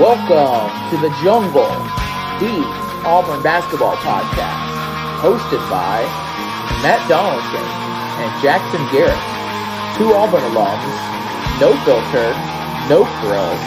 Welcome 0.00 0.72
to 0.88 0.96
the 0.96 1.14
Jungle, 1.22 1.68
the 2.40 2.64
Auburn 3.04 3.42
basketball 3.42 3.96
podcast, 3.96 5.20
hosted 5.20 5.60
by 5.68 6.00
Matt 6.80 7.06
Donaldson 7.06 7.60
and 7.60 8.42
Jackson 8.42 8.80
Garrett, 8.90 9.20
two 9.98 10.14
Auburn 10.14 10.40
alums, 10.40 11.60
no 11.60 11.76
filter, 11.84 12.32
no 12.88 13.04
frills, 13.20 13.60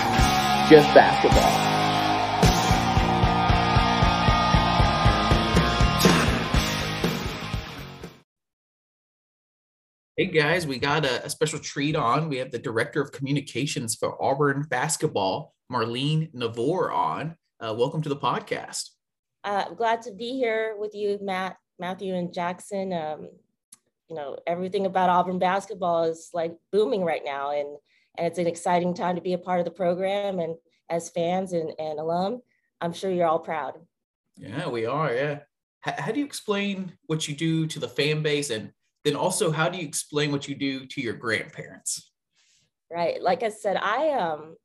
just 0.71 0.91
basketball. 0.95 1.73
Hey 10.17 10.31
guys, 10.31 10.65
we 10.65 10.79
got 10.79 11.05
a, 11.05 11.25
a, 11.25 11.29
special 11.29 11.59
treat 11.59 11.95
on. 11.95 12.27
We 12.27 12.37
have 12.37 12.49
the 12.49 12.57
director 12.57 13.01
of 13.01 13.11
communications 13.11 13.93
for 13.93 14.19
Auburn 14.19 14.65
basketball, 14.67 15.52
Marlene 15.71 16.33
Navor, 16.33 16.91
on. 16.91 17.35
Uh, 17.59 17.73
welcome 17.77 18.01
to 18.01 18.09
the 18.09 18.15
podcast. 18.15 18.89
Uh, 19.43 19.69
glad 19.73 20.01
to 20.03 20.11
be 20.11 20.31
here 20.31 20.75
with 20.77 20.93
you, 20.93 21.17
Matt, 21.21 21.57
Matthew, 21.79 22.13
and 22.15 22.33
Jackson. 22.33 22.93
Um, 22.93 23.29
you 24.09 24.15
know, 24.15 24.37
everything 24.45 24.85
about 24.85 25.09
Auburn 25.09 25.39
basketball 25.39 26.03
is 26.03 26.29
like 26.33 26.55
booming 26.71 27.03
right 27.03 27.23
now, 27.23 27.51
and 27.51 27.77
and 28.17 28.27
it's 28.27 28.39
an 28.39 28.47
exciting 28.47 28.93
time 28.93 29.15
to 29.15 29.21
be 29.21 29.33
a 29.33 29.37
part 29.37 29.59
of 29.59 29.65
the 29.65 29.71
program. 29.71 30.39
And 30.39 30.55
as 30.89 31.09
fans 31.09 31.53
and, 31.53 31.73
and 31.79 31.99
alum, 31.99 32.41
I'm 32.79 32.93
sure 32.93 33.11
you're 33.11 33.27
all 33.27 33.39
proud. 33.39 33.73
Yeah, 34.37 34.67
we 34.69 34.85
are. 34.85 35.13
Yeah. 35.13 35.39
H- 35.85 35.99
how 35.99 36.11
do 36.11 36.19
you 36.19 36.25
explain 36.25 36.93
what 37.07 37.27
you 37.27 37.35
do 37.35 37.65
to 37.67 37.79
the 37.79 37.87
fan 37.87 38.21
base 38.21 38.49
and 38.49 38.71
then 39.03 39.15
also 39.15 39.51
how 39.51 39.69
do 39.69 39.77
you 39.77 39.85
explain 39.85 40.31
what 40.31 40.47
you 40.47 40.55
do 40.55 40.85
to 40.85 41.01
your 41.01 41.13
grandparents 41.13 42.11
right 42.91 43.21
like 43.21 43.43
i 43.43 43.49
said 43.49 43.77
i 43.77 44.11
um 44.11 44.55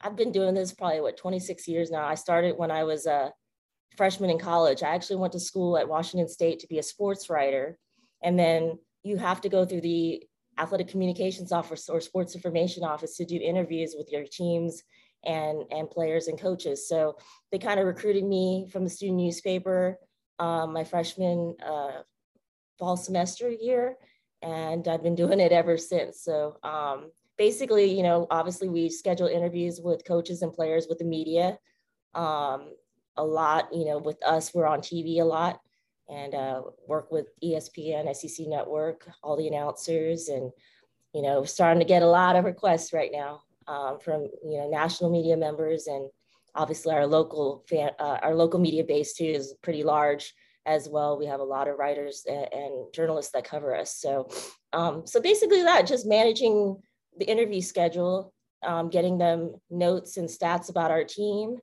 i've 0.00 0.16
been 0.16 0.32
doing 0.32 0.54
this 0.54 0.72
probably 0.72 1.00
what 1.00 1.16
26 1.16 1.66
years 1.68 1.90
now. 1.90 2.06
I 2.06 2.14
started 2.14 2.56
when 2.56 2.70
i 2.70 2.84
was 2.84 3.06
a 3.06 3.32
freshman 3.96 4.28
in 4.28 4.38
college. 4.38 4.82
I 4.82 4.94
actually 4.94 5.16
went 5.16 5.32
to 5.32 5.40
school 5.40 5.78
at 5.78 5.88
washington 5.88 6.28
state 6.28 6.60
to 6.60 6.66
be 6.66 6.78
a 6.78 6.82
sports 6.82 7.30
writer. 7.30 7.78
And 8.22 8.38
then 8.38 8.78
you 9.02 9.16
have 9.16 9.40
to 9.42 9.48
go 9.48 9.64
through 9.64 9.82
the 9.82 10.22
athletic 10.58 10.88
communications 10.88 11.52
office 11.52 11.88
or 11.88 12.00
sports 12.00 12.34
information 12.34 12.82
office 12.82 13.16
to 13.16 13.24
do 13.24 13.36
interviews 13.36 13.94
with 13.96 14.10
your 14.10 14.24
teams 14.24 14.82
and 15.24 15.64
and 15.70 15.90
players 15.90 16.28
and 16.28 16.40
coaches. 16.40 16.88
So 16.88 17.16
they 17.50 17.58
kind 17.58 17.80
of 17.80 17.86
recruited 17.86 18.24
me 18.24 18.68
from 18.70 18.84
the 18.84 18.90
student 18.90 19.18
newspaper 19.18 19.98
um, 20.38 20.72
my 20.72 20.84
freshman 20.84 21.56
uh, 21.64 22.02
fall 22.78 22.96
semester 22.96 23.50
year, 23.50 23.96
and 24.42 24.86
I've 24.86 25.02
been 25.02 25.14
doing 25.14 25.40
it 25.40 25.52
ever 25.52 25.78
since. 25.78 26.22
So 26.22 26.58
um, 26.62 27.10
basically, 27.38 27.84
you 27.96 28.02
know, 28.02 28.26
obviously 28.30 28.68
we 28.68 28.88
schedule 28.88 29.26
interviews 29.26 29.80
with 29.82 30.04
coaches 30.04 30.42
and 30.42 30.52
players 30.52 30.86
with 30.88 30.98
the 30.98 31.04
media. 31.04 31.58
Um, 32.14 32.72
a 33.16 33.24
lot, 33.24 33.68
you 33.72 33.84
know, 33.84 33.98
with 33.98 34.22
us, 34.24 34.52
we're 34.54 34.66
on 34.66 34.80
TV 34.80 35.20
a 35.20 35.24
lot 35.24 35.60
and 36.08 36.34
uh, 36.34 36.62
work 36.86 37.10
with 37.10 37.26
ESPN, 37.42 38.14
SEC 38.14 38.46
Network, 38.46 39.08
all 39.22 39.36
the 39.36 39.48
announcers, 39.48 40.28
and 40.28 40.50
you 41.14 41.22
know, 41.22 41.44
starting 41.44 41.80
to 41.80 41.86
get 41.86 42.02
a 42.02 42.06
lot 42.06 42.36
of 42.36 42.44
requests 42.44 42.92
right 42.92 43.10
now 43.12 43.42
um, 43.68 43.98
from 43.98 44.28
you 44.44 44.58
know 44.58 44.68
national 44.68 45.10
media 45.10 45.36
members 45.36 45.86
and 45.86 46.08
obviously 46.54 46.94
our 46.94 47.06
local 47.06 47.64
fan, 47.68 47.90
uh, 47.98 48.18
our 48.22 48.34
local 48.34 48.60
media 48.60 48.84
base 48.84 49.14
too 49.14 49.24
is 49.24 49.54
pretty 49.62 49.82
large 49.82 50.34
as 50.64 50.88
well. 50.88 51.18
We 51.18 51.26
have 51.26 51.40
a 51.40 51.44
lot 51.44 51.68
of 51.68 51.78
writers 51.78 52.24
and, 52.28 52.48
and 52.52 52.92
journalists 52.92 53.32
that 53.32 53.44
cover 53.44 53.74
us. 53.74 53.96
So, 53.96 54.28
um, 54.72 55.06
so 55.06 55.20
basically 55.20 55.62
that 55.62 55.86
just 55.86 56.06
managing 56.06 56.76
the 57.18 57.28
interview 57.28 57.60
schedule, 57.60 58.32
um, 58.64 58.90
getting 58.90 59.18
them 59.18 59.54
notes 59.70 60.16
and 60.16 60.28
stats 60.28 60.70
about 60.70 60.90
our 60.90 61.04
team, 61.04 61.56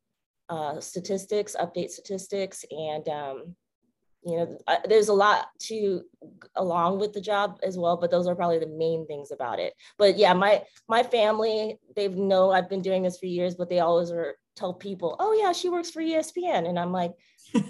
uh, 0.49 0.79
statistics, 0.79 1.55
update 1.59 1.89
statistics, 1.89 2.65
and 2.71 3.07
um, 3.09 3.55
you 4.25 4.37
know, 4.37 4.57
uh, 4.67 4.77
there's 4.87 5.09
a 5.09 5.13
lot 5.13 5.47
to 5.59 6.03
along 6.55 6.99
with 6.99 7.11
the 7.13 7.21
job 7.21 7.59
as 7.61 7.77
well, 7.77 7.97
but 7.97 8.09
those 8.09 8.27
are 8.27 8.35
probably 8.35 8.59
the 8.59 8.67
main 8.67 9.05
things 9.05 9.31
about 9.31 9.59
it. 9.59 9.73
But 9.97 10.17
yeah, 10.17 10.33
my 10.33 10.63
my 10.87 11.03
family, 11.03 11.79
they 11.95 12.07
know 12.07 12.51
I've 12.51 12.69
been 12.69 12.81
doing 12.81 13.03
this 13.03 13.19
for 13.19 13.25
years, 13.25 13.55
but 13.55 13.69
they 13.69 13.79
always 13.79 14.11
are 14.11 14.35
tell 14.55 14.73
people, 14.73 15.15
oh 15.19 15.33
yeah, 15.33 15.51
she 15.51 15.69
works 15.69 15.89
for 15.89 16.01
ESPN. 16.01 16.67
And 16.67 16.79
I'm 16.79 16.91
like, 16.91 17.11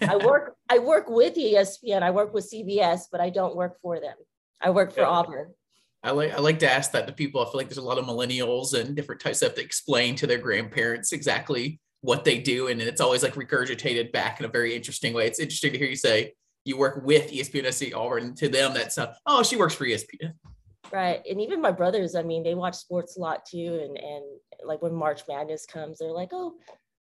I 0.02 0.16
work, 0.26 0.56
I 0.70 0.80
work 0.80 1.10
with 1.10 1.36
ESPN, 1.36 2.04
I 2.04 2.12
work 2.12 2.34
with 2.34 2.50
CBS, 2.52 3.04
but 3.12 3.22
I 3.22 3.30
don't 3.30 3.56
work 3.56 3.80
for 3.82 4.00
them. 4.00 4.16
I 4.62 4.70
work 4.70 4.94
for 4.94 5.02
yeah. 5.02 5.08
Auburn. 5.08 5.54
I 6.04 6.12
like 6.12 6.34
I 6.34 6.40
like 6.40 6.60
to 6.60 6.70
ask 6.70 6.92
that 6.92 7.08
to 7.08 7.14
people. 7.14 7.42
I 7.42 7.46
feel 7.46 7.56
like 7.56 7.70
there's 7.70 7.78
a 7.78 7.82
lot 7.82 7.98
of 7.98 8.06
millennials 8.06 8.74
and 8.74 8.96
different 8.96 9.22
types 9.22 9.42
of 9.42 9.50
have 9.50 9.56
to 9.56 9.64
explain 9.64 10.16
to 10.16 10.28
their 10.28 10.38
grandparents 10.38 11.14
exactly 11.14 11.80
what 12.02 12.26
they 12.26 12.40
do. 12.40 12.68
And 12.68 12.82
it's 12.82 13.00
always 13.00 13.24
like 13.24 13.36
regurgitated 13.36 14.12
back 14.12 14.40
in 14.40 14.46
a 14.46 14.50
very 14.50 14.76
interesting 14.76 15.14
way. 15.14 15.28
It's 15.28 15.40
interesting 15.40 15.72
to 15.72 15.78
hear 15.78 15.88
you 15.88 15.96
say 15.96 16.34
you 16.66 16.78
work 16.78 17.04
with 17.06 17.32
ESPN 17.32 17.72
SC 17.72 17.96
Auburn. 17.96 18.36
To 18.36 18.50
them, 18.50 18.74
that's 18.74 19.00
oh, 19.26 19.44
she 19.44 19.56
works 19.56 19.74
for 19.74 19.86
ESPN. 19.86 20.34
Right. 20.92 21.22
And 21.30 21.40
even 21.42 21.62
my 21.62 21.72
brothers, 21.72 22.16
I 22.16 22.22
mean, 22.22 22.44
they 22.44 22.54
watch 22.54 22.76
sports 22.76 23.16
a 23.18 23.22
lot 23.22 23.46
too. 23.46 23.80
And 23.84 23.98
and 23.98 24.26
like 24.66 24.82
when 24.82 24.94
March 24.94 25.22
Madness 25.30 25.66
comes, 25.66 26.00
they're 26.00 26.12
like, 26.12 26.30
oh, 26.34 26.56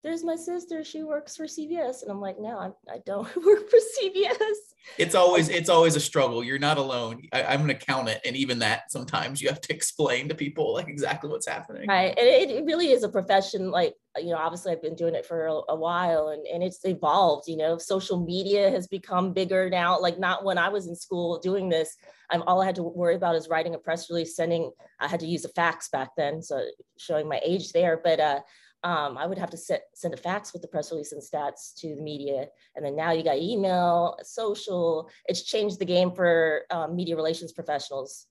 there's 0.03 0.23
my 0.23 0.35
sister. 0.35 0.84
She 0.84 1.03
works 1.03 1.35
for 1.35 1.45
CBS 1.45 2.01
And 2.01 2.09
I'm 2.09 2.19
like, 2.19 2.39
no, 2.39 2.57
I, 2.57 2.91
I 2.91 2.97
don't 3.06 3.28
work 3.45 3.69
for 3.69 3.78
CBS 3.78 4.56
It's 4.97 5.13
always, 5.13 5.50
it's 5.50 5.69
always 5.69 5.95
a 5.95 6.00
struggle. 6.00 6.44
You're 6.44 6.57
not 6.57 6.78
alone. 6.78 7.22
I, 7.31 7.53
am 7.53 7.62
an 7.62 7.69
accountant. 7.69 8.19
And 8.25 8.35
even 8.35 8.59
that 8.59 8.91
sometimes 8.91 9.41
you 9.41 9.50
have 9.50 9.61
to 9.61 9.73
explain 9.73 10.28
to 10.29 10.35
people 10.35 10.73
like 10.73 10.88
exactly 10.88 11.29
what's 11.29 11.47
happening. 11.47 11.88
Right. 11.88 12.17
And 12.17 12.28
it, 12.28 12.50
it 12.50 12.66
really 12.66 12.91
is 12.91 13.03
a 13.03 13.09
profession. 13.09 13.69
Like, 13.69 13.94
you 14.17 14.31
know, 14.31 14.38
obviously 14.38 14.72
I've 14.72 14.81
been 14.81 14.95
doing 14.95 15.13
it 15.13 15.25
for 15.25 15.45
a, 15.45 15.53
a 15.69 15.75
while 15.75 16.29
and, 16.29 16.45
and 16.47 16.63
it's 16.63 16.84
evolved, 16.84 17.47
you 17.47 17.57
know, 17.57 17.78
social 17.78 18.25
media 18.25 18.72
has 18.72 18.88
become 18.88 19.34
bigger 19.34 19.69
now. 19.69 20.00
Like 20.00 20.17
not 20.17 20.44
when 20.44 20.57
I 20.57 20.69
was 20.69 20.88
in 20.88 20.95
school 20.95 21.40
doing 21.40 21.69
this, 21.69 21.95
I'm 22.31 22.41
all 22.44 22.61
I 22.61 22.66
had 22.66 22.75
to 22.75 22.84
worry 22.84 23.16
about 23.16 23.35
is 23.35 23.50
writing 23.50 23.75
a 23.75 23.78
press 23.78 24.09
release, 24.09 24.35
sending, 24.35 24.72
I 25.00 25.07
had 25.07 25.19
to 25.19 25.28
use 25.28 25.45
a 25.45 25.50
fax 25.50 25.90
back 25.90 26.11
then. 26.17 26.41
So 26.41 26.66
showing 26.97 27.28
my 27.29 27.40
age 27.45 27.72
there, 27.72 28.01
but, 28.03 28.19
uh, 28.19 28.40
um, 28.84 29.18
I 29.18 29.28
would 29.28 29.38
have 29.38 29.52
to 29.52 29.58
set, 29.58 29.84
send 29.94 30.14
a 30.14 30.18
fax 30.18 30.53
with 30.53 30.62
the 30.62 30.68
press 30.68 30.92
release 30.92 31.12
and 31.12 31.22
stats 31.22 31.75
to 31.78 31.96
the 31.96 32.02
media. 32.02 32.47
And 32.75 32.86
then 32.86 32.96
now 32.96 33.12
you 33.12 33.24
got 33.24 33.38
email, 33.38 34.18
social. 34.24 35.09
It's 35.25 35.44
changed 35.44 35.80
the 35.80 35.86
game 35.86 36.12
for 36.12 36.62
um, 36.72 36.96
media 36.96 37.16
relations 37.16 37.52
professionals. 37.52 38.28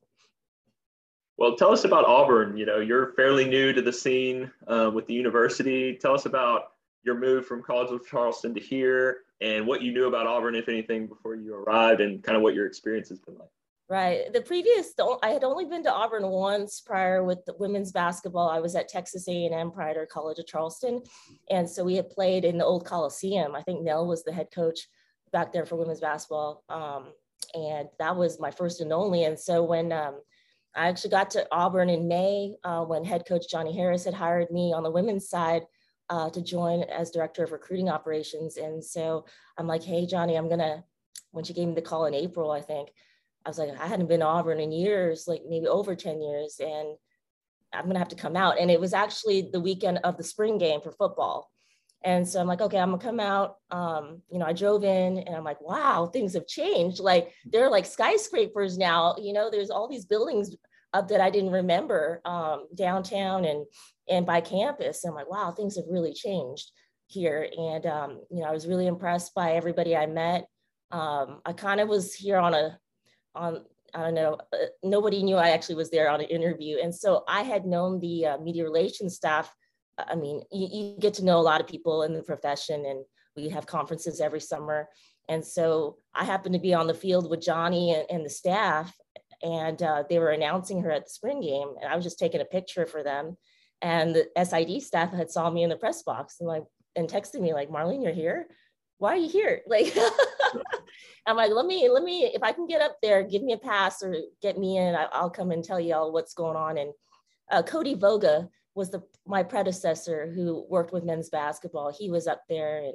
Well, 1.36 1.56
tell 1.56 1.72
us 1.72 1.84
about 1.84 2.04
Auburn. 2.04 2.56
You 2.56 2.66
know, 2.66 2.80
you're 2.80 3.12
fairly 3.14 3.48
new 3.48 3.72
to 3.72 3.80
the 3.80 3.92
scene 3.92 4.50
uh, 4.66 4.90
with 4.92 5.06
the 5.06 5.14
university. 5.14 5.96
Tell 5.96 6.14
us 6.14 6.26
about 6.26 6.72
your 7.02 7.18
move 7.18 7.46
from 7.46 7.62
College 7.62 7.90
of 7.92 8.06
Charleston 8.06 8.52
to 8.54 8.60
here 8.60 9.18
and 9.40 9.66
what 9.66 9.80
you 9.82 9.92
knew 9.92 10.06
about 10.06 10.26
Auburn, 10.26 10.54
if 10.54 10.68
anything, 10.68 11.06
before 11.06 11.34
you 11.34 11.54
arrived 11.54 12.00
and 12.00 12.22
kind 12.22 12.36
of 12.36 12.42
what 12.42 12.54
your 12.54 12.66
experience 12.66 13.08
has 13.08 13.18
been 13.18 13.38
like. 13.38 13.48
Right. 13.90 14.32
The 14.32 14.40
previous, 14.40 14.94
I 15.20 15.30
had 15.30 15.42
only 15.42 15.64
been 15.64 15.82
to 15.82 15.92
Auburn 15.92 16.28
once 16.28 16.80
prior 16.80 17.24
with 17.24 17.44
the 17.44 17.56
women's 17.58 17.90
basketball. 17.90 18.48
I 18.48 18.60
was 18.60 18.76
at 18.76 18.86
Texas 18.86 19.26
A&M 19.26 19.72
prior 19.72 19.94
to 19.94 20.06
College 20.06 20.38
of 20.38 20.46
Charleston, 20.46 21.02
and 21.50 21.68
so 21.68 21.82
we 21.82 21.96
had 21.96 22.08
played 22.08 22.44
in 22.44 22.56
the 22.56 22.64
old 22.64 22.86
Coliseum. 22.86 23.56
I 23.56 23.62
think 23.62 23.82
Nell 23.82 24.06
was 24.06 24.22
the 24.22 24.32
head 24.32 24.46
coach 24.54 24.86
back 25.32 25.52
there 25.52 25.66
for 25.66 25.74
women's 25.74 25.98
basketball, 25.98 26.62
um, 26.68 27.06
and 27.52 27.88
that 27.98 28.14
was 28.14 28.38
my 28.38 28.52
first 28.52 28.80
and 28.80 28.92
only. 28.92 29.24
And 29.24 29.36
so 29.36 29.64
when 29.64 29.90
um, 29.90 30.20
I 30.76 30.86
actually 30.86 31.10
got 31.10 31.30
to 31.30 31.48
Auburn 31.50 31.90
in 31.90 32.06
May, 32.06 32.54
uh, 32.62 32.84
when 32.84 33.04
head 33.04 33.24
coach 33.26 33.50
Johnnie 33.50 33.76
Harris 33.76 34.04
had 34.04 34.14
hired 34.14 34.52
me 34.52 34.72
on 34.72 34.84
the 34.84 34.90
women's 34.92 35.28
side 35.28 35.62
uh, 36.10 36.30
to 36.30 36.40
join 36.40 36.84
as 36.84 37.10
director 37.10 37.42
of 37.42 37.50
recruiting 37.50 37.88
operations, 37.88 38.56
and 38.56 38.84
so 38.84 39.26
I'm 39.58 39.66
like, 39.66 39.82
hey 39.82 40.06
Johnnie, 40.06 40.36
I'm 40.36 40.48
gonna. 40.48 40.84
When 41.32 41.44
she 41.44 41.54
gave 41.54 41.66
me 41.66 41.74
the 41.74 41.82
call 41.82 42.06
in 42.06 42.14
April, 42.14 42.52
I 42.52 42.60
think. 42.60 42.90
I 43.44 43.48
was 43.48 43.58
like, 43.58 43.70
I 43.80 43.86
hadn't 43.86 44.08
been 44.08 44.20
to 44.20 44.26
Auburn 44.26 44.60
in 44.60 44.72
years, 44.72 45.24
like 45.26 45.42
maybe 45.48 45.66
over 45.66 45.94
10 45.94 46.20
years, 46.20 46.60
and 46.60 46.96
I'm 47.72 47.86
gonna 47.86 47.98
have 47.98 48.08
to 48.08 48.16
come 48.16 48.36
out. 48.36 48.58
And 48.58 48.70
it 48.70 48.80
was 48.80 48.92
actually 48.92 49.48
the 49.52 49.60
weekend 49.60 49.98
of 50.04 50.16
the 50.16 50.24
spring 50.24 50.58
game 50.58 50.80
for 50.80 50.92
football. 50.92 51.50
And 52.02 52.26
so 52.26 52.40
I'm 52.40 52.46
like, 52.46 52.60
okay, 52.60 52.78
I'm 52.78 52.90
gonna 52.90 53.02
come 53.02 53.20
out. 53.20 53.56
Um, 53.70 54.22
you 54.30 54.38
know, 54.38 54.46
I 54.46 54.52
drove 54.52 54.84
in 54.84 55.18
and 55.18 55.36
I'm 55.36 55.44
like, 55.44 55.60
wow, 55.60 56.06
things 56.06 56.34
have 56.34 56.46
changed. 56.46 57.00
Like 57.00 57.32
they're 57.44 57.70
like 57.70 57.86
skyscrapers 57.86 58.78
now. 58.78 59.16
You 59.20 59.32
know, 59.32 59.50
there's 59.50 59.70
all 59.70 59.88
these 59.88 60.06
buildings 60.06 60.54
up 60.92 61.08
that 61.08 61.20
I 61.20 61.30
didn't 61.30 61.52
remember 61.52 62.20
um, 62.24 62.66
downtown 62.74 63.44
and 63.44 63.66
and 64.08 64.26
by 64.26 64.40
campus. 64.40 65.04
And 65.04 65.10
I'm 65.10 65.14
like, 65.14 65.30
wow, 65.30 65.52
things 65.52 65.76
have 65.76 65.84
really 65.88 66.12
changed 66.12 66.72
here. 67.06 67.48
And 67.56 67.86
um, 67.86 68.20
you 68.30 68.40
know, 68.40 68.48
I 68.48 68.52
was 68.52 68.66
really 68.66 68.86
impressed 68.86 69.34
by 69.34 69.52
everybody 69.52 69.96
I 69.96 70.06
met. 70.06 70.46
Um, 70.90 71.40
I 71.44 71.52
kind 71.52 71.80
of 71.80 71.88
was 71.88 72.14
here 72.14 72.38
on 72.38 72.54
a 72.54 72.78
on 73.34 73.64
I 73.94 74.02
don't 74.02 74.14
know, 74.14 74.38
uh, 74.52 74.66
nobody 74.82 75.22
knew 75.22 75.36
I 75.36 75.50
actually 75.50 75.74
was 75.74 75.90
there 75.90 76.10
on 76.10 76.20
an 76.20 76.26
interview. 76.26 76.78
And 76.82 76.94
so 76.94 77.24
I 77.28 77.42
had 77.42 77.66
known 77.66 78.00
the 78.00 78.26
uh, 78.26 78.38
media 78.38 78.64
relations 78.64 79.16
staff. 79.16 79.52
I 79.98 80.14
mean, 80.14 80.42
you, 80.52 80.68
you, 80.70 80.96
get 80.98 81.14
to 81.14 81.24
know 81.24 81.38
a 81.38 81.42
lot 81.42 81.60
of 81.60 81.66
people 81.66 82.04
in 82.04 82.14
the 82.14 82.22
profession, 82.22 82.84
and 82.86 83.04
we 83.36 83.48
have 83.48 83.66
conferences 83.66 84.20
every 84.20 84.40
summer. 84.40 84.88
And 85.28 85.44
so 85.44 85.96
I 86.14 86.24
happened 86.24 86.54
to 86.54 86.60
be 86.60 86.74
on 86.74 86.86
the 86.86 86.94
field 86.94 87.28
with 87.28 87.42
Johnnie 87.42 87.92
and, 87.92 88.06
and 88.10 88.24
the 88.24 88.30
staff, 88.30 88.94
and 89.42 89.82
uh, 89.82 90.04
they 90.08 90.18
were 90.18 90.30
announcing 90.30 90.82
her 90.82 90.90
at 90.90 91.04
the 91.04 91.10
spring 91.10 91.40
game. 91.40 91.74
And 91.80 91.90
I 91.90 91.96
was 91.96 92.04
just 92.04 92.18
taking 92.18 92.40
a 92.40 92.46
picture 92.46 92.86
for 92.86 93.02
them. 93.02 93.36
And 93.82 94.14
the 94.14 94.28
SID 94.42 94.82
staff 94.82 95.12
had 95.12 95.30
saw 95.30 95.50
me 95.50 95.62
in 95.62 95.70
the 95.70 95.76
press 95.76 96.02
box 96.02 96.36
and 96.40 96.48
like 96.48 96.64
and 96.96 97.08
texted 97.08 97.40
me 97.40 97.54
like, 97.54 97.70
Marlene, 97.70 98.02
you're 98.02 98.12
here. 98.12 98.46
Why 98.98 99.14
are 99.14 99.16
you 99.16 99.28
here? 99.28 99.62
Like, 99.66 99.94
I'm 101.26 101.36
like, 101.36 101.52
let 101.52 101.66
me, 101.66 101.88
let 101.88 102.02
me, 102.02 102.24
if 102.24 102.42
I 102.42 102.52
can 102.52 102.66
get 102.66 102.82
up 102.82 102.96
there, 103.02 103.22
give 103.22 103.42
me 103.42 103.52
a 103.52 103.58
pass 103.58 104.02
or 104.02 104.14
get 104.42 104.58
me 104.58 104.78
in. 104.78 104.94
I, 104.94 105.06
will 105.22 105.30
come 105.30 105.50
and 105.50 105.62
tell 105.62 105.80
y'all 105.80 106.12
what's 106.12 106.34
going 106.34 106.56
on. 106.56 106.78
And 106.78 106.92
uh, 107.50 107.62
Cody 107.62 107.94
Voga 107.94 108.48
was 108.74 108.90
the 108.90 109.02
my 109.26 109.42
predecessor 109.42 110.32
who 110.32 110.64
worked 110.68 110.92
with 110.92 111.04
men's 111.04 111.28
basketball. 111.28 111.92
He 111.92 112.10
was 112.10 112.26
up 112.26 112.42
there 112.48 112.78
and 112.78 112.94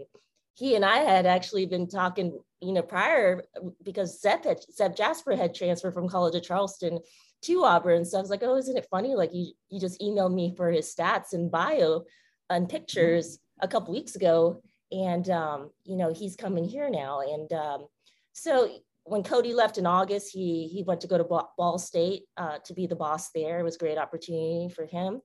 he 0.55 0.75
and 0.75 0.85
I 0.85 0.99
had 0.99 1.25
actually 1.25 1.65
been 1.65 1.87
talking, 1.87 2.39
you 2.61 2.73
know, 2.73 2.81
prior 2.81 3.43
because 3.83 4.21
Zep 4.21 4.45
had, 4.45 4.59
Zep 4.73 4.95
Jasper 4.95 5.35
had 5.35 5.53
transferred 5.53 5.93
from 5.93 6.07
College 6.07 6.35
of 6.35 6.43
Charleston 6.43 6.99
to 7.43 7.63
Auburn. 7.63 8.05
So 8.05 8.17
I 8.17 8.21
was 8.21 8.29
like, 8.29 8.41
oh, 8.41 8.55
isn't 8.55 8.77
it 8.77 8.87
funny? 8.89 9.15
Like 9.15 9.31
you, 9.33 9.51
you 9.69 9.79
just 9.79 9.99
emailed 10.01 10.33
me 10.33 10.53
for 10.55 10.71
his 10.71 10.93
stats 10.93 11.33
and 11.33 11.51
bio 11.51 12.03
and 12.49 12.69
pictures 12.69 13.39
a 13.61 13.67
couple 13.67 13.93
weeks 13.93 14.15
ago. 14.15 14.61
And, 14.91 15.29
um, 15.29 15.71
you 15.83 15.97
know, 15.97 16.13
he's 16.13 16.35
coming 16.35 16.63
here 16.63 16.89
now. 16.89 17.21
And 17.21 17.51
um, 17.51 17.87
so 18.35 18.69
when 19.05 19.23
Cody 19.23 19.53
left 19.53 19.77
in 19.77 19.85
August, 19.85 20.31
he, 20.31 20.67
he 20.67 20.83
went 20.83 21.01
to 21.01 21.07
go 21.07 21.17
to 21.17 21.23
Ball 21.23 21.77
State 21.77 22.23
uh, 22.37 22.57
to 22.65 22.73
be 22.73 22.85
the 22.85 22.95
boss 22.95 23.29
there. 23.31 23.59
It 23.59 23.63
was 23.63 23.75
a 23.75 23.79
great 23.79 23.97
opportunity 23.97 24.69
for 24.75 24.85
him. 24.85 25.21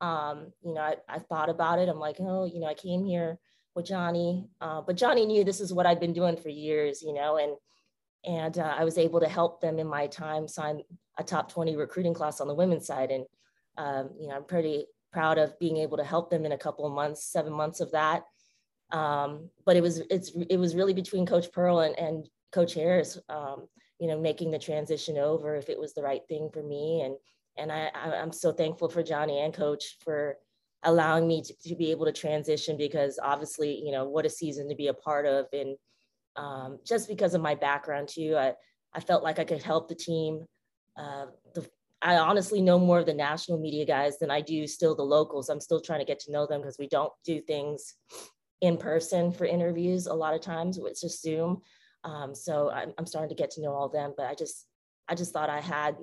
Um, 0.00 0.52
you 0.64 0.72
know, 0.72 0.80
I, 0.80 0.96
I 1.08 1.18
thought 1.18 1.50
about 1.50 1.78
it. 1.78 1.88
I'm 1.88 1.98
like, 1.98 2.16
oh, 2.20 2.46
you 2.46 2.60
know, 2.60 2.66
I 2.66 2.74
came 2.74 3.04
here 3.04 3.38
with 3.74 3.86
Johnnie, 3.86 4.46
uh, 4.60 4.80
but 4.80 4.96
Johnnie 4.96 5.26
knew 5.26 5.44
this 5.44 5.60
is 5.60 5.72
what 5.72 5.86
I'd 5.86 6.00
been 6.00 6.12
doing 6.12 6.36
for 6.36 6.48
years, 6.48 7.02
you 7.02 7.12
know, 7.12 7.36
and 7.36 7.56
and 8.24 8.58
uh, 8.58 8.74
I 8.78 8.84
was 8.84 8.96
able 8.96 9.20
to 9.20 9.28
help 9.28 9.60
them 9.60 9.78
in 9.78 9.86
my 9.86 10.06
time 10.06 10.48
sign 10.48 10.80
a 11.18 11.22
top 11.22 11.52
20 11.52 11.76
recruiting 11.76 12.14
class 12.14 12.40
on 12.40 12.48
the 12.48 12.54
women's 12.54 12.86
side. 12.86 13.10
And, 13.10 13.26
um, 13.76 14.10
you 14.18 14.28
know, 14.28 14.36
I'm 14.36 14.44
pretty 14.44 14.86
proud 15.12 15.38
of 15.38 15.58
being 15.58 15.76
able 15.76 15.98
to 15.98 16.04
help 16.04 16.30
them 16.30 16.46
in 16.46 16.52
a 16.52 16.58
couple 16.58 16.86
of 16.86 16.92
months, 16.92 17.24
seven 17.24 17.52
months 17.52 17.80
of 17.80 17.92
that. 17.92 18.24
Um, 18.92 19.50
but 19.66 19.76
it 19.76 19.82
was, 19.82 19.98
it's, 20.10 20.32
it 20.48 20.56
was 20.56 20.74
really 20.74 20.94
between 20.94 21.26
Coach 21.26 21.52
Pearl 21.52 21.80
and, 21.80 21.98
and 21.98 22.28
Coach 22.54 22.74
Harris, 22.74 23.18
um, 23.28 23.66
you 23.98 24.08
know, 24.08 24.20
making 24.20 24.50
the 24.50 24.58
transition 24.58 25.18
over 25.18 25.56
if 25.56 25.68
it 25.68 25.78
was 25.78 25.92
the 25.92 26.02
right 26.02 26.22
thing 26.28 26.48
for 26.52 26.62
me. 26.62 27.02
And, 27.02 27.16
and 27.58 27.72
I, 27.72 27.90
I'm 27.94 28.32
so 28.32 28.52
thankful 28.52 28.88
for 28.88 29.02
Johnnie 29.02 29.40
and 29.40 29.52
Coach 29.52 29.98
for 30.04 30.36
allowing 30.84 31.26
me 31.26 31.42
to, 31.42 31.54
to 31.68 31.74
be 31.74 31.90
able 31.90 32.04
to 32.06 32.12
transition 32.12 32.76
because 32.76 33.18
obviously, 33.22 33.82
you 33.84 33.92
know, 33.92 34.08
what 34.08 34.26
a 34.26 34.30
season 34.30 34.68
to 34.68 34.74
be 34.74 34.88
a 34.88 34.94
part 34.94 35.26
of. 35.26 35.46
And, 35.52 35.76
um, 36.36 36.78
just 36.84 37.08
because 37.08 37.34
of 37.34 37.42
my 37.42 37.54
background 37.54 38.08
too. 38.08 38.36
I, 38.36 38.54
I 38.92 39.00
felt 39.00 39.22
like 39.22 39.38
I 39.38 39.44
could 39.44 39.62
help 39.62 39.88
the 39.88 39.94
team. 39.94 40.44
Uh, 40.96 41.26
the, 41.54 41.68
I 42.02 42.16
honestly 42.16 42.60
know 42.60 42.78
more 42.78 42.98
of 42.98 43.06
the 43.06 43.14
national 43.14 43.58
media 43.58 43.86
guys 43.86 44.18
than 44.18 44.30
I 44.30 44.40
do 44.40 44.66
still 44.66 44.94
the 44.94 45.02
locals. 45.02 45.48
I'm 45.48 45.60
still 45.60 45.80
trying 45.80 46.00
to 46.00 46.04
get 46.04 46.20
to 46.20 46.32
know 46.32 46.46
them 46.46 46.60
because 46.60 46.78
we 46.78 46.88
don't 46.88 47.12
do 47.24 47.40
things 47.40 47.94
in 48.60 48.76
person 48.76 49.32
for 49.32 49.46
interviews 49.46 50.06
a 50.06 50.14
lot 50.14 50.34
of 50.34 50.40
times. 50.40 50.78
It's 50.78 51.00
just 51.00 51.22
Zoom. 51.22 51.62
Um, 52.04 52.34
so 52.34 52.70
I'm, 52.70 52.92
I'm 52.98 53.06
starting 53.06 53.30
to 53.30 53.34
get 53.34 53.50
to 53.52 53.62
know 53.62 53.72
all 53.72 53.86
of 53.86 53.92
them, 53.92 54.14
but 54.16 54.26
I 54.26 54.34
just, 54.34 54.66
I 55.08 55.14
just 55.14 55.32
thought 55.32 55.50
I 55.50 55.60
had, 55.60 55.96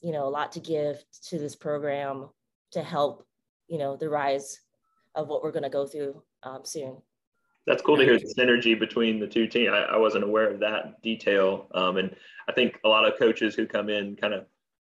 you 0.00 0.12
know, 0.12 0.26
a 0.26 0.30
lot 0.30 0.52
to 0.52 0.60
give 0.60 1.04
to 1.28 1.38
this 1.38 1.56
program 1.56 2.28
to 2.72 2.82
help, 2.82 3.26
you 3.68 3.78
know, 3.78 3.96
the 3.96 4.08
rise 4.08 4.60
of 5.14 5.28
what 5.28 5.42
we're 5.42 5.52
going 5.52 5.64
to 5.64 5.68
go 5.68 5.86
through 5.86 6.22
um, 6.42 6.60
soon 6.64 6.96
that's 7.66 7.82
cool 7.82 7.96
to 7.96 8.04
hear 8.04 8.18
the 8.18 8.34
synergy 8.36 8.78
between 8.78 9.20
the 9.20 9.26
two 9.26 9.46
teams. 9.46 9.70
I, 9.72 9.94
I 9.94 9.96
wasn't 9.96 10.24
aware 10.24 10.50
of 10.50 10.60
that 10.60 11.00
detail, 11.02 11.68
um, 11.74 11.96
and 11.96 12.14
I 12.48 12.52
think 12.52 12.78
a 12.84 12.88
lot 12.88 13.06
of 13.06 13.18
coaches 13.18 13.54
who 13.54 13.66
come 13.66 13.88
in 13.88 14.16
kind 14.16 14.34
of 14.34 14.46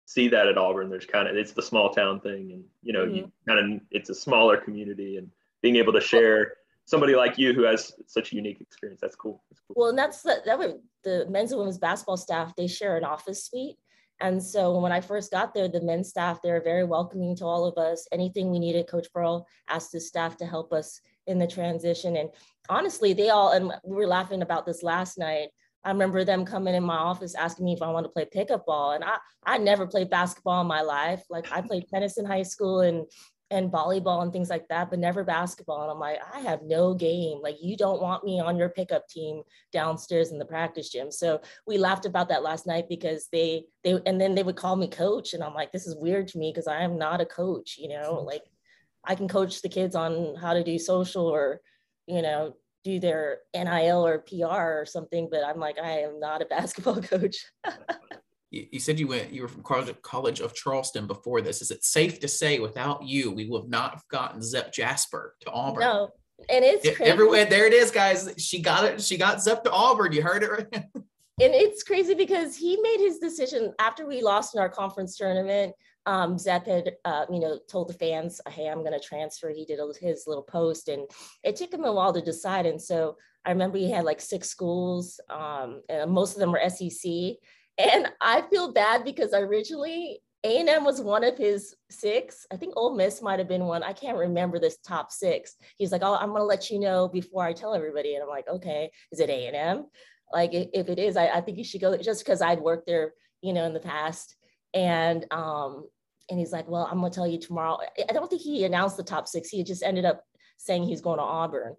see 0.05 0.27
that 0.29 0.47
at 0.47 0.57
Auburn. 0.57 0.89
There's 0.89 1.05
kind 1.05 1.27
of 1.27 1.35
it's 1.35 1.53
the 1.53 1.61
small 1.61 1.93
town 1.93 2.19
thing, 2.19 2.51
and 2.51 2.63
you 2.83 2.93
know, 2.93 3.05
mm-hmm. 3.05 3.15
you 3.15 3.31
kind 3.47 3.73
of 3.73 3.81
it's 3.91 4.09
a 4.09 4.15
smaller 4.15 4.57
community, 4.57 5.17
and 5.17 5.29
being 5.61 5.77
able 5.77 5.93
to 5.93 6.01
share 6.01 6.55
somebody 6.87 7.15
like 7.15 7.37
you 7.37 7.53
who 7.53 7.63
has 7.63 7.91
such 8.07 8.31
a 8.31 8.35
unique 8.35 8.61
experience. 8.61 9.01
That's 9.01 9.15
cool. 9.15 9.43
That's 9.51 9.61
cool. 9.67 9.75
Well, 9.75 9.89
and 9.89 9.99
that's 9.99 10.21
the, 10.23 10.41
that 10.45 10.57
way 10.57 10.73
the 11.03 11.27
men's 11.29 11.51
and 11.51 11.59
women's 11.59 11.77
basketball 11.77 12.17
staff 12.17 12.55
they 12.55 12.67
share 12.67 12.97
an 12.97 13.03
office 13.03 13.45
suite. 13.45 13.75
And 14.19 14.41
so 14.41 14.79
when 14.79 14.91
I 14.91 15.01
first 15.01 15.29
got 15.29 15.53
there, 15.53 15.67
the 15.67 15.81
men's 15.81 16.09
staff, 16.09 16.41
they 16.41 16.49
were 16.49 16.61
very 16.61 16.85
welcoming 16.85 17.35
to 17.35 17.45
all 17.45 17.65
of 17.65 17.77
us. 17.77 18.07
Anything 18.11 18.49
we 18.49 18.57
needed, 18.57 18.87
Coach 18.87 19.07
Pearl 19.13 19.45
asked 19.69 19.91
his 19.91 20.07
staff 20.07 20.37
to 20.37 20.45
help 20.45 20.73
us 20.73 21.01
in 21.27 21.37
the 21.37 21.45
transition. 21.45 22.15
And 22.15 22.29
honestly, 22.69 23.13
they 23.13 23.29
all, 23.29 23.51
and 23.51 23.71
we 23.83 23.95
were 23.95 24.07
laughing 24.07 24.41
about 24.41 24.65
this 24.65 24.81
last 24.81 25.19
night. 25.19 25.49
I 25.83 25.91
remember 25.91 26.23
them 26.23 26.45
coming 26.45 26.73
in 26.73 26.83
my 26.83 26.97
office 26.97 27.35
asking 27.35 27.65
me 27.65 27.73
if 27.73 27.81
I 27.81 27.91
wanted 27.91 28.07
to 28.07 28.13
play 28.13 28.25
pickup 28.31 28.65
ball. 28.65 28.93
And 28.93 29.03
I, 29.03 29.17
I 29.45 29.57
never 29.59 29.85
played 29.85 30.09
basketball 30.09 30.61
in 30.61 30.67
my 30.67 30.81
life. 30.81 31.23
Like 31.29 31.51
I 31.51 31.61
played 31.61 31.87
tennis 31.87 32.17
in 32.17 32.25
high 32.25 32.43
school 32.43 32.79
and 32.79 33.05
and 33.49 33.71
volleyball 33.71 34.23
and 34.23 34.33
things 34.33 34.49
like 34.49 34.67
that, 34.67 34.89
but 34.89 34.99
never 34.99 35.23
basketball. 35.23 35.83
And 35.83 35.91
I'm 35.91 35.99
like, 35.99 36.19
I 36.33 36.41
have 36.41 36.63
no 36.63 36.93
game. 36.93 37.39
Like 37.41 37.57
you 37.61 37.77
don't 37.77 38.01
want 38.01 38.23
me 38.23 38.39
on 38.39 38.57
your 38.57 38.69
pickup 38.69 39.07
team 39.07 39.43
downstairs 39.71 40.31
in 40.31 40.39
the 40.39 40.45
practice 40.45 40.89
gym. 40.89 41.11
So 41.11 41.41
we 41.65 41.77
laughed 41.77 42.05
about 42.05 42.29
that 42.29 42.43
last 42.43 42.67
night 42.67 42.89
because 42.89 43.27
they 43.31 43.65
they 43.83 43.99
and 44.05 44.19
then 44.19 44.35
they 44.35 44.43
would 44.43 44.57
call 44.57 44.75
me 44.75 44.87
coach. 44.87 45.33
And 45.33 45.43
I'm 45.43 45.53
like, 45.53 45.71
this 45.71 45.87
is 45.87 45.95
weird 45.95 46.27
to 46.29 46.37
me 46.37 46.51
because 46.51 46.67
I 46.67 46.81
am 46.81 46.97
not 46.97 47.21
a 47.21 47.25
coach, 47.25 47.77
you 47.77 47.89
know, 47.89 48.13
like 48.27 48.43
I 49.05 49.15
can 49.15 49.27
coach 49.27 49.61
the 49.61 49.69
kids 49.69 49.95
on 49.95 50.35
how 50.35 50.53
to 50.53 50.63
do 50.63 50.77
social 50.77 51.25
or, 51.25 51.61
you 52.05 52.21
know, 52.21 52.55
do 52.83 52.99
their 52.99 53.39
NIL 53.53 54.05
or 54.05 54.19
PR 54.19 54.79
or 54.79 54.85
something, 54.85 55.27
but 55.29 55.43
I'm 55.43 55.59
like, 55.59 55.77
I 55.79 55.99
am 55.99 56.19
not 56.19 56.41
a 56.41 56.45
basketball 56.55 57.01
coach. 57.01 57.45
you, 58.51 58.79
said 58.79 58.99
you 58.99 59.07
went, 59.07 59.31
you 59.31 59.41
were 59.41 59.47
from 59.47 59.63
College 59.63 60.39
of 60.39 60.53
Charleston 60.53 61.07
before 61.07 61.41
this. 61.41 61.61
Is 61.61 61.71
it 61.71 61.83
safe 61.83 62.19
to 62.21 62.27
say 62.27 62.59
without 62.59 63.03
you, 63.03 63.31
we 63.31 63.49
would 63.49 63.69
not 63.69 63.91
have 63.91 64.03
not 64.03 64.07
gotten 64.09 64.41
Zep 64.41 64.71
Jasper 64.73 65.35
to 65.41 65.51
Auburn? 65.51 65.81
No. 65.81 66.09
And 66.49 66.63
it's 66.63 66.83
crazy. 66.95 67.11
everywhere. 67.11 67.45
There 67.45 67.65
it 67.65 67.73
is, 67.73 67.91
guys. 67.91 68.31
She 68.37 68.61
got 68.61 68.85
it. 68.85 69.01
She 69.01 69.17
got 69.17 69.41
Zep 69.41 69.63
to 69.63 69.71
Auburn. 69.71 70.13
You 70.13 70.21
heard 70.21 70.43
it 70.43 70.51
right. 70.51 70.67
and 70.73 70.83
it's 71.39 71.83
crazy 71.83 72.13
because 72.13 72.55
he 72.55 72.79
made 72.81 72.99
his 72.99 73.17
decision 73.17 73.73
after 73.79 74.07
we 74.07 74.21
lost 74.21 74.55
in 74.55 74.61
our 74.61 74.69
conference 74.69 75.17
tournament 75.17 75.73
um, 76.07 76.37
Zep 76.37 76.65
had, 76.65 76.93
uh, 77.03 77.25
you 77.29 77.39
know, 77.39 77.59
told 77.67 77.89
the 77.89 77.93
fans, 77.93 78.39
hey, 78.47 78.69
I'm 78.69 78.79
going 78.79 78.97
to 78.97 78.99
transfer. 78.99 79.49
He 79.49 79.65
did 79.65 79.79
his 79.99 80.23
little 80.25 80.41
post 80.41 80.87
and 80.87 81.05
it 81.43 81.57
took 81.57 81.73
him 81.73 81.83
a 81.83 81.91
while 81.91 82.13
to 82.13 82.21
decide. 82.21 82.65
And 82.65 82.81
so 82.81 83.17
I 83.45 83.51
remember 83.51 83.77
he 83.77 83.91
had 83.91 84.05
like 84.05 84.21
six 84.21 84.49
schools 84.49 85.19
um, 85.29 85.81
and 85.89 86.09
most 86.09 86.33
of 86.33 86.39
them 86.39 86.53
were 86.53 86.61
SEC. 86.69 87.11
And 87.77 88.07
I 88.21 88.41
feel 88.49 88.73
bad 88.73 89.03
because 89.03 89.33
originally 89.33 90.21
A&M 90.43 90.83
was 90.83 91.01
one 91.01 91.23
of 91.23 91.37
his 91.37 91.75
six. 91.89 92.45
I 92.51 92.57
think 92.57 92.73
Ole 92.75 92.95
Miss 92.95 93.21
might 93.21 93.39
have 93.39 93.47
been 93.47 93.65
one. 93.65 93.83
I 93.83 93.93
can't 93.93 94.17
remember 94.17 94.59
this 94.59 94.77
top 94.77 95.11
six. 95.11 95.55
He's 95.77 95.91
like, 95.91 96.01
oh, 96.03 96.15
I'm 96.15 96.29
going 96.29 96.41
to 96.41 96.45
let 96.45 96.69
you 96.69 96.79
know 96.79 97.07
before 97.07 97.43
I 97.43 97.53
tell 97.53 97.73
everybody. 97.73 98.15
And 98.15 98.23
I'm 98.23 98.29
like, 98.29 98.47
okay, 98.47 98.91
is 99.11 99.19
it 99.19 99.29
A&M? 99.29 99.85
Like 100.33 100.51
if 100.53 100.89
it 100.89 100.99
is, 100.99 101.17
I, 101.17 101.27
I 101.27 101.41
think 101.41 101.57
you 101.57 101.63
should 101.63 101.81
go 101.81 101.95
just 101.97 102.23
because 102.23 102.41
I'd 102.41 102.59
worked 102.59 102.87
there, 102.87 103.13
you 103.41 103.53
know, 103.53 103.65
in 103.65 103.73
the 103.73 103.79
past. 103.79 104.35
And 104.73 105.25
um, 105.31 105.87
and 106.29 106.37
he's 106.37 106.51
like, 106.51 106.67
well, 106.67 106.87
I'm 106.89 106.99
gonna 106.99 107.09
tell 107.09 107.27
you 107.27 107.39
tomorrow. 107.39 107.77
I 108.09 108.11
don't 108.11 108.29
think 108.29 108.41
he 108.41 108.65
announced 108.65 108.97
the 108.97 109.03
top 109.03 109.27
six. 109.27 109.49
He 109.49 109.63
just 109.63 109.83
ended 109.83 110.05
up 110.05 110.23
saying 110.57 110.83
he's 110.83 111.01
going 111.01 111.19
to 111.19 111.23
Auburn. 111.23 111.75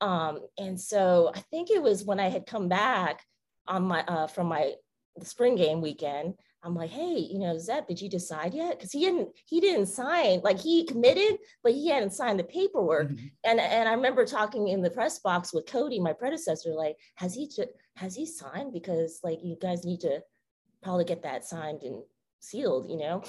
Um, 0.00 0.40
and 0.58 0.80
so 0.80 1.30
I 1.34 1.40
think 1.50 1.70
it 1.70 1.82
was 1.82 2.04
when 2.04 2.18
I 2.18 2.28
had 2.28 2.46
come 2.46 2.68
back 2.68 3.22
on 3.68 3.82
my 3.82 4.02
uh, 4.04 4.26
from 4.26 4.46
my 4.46 4.72
the 5.16 5.26
spring 5.26 5.56
game 5.56 5.80
weekend. 5.80 6.34
I'm 6.62 6.74
like, 6.74 6.90
hey, 6.90 7.16
you 7.16 7.38
know, 7.38 7.56
Zep, 7.56 7.88
did 7.88 8.02
you 8.02 8.10
decide 8.10 8.52
yet? 8.52 8.78
Because 8.78 8.92
he 8.92 9.00
didn't 9.00 9.30
he 9.46 9.60
didn't 9.60 9.86
sign. 9.86 10.40
Like 10.42 10.60
he 10.60 10.84
committed, 10.84 11.38
but 11.62 11.72
he 11.72 11.88
hadn't 11.88 12.12
signed 12.12 12.38
the 12.38 12.44
paperwork. 12.44 13.08
Mm-hmm. 13.08 13.26
And 13.44 13.60
and 13.60 13.88
I 13.88 13.92
remember 13.92 14.26
talking 14.26 14.68
in 14.68 14.82
the 14.82 14.90
press 14.90 15.18
box 15.18 15.54
with 15.54 15.66
Cody, 15.66 16.00
my 16.00 16.12
predecessor, 16.12 16.74
like, 16.74 16.96
has 17.14 17.34
he 17.34 17.50
has 17.96 18.14
he 18.14 18.26
signed? 18.26 18.72
Because 18.72 19.20
like 19.24 19.38
you 19.42 19.56
guys 19.60 19.84
need 19.84 20.00
to 20.00 20.20
probably 20.82 21.04
get 21.04 21.22
that 21.22 21.44
signed 21.44 21.82
and 21.82 22.02
sealed, 22.40 22.90
you 22.90 22.98
know 22.98 23.22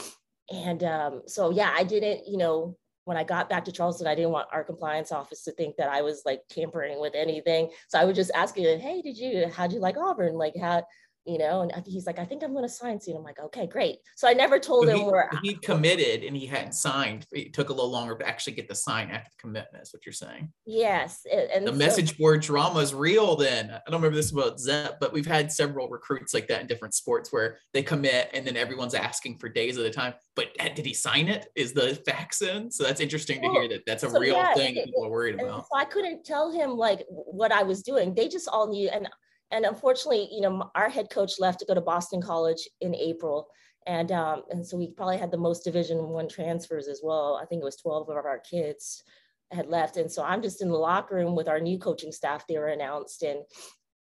and 0.52 0.84
um, 0.84 1.22
so 1.28 1.50
yeah 1.50 1.72
i 1.76 1.84
didn't 1.84 2.28
you 2.28 2.38
know 2.38 2.78
when 3.06 3.18
i 3.18 3.24
got 3.24 3.50
back 3.50 3.66
to 3.66 3.72
charleston 3.72 4.08
i 4.08 4.16
didn't 4.16 4.32
want 4.32 4.48
our 4.52 4.64
compliance 4.64 5.12
office 5.12 5.44
to 5.44 5.52
think 5.54 5.76
that 5.78 5.90
i 5.90 6.02
was 6.02 6.22
like 6.26 6.42
tampering 6.50 7.00
with 7.00 7.14
anything 7.16 7.70
so 7.88 8.00
i 8.00 8.06
was 8.06 8.16
just 8.16 8.32
asking, 8.36 8.80
hey 8.80 9.02
did 9.02 9.18
you 9.18 9.48
how'd 9.56 9.74
you 9.74 9.80
like 9.80 9.98
auburn 9.98 10.36
like 10.36 10.54
how 10.60 10.84
you 11.26 11.38
know, 11.38 11.62
and 11.62 11.72
he's 11.86 12.08
like, 12.08 12.18
I 12.18 12.26
think 12.26 12.44
I'm 12.44 12.52
going 12.54 12.66
to 12.66 12.70
sign 12.70 13.00
soon. 13.00 13.16
I'm 13.16 13.24
like, 13.24 13.40
okay, 13.40 13.68
great. 13.68 13.98
So 14.16 14.28
I 14.28 14.34
never 14.34 14.60
told 14.60 14.86
so 14.86 14.92
him 14.92 14.98
he, 14.98 15.04
where 15.04 15.30
he 15.44 15.54
committed 15.56 16.24
and 16.24 16.36
he 16.36 16.48
hadn't 16.48 16.74
signed. 16.74 17.28
It 17.32 17.54
took 17.54 17.70
a 17.70 17.74
little 17.74 17.92
longer 17.92 18.18
to 18.18 18.28
actually 18.28 18.54
get 18.54 18.68
the 18.68 18.76
sign 18.76 19.10
after 19.12 19.30
the 19.30 19.42
commitment. 19.42 19.84
Is 19.84 19.94
what 19.94 20.06
you're 20.06 20.14
saying? 20.14 20.52
Yes. 20.66 21.26
And 21.32 21.68
the 21.68 21.72
so, 21.72 21.78
message 21.78 22.18
board 22.18 22.42
drama 22.42 22.80
is 22.80 22.94
real. 22.94 23.36
Then 23.36 23.70
I 23.70 23.80
don't 23.90 24.02
remember 24.02 24.16
this 24.16 24.32
about 24.32 24.60
Zep, 24.60 25.00
but 25.00 25.14
we've 25.14 25.28
had 25.28 25.52
several 25.52 25.90
recruits 25.90 26.34
like 26.34 26.48
that 26.48 26.62
in 26.62 26.68
different 26.68 26.96
sports 26.96 27.32
where 27.32 27.60
they 27.74 27.84
commit 27.84 28.30
and 28.34 28.46
then 28.46 28.58
everyone's 28.58 28.96
asking 28.96 29.38
for 29.38 29.48
days 29.48 29.78
at 29.78 29.86
a 29.86 29.92
time. 29.92 30.14
But 30.36 30.48
uh, 30.60 30.70
did 30.70 30.86
he 30.86 30.94
sign 30.94 31.28
it? 31.28 31.48
Is 31.56 31.74
the 31.74 32.02
fax 32.06 32.42
in? 32.42 32.72
So 32.72 32.84
that's 32.84 33.02
interesting 33.02 33.42
well, 33.42 33.54
to 33.54 33.60
hear 33.60 33.70
that 33.70 33.82
that's 33.86 34.04
a 34.04 34.10
so 34.10 34.20
real 34.20 34.36
yeah, 34.36 34.54
thing 34.56 34.76
it, 34.76 34.86
people 34.86 35.06
are 35.06 35.10
worried 35.10 35.36
about. 35.36 35.66
So 35.72 35.78
I 35.78 35.86
couldn't 35.86 36.24
tell 36.26 36.52
him 36.52 36.72
like 36.72 37.06
what 37.10 37.52
I 37.52 37.62
was 37.62 37.84
doing. 37.84 38.16
They 38.16 38.28
just 38.28 38.48
all 38.48 38.68
knew 38.68 38.90
and 38.90 39.08
and 39.52 39.66
unfortunately, 39.66 40.30
you 40.32 40.42
know, 40.42 40.72
our 40.76 40.90
head 40.90 41.10
coach 41.10 41.40
left 41.40 41.60
to 41.60 41.66
go 41.66 41.74
to 41.74 41.82
Boston 41.82 42.22
College 42.22 42.68
in 42.80 42.96
April. 42.96 43.48
And 43.88 44.12
um, 44.12 44.44
and 44.50 44.66
so 44.66 44.78
we 44.78 44.92
probably 44.92 45.18
had 45.18 45.32
the 45.32 45.38
most 45.38 45.64
Division 45.64 45.98
One 46.10 46.30
transfers 46.30 46.88
as 46.88 47.02
well. 47.04 47.40
I 47.42 47.46
think 47.46 47.62
it 47.62 47.66
was 47.66 47.78
12 47.78 48.10
of 48.10 48.16
our 48.16 48.40
kids 48.40 49.04
had 49.52 49.68
left. 49.68 49.98
And 49.98 50.12
so 50.12 50.24
I'm 50.24 50.42
just 50.42 50.62
in 50.62 50.70
the 50.70 50.78
locker 50.78 51.16
room 51.16 51.36
with 51.36 51.48
our 51.48 51.60
new 51.60 51.78
coaching 51.78 52.12
staff. 52.12 52.46
They 52.48 52.58
were 52.58 52.68
announced, 52.68 53.24
and 53.24 53.40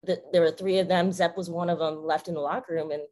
the, 0.02 0.20
there 0.32 0.42
were 0.42 0.50
three 0.50 0.78
of 0.78 0.88
them. 0.88 1.12
Zep 1.12 1.36
was 1.36 1.48
one 1.48 1.70
of 1.70 1.78
them 1.78 2.04
left 2.04 2.28
in 2.28 2.34
the 2.34 2.40
locker 2.40 2.74
room, 2.74 2.90
and 2.90 3.02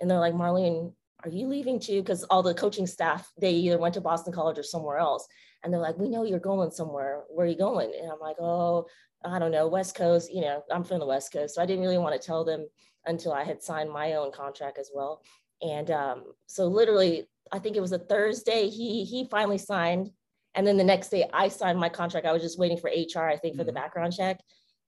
and 0.00 0.10
they're 0.10 0.18
like, 0.18 0.34
Marlene, 0.34 0.92
are 1.24 1.30
you 1.30 1.48
leaving 1.48 1.78
too? 1.78 2.00
Because 2.00 2.24
all 2.24 2.42
the 2.42 2.54
coaching 2.54 2.86
staff 2.86 3.30
they 3.40 3.50
either 3.52 3.78
went 3.78 3.94
to 3.94 4.00
Boston 4.00 4.32
College 4.32 4.58
or 4.58 4.62
somewhere 4.62 4.98
else, 4.98 5.26
and 5.62 5.72
they're 5.72 5.80
like, 5.80 5.98
we 5.98 6.08
know 6.08 6.24
you're 6.24 6.38
going 6.38 6.70
somewhere. 6.70 7.22
Where 7.30 7.46
are 7.46 7.50
you 7.50 7.58
going? 7.58 7.92
And 8.00 8.10
I'm 8.10 8.20
like, 8.20 8.36
oh, 8.40 8.86
I 9.24 9.38
don't 9.38 9.50
know, 9.50 9.68
West 9.68 9.94
Coast. 9.94 10.32
You 10.32 10.42
know, 10.42 10.62
I'm 10.70 10.84
from 10.84 10.98
the 10.98 11.06
West 11.06 11.32
Coast, 11.32 11.54
so 11.54 11.62
I 11.62 11.66
didn't 11.66 11.82
really 11.82 11.98
want 11.98 12.20
to 12.20 12.26
tell 12.26 12.44
them 12.44 12.66
until 13.06 13.32
I 13.32 13.44
had 13.44 13.62
signed 13.62 13.90
my 13.90 14.14
own 14.14 14.32
contract 14.32 14.78
as 14.78 14.90
well. 14.94 15.22
And 15.60 15.90
um, 15.90 16.24
so 16.46 16.66
literally, 16.66 17.28
I 17.50 17.58
think 17.58 17.76
it 17.76 17.80
was 17.80 17.92
a 17.92 17.98
Thursday. 17.98 18.68
He 18.68 19.04
he 19.04 19.28
finally 19.30 19.58
signed 19.58 20.10
and 20.54 20.66
then 20.66 20.76
the 20.76 20.84
next 20.84 21.08
day 21.08 21.28
I 21.32 21.48
signed 21.48 21.78
my 21.78 21.88
contract. 21.88 22.26
I 22.26 22.32
was 22.32 22.42
just 22.42 22.58
waiting 22.58 22.78
for 22.78 22.88
HR, 22.88 23.28
I 23.28 23.36
think, 23.36 23.54
for 23.54 23.62
mm-hmm. 23.62 23.66
the 23.66 23.72
background 23.72 24.12
check. 24.12 24.40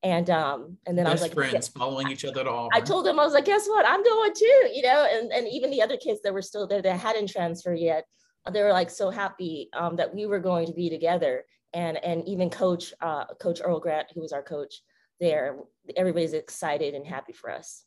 And 0.03 0.29
um, 0.29 0.76
and 0.87 0.99
then 0.99 1.07
Best 1.07 1.11
I 1.11 1.12
was 1.12 1.23
like 1.23 1.50
friends 1.50 1.69
following 1.69 2.11
each 2.11 2.26
other 2.26 2.43
at 2.43 2.47
all. 2.47 2.69
I 2.75 2.81
told 2.81 3.07
him 3.07 3.19
I 3.19 3.25
was 3.25 3.33
like, 3.33 3.47
guess 3.47 3.67
what? 3.67 3.87
I'm 3.87 4.03
going 4.03 4.35
too, 4.35 4.71
you 4.75 4.83
know, 4.83 5.07
and, 5.11 5.33
and 5.33 5.49
even 5.49 5.71
the 5.71 5.81
other 5.81 5.97
kids 5.97 6.21
that 6.25 6.35
were 6.35 6.43
still 6.43 6.67
there 6.67 6.83
that 6.83 7.00
hadn't 7.00 7.31
transferred 7.31 7.79
yet, 7.79 8.05
they 8.53 8.63
were 8.63 8.73
like 8.73 8.91
so 8.91 9.11
happy 9.11 9.69
um, 9.73 9.97
that 9.97 10.15
we 10.15 10.27
were 10.27 10.41
going 10.41 10.67
to 10.67 10.73
be 10.73 10.91
together. 10.91 11.45
And 11.73 11.97
and 12.05 12.27
even 12.29 12.51
coach 12.51 12.95
uh, 13.01 13.25
Coach 13.41 13.61
Earl 13.65 13.81
Grant, 13.81 14.09
who 14.15 14.21
was 14.21 14.33
our 14.33 14.43
coach 14.43 14.83
there, 15.21 15.57
everybody's 15.97 16.35
excited 16.35 16.95
and 16.95 17.07
happy 17.07 17.33
for 17.33 17.51
us. 17.51 17.85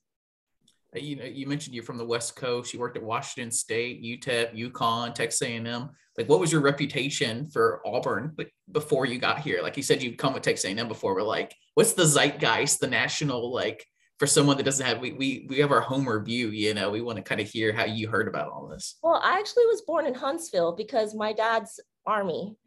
You 0.94 1.16
know 1.18 1.26
you 1.26 1.48
mentioned 1.48 1.76
you're 1.76 1.84
from 1.84 1.98
the 1.98 2.06
west 2.06 2.36
coast. 2.36 2.74
You 2.74 2.80
worked 2.80 2.98
at 2.98 3.04
washington 3.04 3.52
state 3.52 4.02
utep 4.02 4.58
UConn 4.58 5.14
texas 5.14 5.42
a&m 5.42 5.90
like 6.18 6.30
what 6.30 6.40
was 6.40 6.52
your 6.52 6.62
reputation 6.62 7.48
for 7.50 7.82
auburn 7.86 8.36
before 8.72 9.06
you 9.06 9.20
got 9.20 9.40
here? 9.40 9.62
Like 9.62 9.78
you 9.78 9.84
said 9.84 10.02
you'd 10.02 10.18
come 10.18 10.34
with 10.34 10.44
texas 10.44 10.66
a&m 10.66 10.88
before 10.88 11.16
but 11.16 11.28
like 11.28 11.54
what's 11.76 11.94
the 11.94 12.06
zeitgeist 12.06 12.80
the 12.80 12.88
national 12.88 13.54
like 13.54 13.86
for 14.18 14.28
someone 14.28 14.58
that 14.58 14.64
doesn't 14.64 14.86
have 14.86 15.00
we 15.00 15.14
we, 15.14 15.46
we 15.50 15.60
have 15.60 15.72
our 15.72 15.82
homer 15.82 16.24
view 16.24 16.50
you 16.50 16.74
know 16.74 16.90
we 16.90 17.02
want 17.02 17.18
to 17.18 17.24
kind 17.24 17.42
of 17.42 17.48
hear 17.48 17.72
how 17.72 17.86
you 17.86 18.08
heard 18.08 18.28
about 18.28 18.50
all 18.50 18.68
this 18.68 18.96
well 19.04 19.22
i 19.24 19.38
actually 19.40 19.66
was 19.66 19.82
born 19.82 20.06
in 20.06 20.14
huntsville 20.14 20.76
because 20.76 21.14
my 21.14 21.34
dad's 21.34 21.80
army 22.06 22.58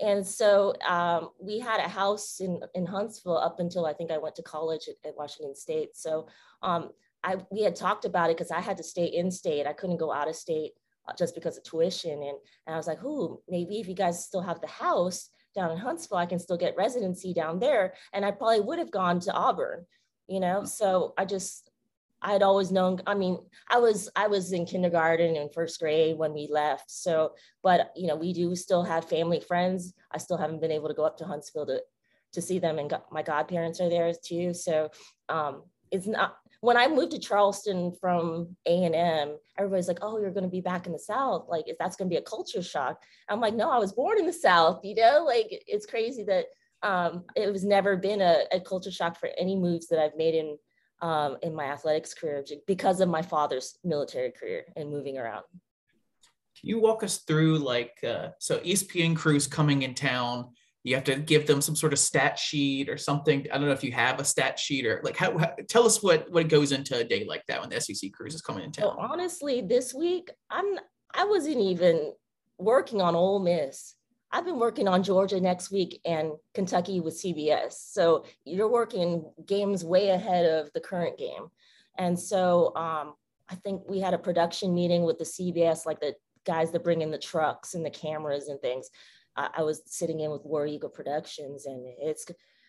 and 0.00 0.26
so 0.26 0.74
um, 0.88 1.28
we 1.38 1.58
had 1.58 1.80
a 1.80 1.88
house 1.88 2.40
in, 2.40 2.60
in 2.74 2.86
Huntsville 2.86 3.36
up 3.36 3.60
until 3.60 3.84
I 3.84 3.92
think 3.92 4.10
I 4.10 4.18
went 4.18 4.34
to 4.36 4.42
college 4.42 4.88
at, 4.88 4.94
at 5.06 5.16
Washington 5.16 5.54
State. 5.54 5.90
So 5.94 6.26
um, 6.62 6.90
I 7.22 7.36
we 7.50 7.62
had 7.62 7.76
talked 7.76 8.06
about 8.06 8.30
it 8.30 8.36
because 8.38 8.50
I 8.50 8.60
had 8.60 8.78
to 8.78 8.82
stay 8.82 9.06
in 9.06 9.30
state. 9.30 9.66
I 9.66 9.74
couldn't 9.74 9.98
go 9.98 10.10
out 10.10 10.28
of 10.28 10.36
state 10.36 10.72
uh, 11.06 11.12
just 11.18 11.34
because 11.34 11.58
of 11.58 11.64
tuition. 11.64 12.12
And, 12.12 12.38
and 12.66 12.74
I 12.74 12.76
was 12.76 12.86
like, 12.86 13.04
"Ooh, 13.04 13.42
maybe 13.48 13.78
if 13.78 13.88
you 13.88 13.94
guys 13.94 14.24
still 14.24 14.40
have 14.40 14.62
the 14.62 14.68
house 14.68 15.28
down 15.54 15.70
in 15.70 15.76
Huntsville, 15.76 16.18
I 16.18 16.26
can 16.26 16.38
still 16.38 16.56
get 16.56 16.76
residency 16.76 17.34
down 17.34 17.58
there. 17.58 17.94
And 18.12 18.24
I 18.24 18.30
probably 18.30 18.60
would 18.60 18.78
have 18.78 18.90
gone 18.90 19.20
to 19.20 19.32
Auburn, 19.32 19.84
you 20.30 20.40
know? 20.40 20.64
So 20.64 21.12
I 21.18 21.24
just, 21.24 21.68
I 22.22 22.32
had 22.32 22.42
always 22.42 22.70
known, 22.70 23.00
I 23.06 23.14
mean, 23.14 23.38
I 23.68 23.78
was, 23.78 24.08
I 24.14 24.28
was 24.28 24.52
in 24.52 24.64
kindergarten 24.64 25.36
and 25.36 25.52
first 25.52 25.80
grade 25.80 26.16
when 26.16 26.32
we 26.32 26.48
left. 26.50 26.90
So, 26.90 27.32
but, 27.62 27.92
you 27.96 28.06
know, 28.06 28.16
we 28.16 28.32
do 28.32 28.54
still 28.54 28.84
have 28.84 29.08
family 29.08 29.40
friends. 29.40 29.92
I 30.12 30.18
still 30.18 30.36
haven't 30.36 30.60
been 30.60 30.70
able 30.70 30.88
to 30.88 30.94
go 30.94 31.04
up 31.04 31.16
to 31.18 31.24
Huntsville 31.24 31.66
to, 31.66 31.82
to 32.32 32.40
see 32.40 32.58
them 32.60 32.78
and 32.78 32.92
my 33.10 33.22
godparents 33.22 33.80
are 33.80 33.88
there 33.88 34.12
too. 34.12 34.54
So 34.54 34.90
um, 35.28 35.64
it's 35.90 36.06
not, 36.06 36.36
when 36.60 36.76
I 36.76 36.88
moved 36.88 37.12
to 37.12 37.18
Charleston 37.18 37.92
from 38.00 38.54
A&M, 38.66 39.36
everybody's 39.58 39.88
like, 39.88 40.00
oh, 40.02 40.18
you're 40.20 40.30
going 40.30 40.44
to 40.44 40.50
be 40.50 40.60
back 40.60 40.86
in 40.86 40.92
the 40.92 40.98
South. 40.98 41.46
Like, 41.48 41.68
if 41.68 41.78
that's 41.78 41.96
going 41.96 42.08
to 42.08 42.14
be 42.14 42.18
a 42.18 42.22
culture 42.22 42.62
shock. 42.62 43.02
I'm 43.30 43.40
like, 43.40 43.54
no, 43.54 43.70
I 43.70 43.78
was 43.78 43.94
born 43.94 44.18
in 44.18 44.26
the 44.26 44.32
South, 44.32 44.80
you 44.84 44.94
know, 44.94 45.24
like 45.26 45.64
it's 45.66 45.86
crazy 45.86 46.22
that 46.24 46.46
um, 46.82 47.24
it 47.36 47.52
was 47.52 47.64
never 47.64 47.96
been 47.96 48.20
a, 48.20 48.44
a, 48.52 48.60
culture 48.60 48.90
shock 48.90 49.18
for 49.18 49.28
any 49.38 49.56
moves 49.56 49.88
that 49.88 49.98
I've 49.98 50.16
made 50.16 50.34
in, 50.34 50.56
um, 51.02 51.36
in 51.42 51.54
my 51.54 51.64
athletics 51.64 52.14
career 52.14 52.44
because 52.66 53.00
of 53.00 53.08
my 53.08 53.22
father's 53.22 53.78
military 53.84 54.32
career 54.32 54.64
and 54.76 54.90
moving 54.90 55.18
around. 55.18 55.44
Can 56.58 56.68
you 56.68 56.80
walk 56.80 57.02
us 57.02 57.18
through 57.18 57.58
like, 57.58 57.98
uh, 58.06 58.28
so 58.38 58.58
ESPN 58.60 59.14
crews 59.14 59.46
coming 59.46 59.82
in 59.82 59.94
town, 59.94 60.50
you 60.82 60.94
have 60.94 61.04
to 61.04 61.16
give 61.16 61.46
them 61.46 61.60
some 61.60 61.76
sort 61.76 61.92
of 61.92 61.98
stat 61.98 62.38
sheet 62.38 62.88
or 62.88 62.96
something. 62.96 63.46
I 63.52 63.58
don't 63.58 63.66
know 63.66 63.72
if 63.72 63.84
you 63.84 63.92
have 63.92 64.18
a 64.18 64.24
stat 64.24 64.58
sheet 64.58 64.86
or 64.86 65.00
like 65.04 65.16
how, 65.16 65.36
how 65.36 65.52
tell 65.68 65.84
us 65.84 66.02
what 66.02 66.30
what 66.30 66.48
goes 66.48 66.72
into 66.72 66.96
a 66.96 67.04
day 67.04 67.24
like 67.28 67.44
that 67.48 67.60
when 67.60 67.68
the 67.68 67.80
SEC 67.80 68.12
crews 68.12 68.34
is 68.34 68.40
coming 68.40 68.64
in 68.64 68.72
town. 68.72 68.96
Well, 68.96 69.08
honestly, 69.10 69.60
this 69.60 69.92
week 69.92 70.30
I'm 70.50 70.78
I 71.12 71.24
wasn't 71.24 71.58
even 71.58 72.12
working 72.58 73.02
on 73.02 73.14
Ole 73.14 73.40
Miss. 73.40 73.94
I've 74.32 74.44
been 74.44 74.58
working 74.58 74.86
on 74.86 75.02
Georgia 75.02 75.40
next 75.40 75.70
week 75.70 76.00
and 76.04 76.32
Kentucky 76.54 77.00
with 77.00 77.20
CBS. 77.20 77.72
So 77.72 78.24
you're 78.44 78.70
working 78.70 79.24
games 79.46 79.84
way 79.84 80.10
ahead 80.10 80.46
of 80.46 80.72
the 80.72 80.80
current 80.80 81.18
game. 81.18 81.48
And 81.98 82.18
so 82.18 82.74
um, 82.76 83.14
I 83.48 83.56
think 83.56 83.82
we 83.88 83.98
had 83.98 84.14
a 84.14 84.18
production 84.18 84.74
meeting 84.74 85.02
with 85.02 85.18
the 85.18 85.24
CBS, 85.24 85.84
like 85.84 86.00
the 86.00 86.14
guys 86.46 86.70
that 86.70 86.84
bring 86.84 87.02
in 87.02 87.10
the 87.10 87.18
trucks 87.18 87.74
and 87.74 87.84
the 87.84 87.90
cameras 87.90 88.48
and 88.48 88.60
things. 88.60 88.88
I, 89.36 89.48
I 89.58 89.62
was 89.62 89.82
sitting 89.86 90.20
in 90.20 90.30
with 90.30 90.44
War 90.44 90.66
Eagle 90.66 90.90
Productions, 90.90 91.66
and 91.66 91.84
it's 91.98 92.26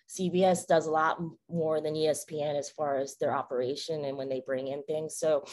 CBS 0.10 0.68
does 0.68 0.88
a 0.88 0.92
lot 0.92 1.22
more 1.50 1.80
than 1.80 1.94
ESPN 1.94 2.58
as 2.58 2.70
far 2.70 2.98
as 2.98 3.16
their 3.16 3.34
operation 3.34 4.06
and 4.06 4.18
when 4.18 4.28
they 4.28 4.42
bring 4.46 4.68
in 4.68 4.84
things. 4.84 5.16
So, 5.16 5.46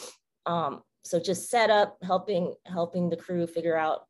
um, 0.45 0.81
so 1.03 1.19
just 1.19 1.49
set 1.49 1.69
up, 1.69 1.97
helping 2.03 2.55
helping 2.65 3.09
the 3.09 3.15
crew 3.15 3.47
figure 3.47 3.77
out, 3.77 4.01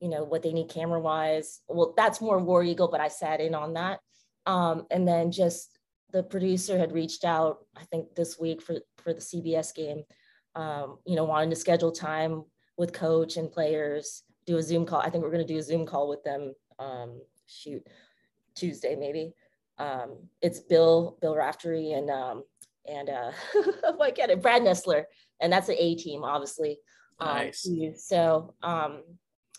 you 0.00 0.08
know, 0.08 0.24
what 0.24 0.42
they 0.42 0.52
need 0.52 0.68
camera 0.68 1.00
wise. 1.00 1.60
Well, 1.68 1.94
that's 1.96 2.20
more 2.20 2.38
War 2.38 2.62
Eagle, 2.62 2.88
but 2.88 3.00
I 3.00 3.08
sat 3.08 3.40
in 3.40 3.54
on 3.54 3.74
that. 3.74 4.00
Um, 4.44 4.86
and 4.90 5.06
then 5.06 5.32
just 5.32 5.78
the 6.12 6.22
producer 6.22 6.78
had 6.78 6.92
reached 6.92 7.24
out, 7.24 7.58
I 7.76 7.84
think 7.84 8.14
this 8.14 8.38
week 8.38 8.62
for 8.62 8.76
for 8.98 9.12
the 9.12 9.20
CBS 9.20 9.74
game. 9.74 10.04
Um, 10.54 10.98
you 11.06 11.16
know, 11.16 11.24
wanting 11.24 11.50
to 11.50 11.56
schedule 11.56 11.92
time 11.92 12.44
with 12.78 12.92
coach 12.92 13.36
and 13.36 13.52
players 13.52 14.22
do 14.46 14.56
a 14.56 14.62
Zoom 14.62 14.86
call. 14.86 15.00
I 15.00 15.10
think 15.10 15.22
we're 15.22 15.30
going 15.30 15.46
to 15.46 15.52
do 15.52 15.58
a 15.58 15.62
Zoom 15.62 15.84
call 15.84 16.08
with 16.08 16.22
them. 16.22 16.54
Um, 16.78 17.20
shoot, 17.46 17.86
Tuesday 18.54 18.96
maybe. 18.96 19.34
Um, 19.78 20.28
it's 20.40 20.60
Bill 20.60 21.18
Bill 21.20 21.36
Raftery 21.36 21.92
and 21.92 22.10
um, 22.10 22.44
and 22.86 23.10
uh, 23.10 23.32
I 24.00 24.10
get 24.10 24.30
it, 24.30 24.40
Brad 24.40 24.62
Nessler, 24.62 25.04
and 25.40 25.52
that's 25.52 25.66
the 25.66 25.82
A 25.82 25.94
team, 25.96 26.24
obviously. 26.24 26.78
Um, 27.18 27.28
nice. 27.28 27.68
So 27.96 28.54
um, 28.62 29.02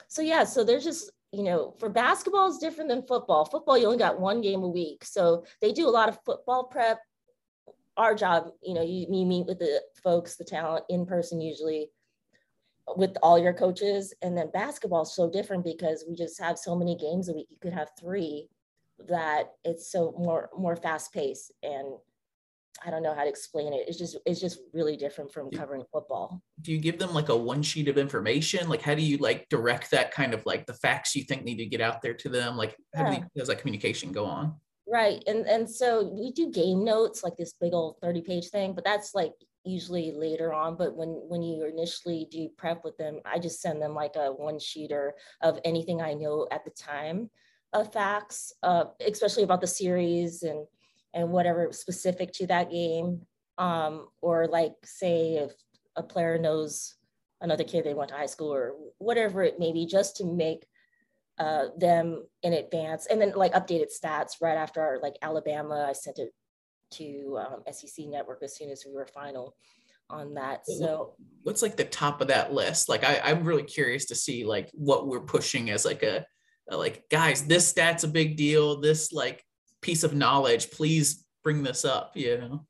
so 0.07 0.21
yeah, 0.21 0.43
so 0.43 0.63
there's 0.63 0.83
just 0.83 1.11
you 1.33 1.43
know 1.43 1.75
for 1.79 1.89
basketball 1.89 2.49
is 2.49 2.57
different 2.57 2.89
than 2.89 3.05
football. 3.05 3.45
Football 3.45 3.77
you 3.77 3.85
only 3.85 3.97
got 3.97 4.19
one 4.19 4.41
game 4.41 4.63
a 4.63 4.67
week, 4.67 5.03
so 5.03 5.45
they 5.61 5.71
do 5.71 5.87
a 5.87 5.91
lot 5.91 6.09
of 6.09 6.19
football 6.25 6.65
prep. 6.65 6.99
Our 7.97 8.13
job, 8.13 8.49
you 8.61 8.75
know, 8.75 8.83
you, 8.83 9.07
you 9.09 9.25
meet 9.25 9.47
with 9.47 9.57
the 9.59 9.81
folks, 10.03 10.35
the 10.35 10.43
talent 10.43 10.85
in 10.87 11.05
person 11.05 11.41
usually 11.41 11.89
with 12.95 13.17
all 13.21 13.37
your 13.37 13.53
coaches. 13.53 14.13
And 14.21 14.37
then 14.37 14.51
basketball 14.53 15.01
is 15.01 15.13
so 15.13 15.29
different 15.29 15.63
because 15.63 16.05
we 16.07 16.15
just 16.15 16.39
have 16.39 16.57
so 16.57 16.75
many 16.75 16.95
games 16.95 17.27
a 17.27 17.33
week. 17.33 17.47
You 17.49 17.57
could 17.59 17.73
have 17.73 17.89
three 17.99 18.47
that 19.07 19.51
it's 19.63 19.91
so 19.91 20.13
more 20.17 20.49
more 20.57 20.75
fast 20.75 21.13
paced 21.13 21.51
and 21.61 21.87
I 22.85 22.89
don't 22.89 23.03
know 23.03 23.13
how 23.13 23.23
to 23.23 23.29
explain 23.29 23.73
it. 23.73 23.85
It's 23.87 23.97
just 23.97 24.17
it's 24.25 24.39
just 24.39 24.59
really 24.73 24.97
different 24.97 25.31
from 25.31 25.49
covering 25.51 25.83
football. 25.91 26.41
Do 26.61 26.71
you 26.71 26.79
give 26.79 26.99
them 26.99 27.13
like 27.13 27.29
a 27.29 27.35
one 27.35 27.63
sheet 27.63 27.87
of 27.87 27.97
information? 27.97 28.69
Like 28.69 28.81
how 28.81 28.95
do 28.95 29.01
you 29.01 29.17
like 29.17 29.47
direct 29.49 29.91
that 29.91 30.11
kind 30.11 30.33
of 30.33 30.45
like 30.45 30.65
the 30.65 30.73
facts 30.73 31.15
you 31.15 31.23
think 31.23 31.43
need 31.43 31.57
to 31.57 31.65
get 31.65 31.81
out 31.81 32.01
there 32.01 32.13
to 32.15 32.29
them? 32.29 32.57
Like 32.57 32.75
how 32.95 33.11
yeah. 33.11 33.23
does 33.35 33.47
that 33.47 33.59
communication 33.59 34.11
go 34.11 34.25
on? 34.25 34.55
Right. 34.87 35.23
And 35.27 35.45
and 35.45 35.69
so 35.69 36.05
we 36.07 36.31
do 36.31 36.51
game 36.51 36.83
notes, 36.83 37.23
like 37.23 37.35
this 37.37 37.53
big 37.59 37.73
old 37.73 37.97
30 38.01 38.21
page 38.21 38.49
thing, 38.49 38.73
but 38.73 38.83
that's 38.83 39.13
like 39.13 39.33
usually 39.67 40.11
later 40.11 40.53
on 40.53 40.75
but 40.75 40.95
when 40.95 41.09
when 41.27 41.41
you 41.41 41.65
initially 41.65 42.25
do 42.31 42.49
prep 42.57 42.83
with 42.83 42.97
them 42.97 43.19
i 43.25 43.37
just 43.37 43.61
send 43.61 43.81
them 43.81 43.93
like 43.93 44.15
a 44.15 44.31
one 44.31 44.57
sheeter 44.57 45.11
of 45.41 45.59
anything 45.65 46.01
i 46.01 46.13
know 46.13 46.47
at 46.51 46.63
the 46.63 46.71
time 46.71 47.29
of 47.73 47.91
facts 47.91 48.53
uh, 48.63 48.85
especially 49.05 49.43
about 49.43 49.59
the 49.59 49.67
series 49.67 50.43
and 50.43 50.65
and 51.17 51.29
whatever 51.29 51.73
specific 51.73 52.31
to 52.31 52.47
that 52.47 52.71
game 52.71 53.21
um, 53.57 54.07
or 54.21 54.47
like 54.47 54.73
say 54.85 55.35
if 55.35 55.51
a 55.97 56.03
player 56.03 56.37
knows 56.37 56.95
another 57.41 57.65
kid 57.65 57.83
they 57.83 57.93
went 57.93 58.09
to 58.09 58.15
high 58.15 58.25
school 58.25 58.53
or 58.53 58.73
whatever 58.99 59.43
it 59.43 59.59
may 59.59 59.73
be 59.73 59.85
just 59.85 60.15
to 60.15 60.23
make 60.23 60.65
uh, 61.39 61.65
them 61.77 62.23
in 62.43 62.53
advance 62.53 63.07
and 63.07 63.19
then 63.19 63.33
like 63.35 63.53
updated 63.53 63.87
stats 63.91 64.41
right 64.41 64.57
after 64.57 64.79
our, 64.81 64.99
like 65.01 65.15
alabama 65.21 65.85
i 65.89 65.91
sent 65.91 66.17
it 66.17 66.31
to 66.91 67.37
um, 67.39 67.63
SEC 67.71 68.05
Network 68.07 68.41
as 68.43 68.55
soon 68.55 68.69
as 68.69 68.83
we 68.85 68.93
were 68.93 69.07
final 69.07 69.55
on 70.09 70.33
that. 70.35 70.65
So 70.65 71.15
what's 71.43 71.61
like 71.61 71.75
the 71.75 71.83
top 71.83 72.21
of 72.21 72.29
that 72.29 72.53
list? 72.53 72.89
Like 72.89 73.03
I, 73.03 73.19
I'm 73.23 73.43
really 73.43 73.63
curious 73.63 74.05
to 74.05 74.15
see 74.15 74.45
like 74.45 74.69
what 74.73 75.07
we're 75.07 75.21
pushing 75.21 75.69
as 75.69 75.85
like 75.85 76.03
a, 76.03 76.25
a 76.69 76.77
like 76.77 77.03
guys, 77.09 77.43
this 77.43 77.67
stat's 77.67 78.03
a 78.03 78.07
big 78.07 78.37
deal. 78.37 78.79
This 78.79 79.11
like 79.11 79.43
piece 79.87 80.03
of 80.03 80.13
knowledge, 80.13 80.69
please 80.69 81.25
bring 81.45 81.63
this 81.63 81.85
up, 81.85 82.11
you 82.13 82.37
know? 82.37 82.65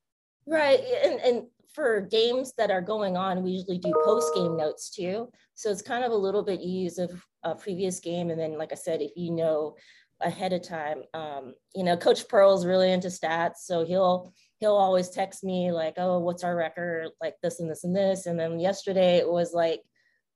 Right. 0.45 0.79
And, 1.03 1.19
and 1.19 1.43
for 1.73 2.01
games 2.01 2.53
that 2.59 2.69
are 2.69 2.79
going 2.79 3.17
on, 3.17 3.41
we 3.41 3.49
usually 3.49 3.79
do 3.79 3.91
post 4.05 4.35
game 4.35 4.55
notes 4.55 4.91
too. 4.91 5.27
So 5.55 5.71
it's 5.71 5.81
kind 5.81 6.03
of 6.03 6.11
a 6.11 6.15
little 6.15 6.43
bit 6.43 6.61
you 6.61 6.83
use 6.83 6.99
of 6.99 7.09
a 7.41 7.55
previous 7.55 7.99
game. 7.99 8.29
And 8.29 8.39
then, 8.39 8.55
like 8.55 8.71
I 8.71 8.75
said, 8.75 9.01
if 9.01 9.13
you 9.15 9.31
know 9.31 9.75
ahead 10.21 10.53
of 10.53 10.61
time, 10.61 11.01
um, 11.15 11.55
you 11.73 11.83
know, 11.83 11.97
Coach 11.97 12.27
Pearl's 12.27 12.67
really 12.67 12.91
into 12.91 13.07
stats. 13.07 13.61
So 13.63 13.83
he'll, 13.83 14.31
he'll 14.59 14.75
always 14.75 15.09
text 15.09 15.43
me 15.43 15.71
like, 15.71 15.95
oh, 15.97 16.19
what's 16.19 16.43
our 16.43 16.55
record? 16.55 17.09
Like 17.19 17.33
this 17.41 17.59
and 17.59 17.69
this 17.69 17.83
and 17.83 17.95
this. 17.95 18.27
And 18.27 18.39
then 18.39 18.59
yesterday 18.59 19.17
it 19.17 19.27
was 19.27 19.53
like, 19.53 19.81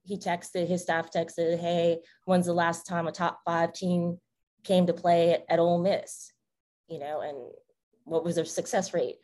he 0.03 0.17
texted, 0.17 0.67
his 0.67 0.81
staff 0.81 1.11
texted, 1.11 1.59
hey, 1.59 2.00
when's 2.25 2.47
the 2.47 2.53
last 2.53 2.88
time 2.88 3.05
a 3.05 3.11
top 3.11 3.39
five 3.45 3.71
team 3.71 4.17
came 4.63 4.88
to 4.88 4.93
play 4.93 5.33
at, 5.33 5.45
at 5.47 5.59
Ole 5.59 5.79
Miss? 5.79 6.31
You 6.91 7.00
know, 7.00 7.21
and 7.21 7.38
what 8.03 8.24
was 8.24 8.36
their 8.36 8.45
success 8.45 8.93
rate? 8.93 9.15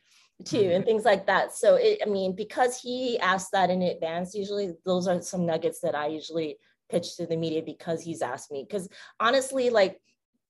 too 0.46 0.58
and 0.58 0.70
mm-hmm. 0.70 0.84
things 0.84 1.06
like 1.06 1.26
that 1.26 1.52
so 1.54 1.76
it, 1.76 2.00
i 2.06 2.10
mean 2.10 2.36
because 2.36 2.80
he 2.80 3.18
asked 3.20 3.52
that 3.52 3.70
in 3.70 3.82
advance 3.82 4.36
usually 4.36 4.74
those 4.86 5.08
are 5.08 5.20
some 5.22 5.46
nuggets 5.46 5.80
that 5.80 5.96
i 5.96 6.06
usually 6.06 6.58
pitch 6.90 7.16
to 7.16 7.26
the 7.26 7.36
media 7.36 7.62
because 7.66 8.04
he's 8.04 8.22
asked 8.22 8.52
me 8.52 8.64
because 8.68 8.88
honestly 9.20 9.70
like 9.70 10.00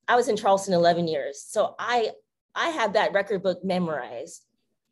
i 0.07 0.15
was 0.15 0.27
in 0.27 0.35
charleston 0.35 0.73
11 0.73 1.07
years 1.07 1.41
so 1.41 1.73
i 1.79 2.11
i 2.53 2.67
had 2.69 2.93
that 2.93 3.13
record 3.13 3.41
book 3.41 3.63
memorized 3.63 4.43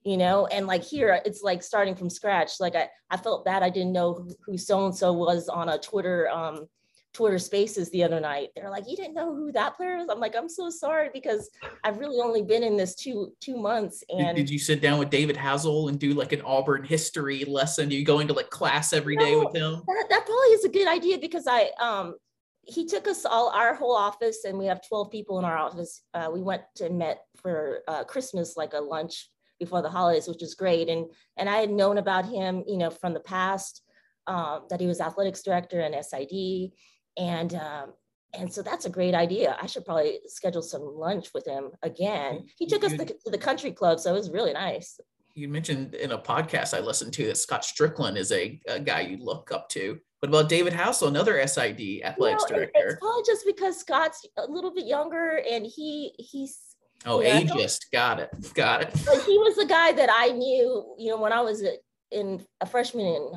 you 0.03 0.15
know 0.15 0.47
and 0.47 0.65
like 0.65 0.83
here 0.83 1.19
it's 1.25 1.43
like 1.43 1.61
starting 1.61 1.95
from 1.95 2.09
scratch 2.09 2.53
like 2.61 2.75
i 2.75 2.87
i 3.09 3.17
felt 3.17 3.43
bad 3.43 3.63
i 3.63 3.69
didn't 3.69 3.91
know 3.91 4.25
who 4.45 4.57
so 4.57 4.85
and 4.85 4.95
so 4.95 5.11
was 5.11 5.49
on 5.49 5.67
a 5.67 5.77
twitter 5.77 6.29
um 6.29 6.67
Twitter 7.15 7.39
Spaces 7.39 7.89
the 7.91 8.03
other 8.03 8.19
night. 8.19 8.49
They're 8.55 8.69
like, 8.69 8.83
"You 8.87 8.97
didn't 8.97 9.13
know 9.13 9.33
who 9.33 9.51
that 9.53 9.77
player 9.77 9.95
is?" 9.97 10.09
I'm 10.09 10.19
like, 10.19 10.35
"I'm 10.35 10.49
so 10.49 10.69
sorry 10.69 11.09
because 11.13 11.49
I've 11.83 11.97
really 11.97 12.19
only 12.19 12.43
been 12.43 12.61
in 12.61 12.75
this 12.75 12.93
two 12.93 13.33
two 13.39 13.55
months." 13.55 14.03
And 14.09 14.35
did, 14.35 14.47
did 14.47 14.49
you 14.49 14.59
sit 14.59 14.81
down 14.81 14.99
with 14.99 15.09
David 15.09 15.37
Housel 15.37 15.87
and 15.87 15.97
do 15.97 16.13
like 16.13 16.33
an 16.33 16.41
Auburn 16.41 16.83
history 16.83 17.45
lesson? 17.45 17.87
Do 17.87 17.95
you 17.95 18.03
go 18.03 18.19
into 18.19 18.33
like 18.33 18.49
class 18.49 18.91
every 18.91 19.15
day 19.15 19.35
with 19.37 19.55
him? 19.55 19.81
That, 19.87 20.05
that 20.09 20.25
probably 20.25 20.49
is 20.49 20.65
a 20.65 20.69
good 20.69 20.87
idea 20.87 21.17
because 21.17 21.47
I 21.47 21.71
um 21.79 22.15
he 22.63 22.85
took 22.85 23.07
us 23.07 23.25
all 23.25 23.49
our 23.49 23.75
whole 23.75 23.95
office 23.95 24.43
and 24.43 24.57
we 24.57 24.65
have 24.65 24.85
12 24.85 25.11
people 25.11 25.39
in 25.39 25.45
our 25.45 25.57
office. 25.57 26.01
Uh, 26.13 26.29
we 26.33 26.41
went 26.41 26.63
to 26.75 26.89
met 26.89 27.19
for 27.37 27.83
uh, 27.87 28.03
Christmas 28.03 28.57
like 28.57 28.73
a 28.73 28.81
lunch 28.81 29.29
before 29.59 29.81
the 29.83 29.89
holidays, 29.89 30.27
which 30.27 30.43
is 30.43 30.55
great. 30.55 30.89
And 30.89 31.05
and 31.37 31.49
I 31.49 31.57
had 31.57 31.69
known 31.71 31.97
about 31.97 32.25
him, 32.25 32.63
you 32.67 32.77
know, 32.77 32.89
from 32.89 33.13
the 33.13 33.21
past. 33.21 33.81
Um, 34.27 34.61
that 34.71 34.81
he 34.81 34.87
was 34.87 35.01
athletics 35.01 35.43
director 35.43 35.81
and 35.81 35.93
SID, 36.03 36.71
and 37.17 37.53
um, 37.55 37.93
and 38.33 38.51
so 38.51 38.61
that's 38.61 38.85
a 38.85 38.89
great 38.89 39.13
idea. 39.13 39.57
I 39.61 39.65
should 39.65 39.85
probably 39.85 40.19
schedule 40.27 40.61
some 40.61 40.81
lunch 40.83 41.29
with 41.33 41.45
him 41.45 41.71
again. 41.81 42.45
He 42.57 42.67
took 42.67 42.83
us 42.83 42.91
to, 42.93 43.05
to 43.05 43.31
the 43.31 43.37
country 43.37 43.71
club, 43.71 43.99
so 43.99 44.11
it 44.11 44.17
was 44.17 44.29
really 44.29 44.53
nice. 44.53 44.99
You 45.33 45.49
mentioned 45.49 45.95
in 45.95 46.11
a 46.11 46.17
podcast 46.17 46.75
I 46.75 46.79
listened 46.79 47.13
to 47.13 47.27
that 47.27 47.37
Scott 47.37 47.63
Stricklin 47.63 48.15
is 48.15 48.31
a, 48.31 48.59
a 48.67 48.79
guy 48.79 49.01
you 49.01 49.17
look 49.17 49.51
up 49.51 49.67
to. 49.69 49.99
What 50.19 50.29
about 50.29 50.49
David 50.49 50.73
Housel, 50.73 51.09
another 51.09 51.45
SID 51.45 52.01
athletics 52.03 52.45
director? 52.45 52.71
It's 52.73 52.99
probably 52.99 53.23
just 53.25 53.45
because 53.45 53.77
Scott's 53.77 54.25
a 54.37 54.49
little 54.49 54.73
bit 54.73 54.85
younger 54.85 55.41
and 55.49 55.65
he 55.65 56.13
he's 56.17 56.57
oh 57.05 57.21
yeah, 57.21 57.41
ageist. 57.41 57.91
Got 57.91 58.21
it, 58.21 58.29
got 58.53 58.81
it. 58.81 58.89
But 59.05 59.21
he 59.23 59.37
was 59.37 59.55
the 59.55 59.65
guy 59.65 59.91
that 59.91 60.09
I 60.11 60.29
knew, 60.29 60.95
you 60.97 61.09
know, 61.09 61.19
when 61.19 61.33
I 61.33 61.41
was 61.41 61.63
in 62.11 62.43
a 62.61 62.65
freshman 62.65 63.05
in 63.05 63.31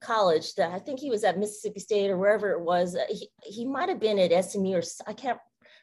college 0.00 0.54
that 0.54 0.72
I 0.72 0.78
think 0.78 1.00
he 1.00 1.10
was 1.10 1.24
at 1.24 1.38
Mississippi 1.38 1.80
State 1.80 2.10
or 2.10 2.18
wherever 2.18 2.52
it 2.52 2.60
was. 2.60 2.96
He, 3.08 3.28
he 3.42 3.66
might 3.66 3.88
have 3.88 4.00
been 4.00 4.18
at 4.18 4.44
SMU 4.44 4.76
or 4.76 4.82
I 5.06 5.12
can't 5.12 5.38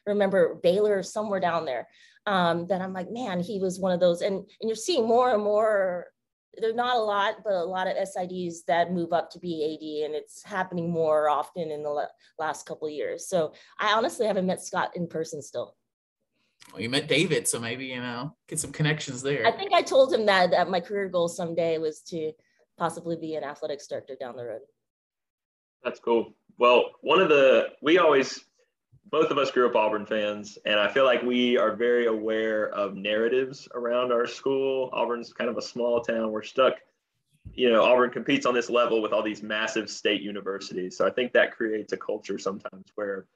remember 0.06 0.58
Baylor 0.62 0.98
or 0.98 1.02
somewhere 1.02 1.40
down 1.40 1.64
there. 1.64 1.88
Um, 2.26 2.66
that 2.68 2.80
I'm 2.80 2.94
like, 2.94 3.10
man, 3.10 3.40
he 3.40 3.60
was 3.60 3.78
one 3.78 3.92
of 3.92 4.00
those. 4.00 4.22
And, 4.22 4.36
and 4.36 4.68
you're 4.68 4.76
seeing 4.76 5.06
more 5.06 5.34
and 5.34 5.42
more, 5.42 6.06
there's 6.56 6.74
not 6.74 6.96
a 6.96 7.00
lot, 7.00 7.36
but 7.44 7.52
a 7.52 7.64
lot 7.64 7.86
of 7.86 7.96
SIDs 7.96 8.64
that 8.66 8.92
move 8.92 9.12
up 9.12 9.30
to 9.30 9.38
be 9.38 9.62
AD 9.62 10.06
and 10.06 10.14
it's 10.14 10.42
happening 10.42 10.90
more 10.90 11.28
often 11.28 11.70
in 11.70 11.82
the 11.82 12.08
last 12.38 12.64
couple 12.64 12.88
of 12.88 12.94
years. 12.94 13.28
So 13.28 13.52
I 13.78 13.92
honestly 13.92 14.26
haven't 14.26 14.46
met 14.46 14.62
Scott 14.62 14.96
in 14.96 15.06
person 15.06 15.42
still. 15.42 15.76
Well, 16.72 16.80
you 16.80 16.88
met 16.88 17.08
David, 17.08 17.46
so 17.46 17.60
maybe, 17.60 17.86
you 17.86 18.00
know, 18.00 18.34
get 18.48 18.58
some 18.58 18.72
connections 18.72 19.22
there. 19.22 19.46
I 19.46 19.52
think 19.52 19.74
I 19.74 19.82
told 19.82 20.12
him 20.12 20.24
that, 20.26 20.50
that 20.52 20.70
my 20.70 20.80
career 20.80 21.08
goal 21.08 21.28
someday 21.28 21.76
was 21.76 22.00
to 22.08 22.32
possibly 22.76 23.16
be 23.16 23.34
an 23.34 23.44
athletics 23.44 23.86
director 23.86 24.16
down 24.18 24.36
the 24.36 24.44
road. 24.44 24.60
That's 25.82 26.00
cool. 26.00 26.34
Well, 26.58 26.92
one 27.02 27.20
of 27.20 27.28
the, 27.28 27.68
we 27.82 27.98
always, 27.98 28.44
both 29.10 29.30
of 29.30 29.38
us 29.38 29.50
grew 29.50 29.68
up 29.68 29.76
Auburn 29.76 30.06
fans, 30.06 30.58
and 30.64 30.80
I 30.80 30.88
feel 30.88 31.04
like 31.04 31.22
we 31.22 31.58
are 31.58 31.76
very 31.76 32.06
aware 32.06 32.70
of 32.70 32.94
narratives 32.94 33.68
around 33.74 34.12
our 34.12 34.26
school. 34.26 34.90
Auburn's 34.92 35.32
kind 35.32 35.50
of 35.50 35.58
a 35.58 35.62
small 35.62 36.00
town. 36.00 36.30
We're 36.30 36.42
stuck, 36.42 36.74
you 37.52 37.70
know, 37.70 37.84
Auburn 37.84 38.10
competes 38.10 38.46
on 38.46 38.54
this 38.54 38.70
level 38.70 39.02
with 39.02 39.12
all 39.12 39.22
these 39.22 39.42
massive 39.42 39.90
state 39.90 40.22
universities. 40.22 40.96
So 40.96 41.06
I 41.06 41.10
think 41.10 41.32
that 41.32 41.52
creates 41.52 41.92
a 41.92 41.96
culture 41.96 42.38
sometimes 42.38 42.86
where 42.94 43.26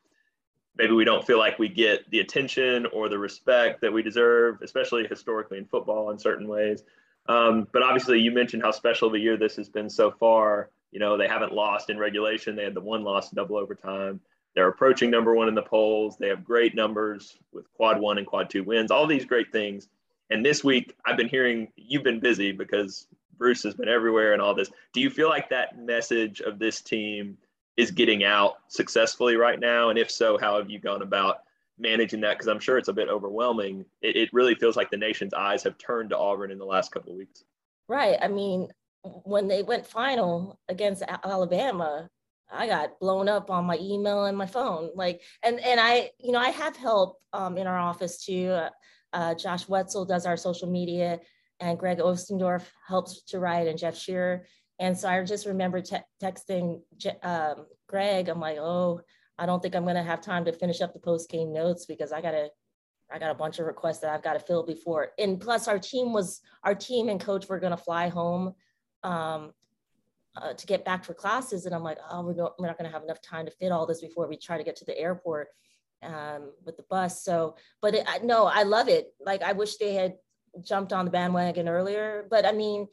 maybe 0.76 0.94
we 0.94 1.04
don't 1.04 1.26
feel 1.26 1.38
like 1.38 1.58
we 1.58 1.68
get 1.68 2.08
the 2.10 2.20
attention 2.20 2.86
or 2.86 3.08
the 3.08 3.18
respect 3.18 3.80
that 3.82 3.92
we 3.92 4.02
deserve, 4.02 4.62
especially 4.62 5.06
historically 5.06 5.58
in 5.58 5.66
football 5.66 6.10
in 6.10 6.18
certain 6.18 6.48
ways. 6.48 6.84
Um, 7.28 7.68
but 7.72 7.82
obviously, 7.82 8.20
you 8.20 8.30
mentioned 8.30 8.62
how 8.62 8.70
special 8.70 9.08
of 9.08 9.14
a 9.14 9.18
year 9.18 9.36
this 9.36 9.56
has 9.56 9.68
been 9.68 9.90
so 9.90 10.10
far. 10.10 10.70
You 10.90 10.98
know, 10.98 11.16
they 11.16 11.28
haven't 11.28 11.52
lost 11.52 11.90
in 11.90 11.98
regulation. 11.98 12.56
They 12.56 12.64
had 12.64 12.74
the 12.74 12.80
one 12.80 13.04
loss 13.04 13.30
in 13.30 13.36
double 13.36 13.56
overtime. 13.56 14.20
They're 14.54 14.68
approaching 14.68 15.10
number 15.10 15.34
one 15.34 15.48
in 15.48 15.54
the 15.54 15.62
polls. 15.62 16.16
They 16.16 16.28
have 16.28 16.42
great 16.42 16.74
numbers 16.74 17.38
with 17.52 17.72
quad 17.74 18.00
one 18.00 18.18
and 18.18 18.26
quad 18.26 18.50
two 18.50 18.64
wins, 18.64 18.90
all 18.90 19.06
these 19.06 19.24
great 19.24 19.52
things. 19.52 19.88
And 20.30 20.44
this 20.44 20.64
week, 20.64 20.96
I've 21.06 21.16
been 21.16 21.28
hearing 21.28 21.68
you've 21.76 22.02
been 22.02 22.20
busy 22.20 22.52
because 22.52 23.06
Bruce 23.36 23.62
has 23.62 23.74
been 23.74 23.88
everywhere 23.88 24.32
and 24.32 24.42
all 24.42 24.54
this. 24.54 24.70
Do 24.92 25.00
you 25.00 25.10
feel 25.10 25.28
like 25.28 25.50
that 25.50 25.78
message 25.78 26.40
of 26.40 26.58
this 26.58 26.80
team 26.80 27.38
is 27.76 27.90
getting 27.90 28.24
out 28.24 28.56
successfully 28.66 29.36
right 29.36 29.60
now? 29.60 29.90
And 29.90 29.98
if 29.98 30.10
so, 30.10 30.38
how 30.38 30.56
have 30.56 30.70
you 30.70 30.80
gone 30.80 31.02
about 31.02 31.42
managing 31.78 32.20
that 32.22 32.34
because 32.34 32.48
I'm 32.48 32.60
sure 32.60 32.78
it's 32.78 32.88
a 32.88 32.92
bit 32.92 33.08
overwhelming. 33.08 33.84
It, 34.02 34.16
it, 34.16 34.30
really 34.32 34.54
feels 34.54 34.76
like 34.76 34.90
the 34.90 34.96
nation's 34.96 35.34
eyes 35.34 35.62
have 35.62 35.78
turned 35.78 36.10
to 36.10 36.18
Auburn 36.18 36.50
in 36.50 36.58
the 36.58 36.64
last 36.64 36.92
couple 36.92 37.12
of 37.12 37.18
weeks. 37.18 37.44
Right. 37.88 38.18
I 38.20 38.28
mean, 38.28 38.68
when 39.02 39.48
they 39.48 39.62
went 39.62 39.86
final 39.86 40.58
against 40.68 41.02
Alabama, 41.24 42.08
I 42.50 42.66
got 42.66 42.98
blown 43.00 43.28
up 43.28 43.50
on 43.50 43.64
my 43.64 43.78
email 43.80 44.24
and 44.24 44.36
my 44.36 44.46
phone. 44.46 44.90
Like, 44.94 45.20
and 45.42 45.60
and 45.60 45.78
I, 45.78 46.10
you 46.18 46.32
know, 46.32 46.38
I 46.38 46.50
have 46.50 46.76
help 46.76 47.18
um, 47.32 47.58
in 47.58 47.66
our 47.66 47.78
office 47.78 48.24
too. 48.24 48.50
Uh, 48.50 48.70
uh, 49.12 49.34
Josh 49.34 49.68
Wetzel 49.68 50.04
does 50.04 50.26
our 50.26 50.36
social 50.36 50.70
media, 50.70 51.20
and 51.60 51.78
Greg 51.78 51.98
Ostendorf 51.98 52.64
helps 52.86 53.22
to 53.24 53.38
write, 53.38 53.68
and 53.68 53.78
Jeff 53.78 53.96
Shearer. 53.96 54.46
And 54.78 54.96
so 54.96 55.08
I 55.08 55.22
just 55.24 55.46
remember 55.46 55.80
te- 55.80 55.96
texting 56.22 56.82
um, 57.22 57.66
Greg. 57.88 58.28
I'm 58.28 58.40
like, 58.40 58.58
oh, 58.58 59.00
I 59.38 59.46
don't 59.46 59.62
think 59.62 59.74
I'm 59.76 59.84
going 59.84 59.94
to 59.94 60.02
have 60.02 60.20
time 60.20 60.44
to 60.46 60.52
finish 60.52 60.80
up 60.80 60.92
the 60.92 60.98
post 60.98 61.30
game 61.30 61.52
notes 61.52 61.86
because 61.86 62.12
I 62.12 62.20
got 62.20 62.32
to 62.32 62.48
I 63.10 63.18
got 63.18 63.30
a 63.30 63.34
bunch 63.34 63.58
of 63.58 63.66
requests 63.66 64.00
that 64.00 64.10
I've 64.10 64.22
got 64.22 64.34
to 64.34 64.40
fill 64.40 64.64
before. 64.64 65.12
And 65.18 65.40
plus, 65.40 65.66
our 65.66 65.78
team 65.78 66.12
was 66.12 66.40
our 66.62 66.74
team 66.74 67.08
and 67.08 67.20
coach 67.20 67.48
were 67.48 67.58
going 67.58 67.70
to 67.70 67.82
fly 67.82 68.08
home 68.08 68.54
um, 69.02 69.52
uh, 70.36 70.52
to 70.52 70.66
get 70.66 70.84
back 70.84 71.04
for 71.04 71.14
classes, 71.14 71.64
and 71.64 71.74
I'm 71.74 71.82
like, 71.82 71.98
oh, 72.10 72.22
we're, 72.22 72.34
we're 72.58 72.66
not 72.66 72.78
going 72.78 72.88
to 72.88 72.92
have 72.92 73.02
enough 73.02 73.22
time 73.22 73.46
to 73.46 73.52
fit 73.52 73.72
all 73.72 73.86
this 73.86 74.00
before 74.00 74.28
we 74.28 74.36
try 74.36 74.58
to 74.58 74.64
get 74.64 74.76
to 74.76 74.84
the 74.84 74.98
airport 74.98 75.48
um, 76.02 76.52
with 76.64 76.76
the 76.76 76.84
bus. 76.90 77.24
So, 77.24 77.56
but 77.80 77.94
it, 77.94 78.04
I, 78.06 78.18
no, 78.18 78.44
I 78.44 78.64
love 78.64 78.88
it. 78.88 79.14
Like, 79.20 79.42
I 79.42 79.52
wish 79.52 79.76
they 79.76 79.94
had 79.94 80.16
jumped 80.62 80.92
on 80.92 81.04
the 81.04 81.10
bandwagon 81.10 81.68
earlier. 81.68 82.26
But 82.30 82.44
I 82.46 82.52
mean, 82.52 82.88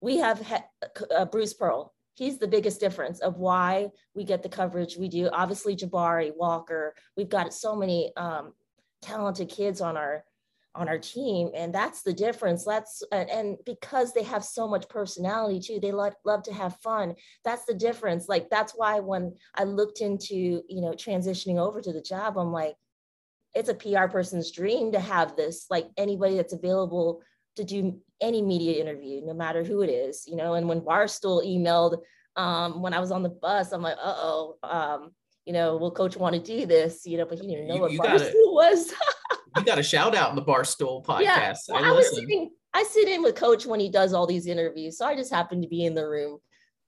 we 0.00 0.18
have 0.18 0.40
ha- 0.40 0.64
uh, 1.14 1.24
Bruce 1.26 1.54
Pearl 1.54 1.94
he's 2.14 2.38
the 2.38 2.48
biggest 2.48 2.80
difference 2.80 3.20
of 3.20 3.38
why 3.38 3.90
we 4.14 4.24
get 4.24 4.42
the 4.42 4.48
coverage 4.48 4.96
we 4.96 5.08
do. 5.08 5.28
Obviously, 5.32 5.76
Jabari 5.76 6.32
Walker, 6.36 6.94
we've 7.16 7.28
got 7.28 7.54
so 7.54 7.74
many 7.74 8.12
um, 8.16 8.52
talented 9.00 9.48
kids 9.48 9.80
on 9.80 9.96
our 9.96 10.24
on 10.74 10.88
our 10.88 10.98
team, 10.98 11.50
and 11.54 11.74
that's 11.74 12.02
the 12.02 12.14
difference. 12.14 12.64
That's 12.64 13.02
and, 13.12 13.28
and 13.30 13.56
because 13.66 14.12
they 14.12 14.22
have 14.22 14.44
so 14.44 14.66
much 14.66 14.88
personality 14.88 15.60
too, 15.60 15.80
they 15.80 15.92
love 15.92 16.14
love 16.24 16.42
to 16.44 16.52
have 16.52 16.76
fun. 16.76 17.14
That's 17.44 17.64
the 17.64 17.74
difference. 17.74 18.28
Like 18.28 18.48
that's 18.48 18.72
why 18.72 19.00
when 19.00 19.34
I 19.54 19.64
looked 19.64 20.00
into 20.00 20.62
you 20.68 20.80
know 20.80 20.92
transitioning 20.92 21.58
over 21.58 21.80
to 21.80 21.92
the 21.92 22.02
job, 22.02 22.38
I'm 22.38 22.52
like, 22.52 22.76
it's 23.54 23.68
a 23.68 23.74
PR 23.74 24.06
person's 24.06 24.50
dream 24.50 24.92
to 24.92 25.00
have 25.00 25.36
this. 25.36 25.66
Like 25.70 25.88
anybody 25.96 26.36
that's 26.36 26.54
available 26.54 27.22
to 27.56 27.64
do 27.64 27.98
any 28.20 28.42
media 28.42 28.80
interview, 28.80 29.20
no 29.24 29.34
matter 29.34 29.64
who 29.64 29.82
it 29.82 29.90
is, 29.90 30.24
you 30.26 30.36
know. 30.36 30.54
And 30.54 30.68
when 30.68 30.80
Barstool 30.80 31.44
emailed 31.44 31.98
um, 32.36 32.80
when 32.80 32.94
I 32.94 33.00
was 33.00 33.10
on 33.10 33.22
the 33.22 33.28
bus, 33.28 33.72
I'm 33.72 33.82
like, 33.82 33.96
uh 33.96 34.14
oh, 34.16 34.56
um, 34.62 35.10
you 35.44 35.52
know, 35.52 35.76
will 35.76 35.90
coach 35.90 36.16
want 36.16 36.34
to 36.34 36.40
do 36.40 36.66
this? 36.66 37.04
You 37.04 37.18
know, 37.18 37.26
but 37.26 37.38
he 37.38 37.46
didn't 37.46 37.68
know 37.68 37.74
you, 37.74 37.80
what 37.80 37.92
you 37.92 38.00
Barstool 38.00 38.32
was. 38.52 38.92
you 39.56 39.64
got 39.64 39.78
a 39.78 39.82
shout 39.82 40.14
out 40.14 40.30
in 40.30 40.36
the 40.36 40.42
Barstool 40.42 41.04
podcast. 41.06 41.20
Yeah, 41.22 41.54
well, 41.68 41.84
I, 41.84 41.88
I 41.88 41.92
was 41.92 42.14
sitting, 42.14 42.50
I 42.72 42.84
sit 42.84 43.08
in 43.08 43.22
with 43.22 43.34
coach 43.34 43.66
when 43.66 43.80
he 43.80 43.90
does 43.90 44.14
all 44.14 44.26
these 44.26 44.46
interviews. 44.46 44.96
So 44.96 45.06
I 45.06 45.14
just 45.14 45.32
happened 45.32 45.62
to 45.62 45.68
be 45.68 45.84
in 45.84 45.94
the 45.94 46.08
room. 46.08 46.38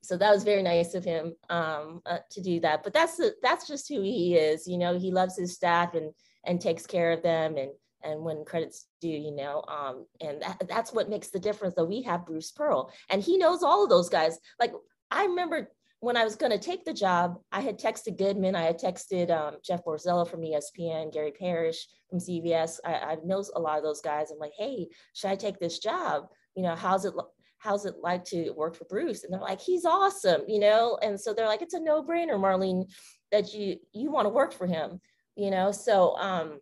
So 0.02 0.18
that 0.18 0.30
was 0.30 0.44
very 0.44 0.62
nice 0.62 0.94
of 0.94 1.02
him 1.02 1.34
um, 1.48 2.02
uh, 2.04 2.18
to 2.32 2.42
do 2.42 2.60
that. 2.60 2.82
But 2.84 2.92
that's 2.92 3.16
the, 3.16 3.34
that's 3.42 3.66
just 3.66 3.88
who 3.88 4.02
he 4.02 4.36
is. 4.36 4.66
You 4.66 4.76
know, 4.76 4.98
he 4.98 5.10
loves 5.10 5.36
his 5.36 5.54
staff 5.54 5.94
and 5.94 6.12
and 6.46 6.60
takes 6.60 6.86
care 6.86 7.12
of 7.12 7.22
them 7.22 7.56
and 7.56 7.70
and 8.04 8.20
when 8.20 8.44
credits 8.44 8.86
due, 9.00 9.08
you 9.08 9.34
know, 9.34 9.62
um, 9.68 10.06
and 10.20 10.42
that, 10.42 10.62
that's 10.68 10.92
what 10.92 11.08
makes 11.08 11.28
the 11.28 11.38
difference. 11.38 11.74
Though 11.74 11.84
we 11.84 12.02
have 12.02 12.26
Bruce 12.26 12.52
Pearl, 12.52 12.92
and 13.10 13.22
he 13.22 13.38
knows 13.38 13.62
all 13.62 13.84
of 13.84 13.90
those 13.90 14.08
guys. 14.08 14.38
Like 14.60 14.72
I 15.10 15.24
remember 15.24 15.70
when 16.04 16.16
I 16.18 16.24
was 16.24 16.36
going 16.36 16.52
to 16.52 16.58
take 16.58 16.84
the 16.84 16.92
job, 16.92 17.38
I 17.50 17.62
had 17.62 17.78
texted 17.78 18.18
Goodman, 18.18 18.54
I 18.54 18.64
had 18.64 18.78
texted 18.78 19.30
um, 19.30 19.56
Jeff 19.64 19.84
Borzello 19.84 20.28
from 20.28 20.42
ESPN, 20.42 21.12
Gary 21.12 21.32
Parrish 21.32 21.86
from 22.10 22.18
CBS. 22.18 22.78
I, 22.84 22.94
I 22.94 23.16
know 23.24 23.42
a 23.56 23.60
lot 23.60 23.78
of 23.78 23.84
those 23.84 24.02
guys. 24.02 24.30
I'm 24.30 24.38
like, 24.38 24.52
hey, 24.56 24.88
should 25.14 25.30
I 25.30 25.36
take 25.36 25.58
this 25.58 25.78
job? 25.78 26.24
You 26.54 26.62
know, 26.62 26.76
how's 26.76 27.06
it? 27.06 27.14
How's 27.56 27.86
it 27.86 27.94
like 28.02 28.24
to 28.26 28.50
work 28.50 28.76
for 28.76 28.84
Bruce? 28.84 29.24
And 29.24 29.32
they're 29.32 29.40
like, 29.40 29.62
he's 29.62 29.86
awesome, 29.86 30.42
you 30.46 30.60
know. 30.60 30.98
And 31.00 31.18
so 31.18 31.32
they're 31.32 31.46
like, 31.46 31.62
it's 31.62 31.72
a 31.72 31.80
no-brainer, 31.80 32.34
Marlene, 32.34 32.84
that 33.32 33.54
you 33.54 33.76
you 33.94 34.10
want 34.10 34.26
to 34.26 34.30
work 34.30 34.52
for 34.52 34.66
him, 34.66 35.00
you 35.36 35.50
know. 35.50 35.72
So 35.72 36.14
um, 36.18 36.58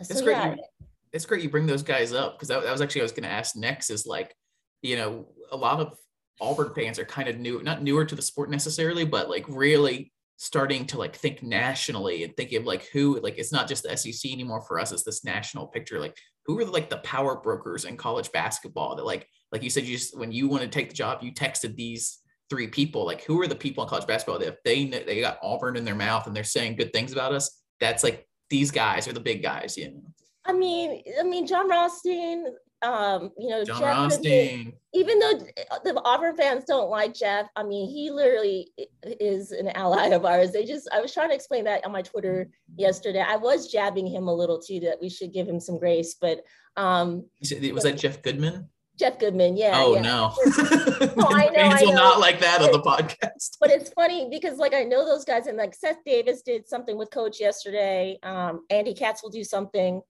it's 0.00 0.18
so, 0.18 0.24
great. 0.24 0.36
Yeah. 0.36 0.54
You, 0.54 0.64
it's 1.12 1.26
great 1.26 1.42
you 1.42 1.50
bring 1.50 1.66
those 1.66 1.82
guys 1.82 2.12
up 2.12 2.34
because 2.34 2.48
that, 2.48 2.62
that 2.62 2.72
was 2.72 2.80
actually 2.80 3.02
I 3.02 3.04
was 3.04 3.12
going 3.12 3.22
to 3.24 3.30
ask 3.30 3.54
next 3.54 3.90
is 3.90 4.06
like, 4.06 4.34
you 4.82 4.96
know, 4.96 5.28
a 5.52 5.56
lot 5.56 5.80
of 5.80 5.96
Auburn 6.40 6.72
fans 6.74 6.98
are 6.98 7.04
kind 7.04 7.28
of 7.28 7.38
new, 7.38 7.62
not 7.62 7.82
newer 7.82 8.04
to 8.04 8.14
the 8.14 8.22
sport 8.22 8.50
necessarily, 8.50 9.04
but 9.04 9.30
like 9.30 9.44
really 9.48 10.12
starting 10.36 10.84
to 10.86 10.98
like 10.98 11.14
think 11.14 11.42
nationally 11.42 12.24
and 12.24 12.36
thinking 12.36 12.58
of 12.58 12.64
like 12.64 12.88
who 12.92 13.20
like 13.20 13.38
it's 13.38 13.52
not 13.52 13.68
just 13.68 13.84
the 13.84 13.96
SEC 13.96 14.32
anymore 14.32 14.60
for 14.62 14.80
us 14.80 14.90
it's 14.90 15.04
this 15.04 15.24
national 15.24 15.68
picture 15.68 16.00
like 16.00 16.16
who 16.44 16.58
are 16.58 16.64
like 16.64 16.90
the 16.90 16.98
power 16.98 17.36
brokers 17.36 17.84
in 17.84 17.96
college 17.96 18.30
basketball 18.32 18.96
that 18.96 19.06
like 19.06 19.28
like 19.52 19.62
you 19.62 19.70
said 19.70 19.84
you 19.84 19.96
just 19.96 20.18
when 20.18 20.32
you 20.32 20.48
want 20.48 20.62
to 20.62 20.68
take 20.68 20.88
the 20.88 20.94
job 20.94 21.22
you 21.22 21.32
texted 21.32 21.76
these 21.76 22.18
three 22.50 22.66
people 22.66 23.06
like 23.06 23.22
who 23.22 23.40
are 23.40 23.46
the 23.46 23.54
people 23.54 23.84
in 23.84 23.88
college 23.88 24.06
basketball 24.06 24.38
that 24.38 24.48
if 24.48 24.62
they 24.64 24.86
they 24.86 25.20
got 25.20 25.38
Auburn 25.42 25.76
in 25.76 25.84
their 25.84 25.94
mouth 25.94 26.26
and 26.26 26.34
they're 26.34 26.42
saying 26.42 26.76
good 26.76 26.92
things 26.92 27.12
about 27.12 27.32
us 27.32 27.62
that's 27.78 28.02
like 28.02 28.26
these 28.50 28.70
guys 28.70 29.08
are 29.08 29.12
the 29.12 29.20
big 29.20 29.42
guys 29.42 29.76
you 29.76 29.90
know 29.90 30.02
I 30.46 30.52
mean, 30.52 31.02
I 31.18 31.22
mean, 31.22 31.46
Jon 31.46 31.68
Rothstein, 31.68 32.46
um, 32.82 33.30
you 33.38 33.48
know, 33.48 33.64
Jon 33.64 33.80
Jeff 33.80 33.96
Rothstein. 33.96 34.74
even 34.92 35.18
though 35.18 35.40
the 35.84 36.00
Auburn 36.04 36.36
fans 36.36 36.64
don't 36.64 36.90
like 36.90 37.14
Jeff, 37.14 37.46
I 37.56 37.62
mean, 37.62 37.88
he 37.88 38.10
literally 38.10 38.70
is 39.02 39.52
an 39.52 39.68
ally 39.68 40.08
of 40.08 40.24
ours. 40.24 40.52
They 40.52 40.64
just, 40.64 40.88
I 40.92 41.00
was 41.00 41.14
trying 41.14 41.30
to 41.30 41.34
explain 41.34 41.64
that 41.64 41.84
on 41.84 41.92
my 41.92 42.02
Twitter 42.02 42.50
yesterday. 42.76 43.24
I 43.26 43.36
was 43.36 43.68
jabbing 43.72 44.06
him 44.06 44.28
a 44.28 44.34
little 44.34 44.60
too 44.60 44.80
that 44.80 45.00
we 45.00 45.08
should 45.08 45.32
give 45.32 45.48
him 45.48 45.60
some 45.60 45.78
grace, 45.78 46.14
but 46.20 46.42
um, 46.76 47.24
was 47.40 47.84
that 47.84 47.98
Jeff 47.98 48.20
Goodman? 48.20 48.68
Jeff 48.98 49.18
Goodman, 49.18 49.56
yeah. 49.56 49.72
Oh 49.74 49.94
yeah. 49.94 50.02
no. 50.02 50.32
oh, 50.36 51.34
I 51.34 51.48
know. 51.48 51.54
Fans 51.54 51.82
will 51.82 51.94
not 51.94 52.20
like 52.20 52.38
that 52.40 52.62
on 52.62 52.70
the 52.70 52.80
podcast. 52.80 53.56
But 53.60 53.70
it's 53.70 53.90
funny 53.90 54.28
because 54.30 54.58
like 54.58 54.74
I 54.74 54.84
know 54.84 55.04
those 55.04 55.24
guys 55.24 55.46
and 55.46 55.58
like 55.58 55.74
Seth 55.74 55.98
Davis 56.06 56.42
did 56.42 56.68
something 56.68 56.96
with 56.96 57.10
coach 57.10 57.40
yesterday. 57.40 58.18
Um, 58.22 58.64
Andy 58.70 58.94
Katz 58.94 59.22
will 59.22 59.30
do 59.30 59.42
something 59.42 60.00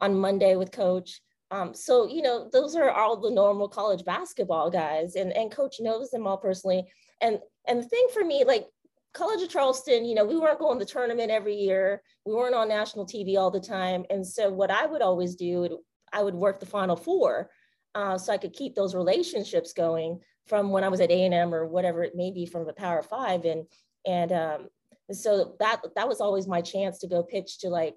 on 0.00 0.14
Monday 0.18 0.56
with 0.56 0.72
coach. 0.72 1.20
Um, 1.50 1.72
so, 1.72 2.06
you 2.08 2.20
know, 2.20 2.48
those 2.52 2.74
are 2.74 2.90
all 2.90 3.16
the 3.16 3.30
normal 3.30 3.68
college 3.68 4.04
basketball 4.04 4.70
guys 4.70 5.14
and, 5.14 5.32
and 5.32 5.50
coach 5.50 5.76
knows 5.80 6.10
them 6.10 6.26
all 6.26 6.36
personally. 6.36 6.84
And, 7.20 7.38
and 7.66 7.78
the 7.78 7.88
thing 7.88 8.08
for 8.12 8.24
me, 8.24 8.44
like 8.44 8.66
College 9.14 9.42
of 9.42 9.48
Charleston, 9.48 10.04
you 10.04 10.16
know, 10.16 10.24
we 10.24 10.36
weren't 10.36 10.58
going 10.58 10.78
to 10.78 10.84
the 10.84 10.90
tournament 10.90 11.30
every 11.30 11.54
year. 11.54 12.02
We 12.26 12.34
weren't 12.34 12.56
on 12.56 12.68
national 12.68 13.06
TV 13.06 13.38
all 13.38 13.50
the 13.50 13.60
time. 13.60 14.04
And 14.10 14.26
so 14.26 14.50
what 14.50 14.72
I 14.72 14.86
would 14.86 15.02
always 15.02 15.36
do, 15.36 15.78
I 16.12 16.22
would 16.22 16.34
work 16.34 16.58
the 16.58 16.66
final 16.66 16.96
four 16.96 17.48
uh, 17.94 18.18
so 18.18 18.32
I 18.32 18.38
could 18.38 18.52
keep 18.52 18.74
those 18.74 18.94
relationships 18.94 19.72
going 19.72 20.20
from 20.46 20.70
when 20.70 20.84
I 20.84 20.88
was 20.88 21.00
at 21.00 21.10
A&M 21.10 21.54
or 21.54 21.66
whatever 21.66 22.02
it 22.02 22.14
may 22.14 22.30
be 22.30 22.46
from 22.46 22.66
the 22.66 22.72
Power 22.72 23.02
Five. 23.02 23.44
And, 23.44 23.66
and 24.06 24.32
um, 24.32 24.68
so 25.10 25.54
that, 25.60 25.80
that 25.96 26.08
was 26.08 26.20
always 26.20 26.46
my 26.46 26.60
chance 26.60 26.98
to 26.98 27.08
go 27.08 27.22
pitch 27.22 27.58
to 27.60 27.68
like 27.68 27.96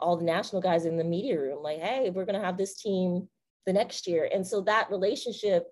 all 0.00 0.16
the 0.16 0.24
national 0.24 0.62
guys 0.62 0.84
in 0.84 0.96
the 0.96 1.04
media 1.04 1.40
room, 1.40 1.62
like, 1.62 1.80
hey, 1.80 2.10
we're 2.10 2.24
going 2.24 2.38
to 2.38 2.44
have 2.44 2.56
this 2.56 2.80
team 2.80 3.28
the 3.66 3.72
next 3.72 4.06
year. 4.06 4.28
And 4.32 4.46
so 4.46 4.60
that 4.62 4.90
relationship, 4.90 5.66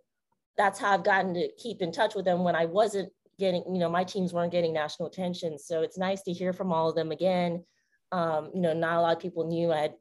that's 0.56 0.78
how 0.78 0.92
I've 0.92 1.04
gotten 1.04 1.34
to 1.34 1.48
keep 1.58 1.82
in 1.82 1.92
touch 1.92 2.14
with 2.14 2.24
them 2.24 2.42
when 2.42 2.56
I 2.56 2.64
wasn't 2.64 3.12
getting, 3.38 3.62
you 3.70 3.78
know, 3.78 3.88
my 3.88 4.04
teams 4.04 4.32
weren't 4.32 4.52
getting 4.52 4.72
national 4.72 5.08
attention. 5.08 5.58
So 5.58 5.82
it's 5.82 5.98
nice 5.98 6.22
to 6.22 6.32
hear 6.32 6.52
from 6.52 6.72
all 6.72 6.88
of 6.88 6.96
them 6.96 7.12
again. 7.12 7.64
Um, 8.10 8.50
you 8.54 8.60
know, 8.60 8.72
not 8.72 8.96
a 8.96 9.00
lot 9.00 9.16
of 9.16 9.22
people 9.22 9.46
knew 9.46 9.72
I 9.72 9.80
had 9.80 9.94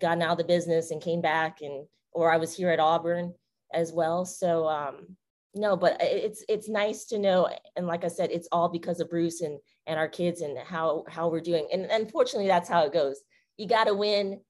gotten 0.00 0.22
out 0.22 0.32
of 0.32 0.38
the 0.38 0.44
business 0.44 0.90
and 0.90 1.00
came 1.00 1.20
back 1.20 1.58
and, 1.62 1.86
or 2.14 2.32
I 2.32 2.36
was 2.36 2.56
here 2.56 2.70
at 2.70 2.80
Auburn 2.80 3.34
as 3.72 3.92
well. 3.92 4.24
So, 4.24 4.66
um, 4.66 5.16
no, 5.54 5.76
but 5.76 5.98
it's 6.00 6.44
it's 6.48 6.68
nice 6.68 7.04
to 7.06 7.18
know, 7.18 7.48
and 7.76 7.86
like 7.86 8.04
I 8.04 8.08
said, 8.08 8.30
it's 8.32 8.48
all 8.50 8.68
because 8.68 9.00
of 9.00 9.10
Bruce 9.10 9.40
and 9.40 9.58
and 9.86 9.98
our 9.98 10.08
kids 10.08 10.40
and 10.40 10.56
how 10.58 11.04
how 11.08 11.28
we're 11.28 11.40
doing. 11.40 11.68
And 11.72 11.84
unfortunately, 11.86 12.48
that's 12.48 12.68
how 12.68 12.84
it 12.84 12.92
goes 12.92 13.20
you 13.56 13.66
got 13.68 13.84
to 13.84 13.94
win 13.94 14.40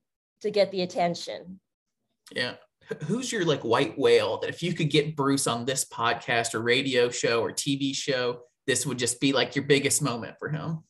to 0.41 0.51
get 0.51 0.71
the 0.71 0.83
attention. 0.83 1.61
Yeah. 2.33 2.55
Who's 3.05 3.33
your 3.33 3.45
like 3.45 3.63
white 3.63 3.99
whale 3.99 4.39
that 4.39 4.51
if 4.51 4.63
you 4.63 4.75
could 4.75 4.91
get 4.91 5.17
Bruce 5.17 5.47
on 5.47 5.65
this 5.65 5.85
podcast 5.85 6.55
or 6.55 6.61
radio 6.61 7.09
show 7.09 7.43
or 7.43 7.51
TV 7.51 7.95
show, 7.95 8.41
this 8.67 8.85
would 8.87 8.99
just 8.99 9.21
be 9.21 9.33
like 9.33 9.57
your 9.57 9.65
biggest 9.65 10.03
moment 10.03 10.37
for 10.39 10.51
him? 10.51 10.83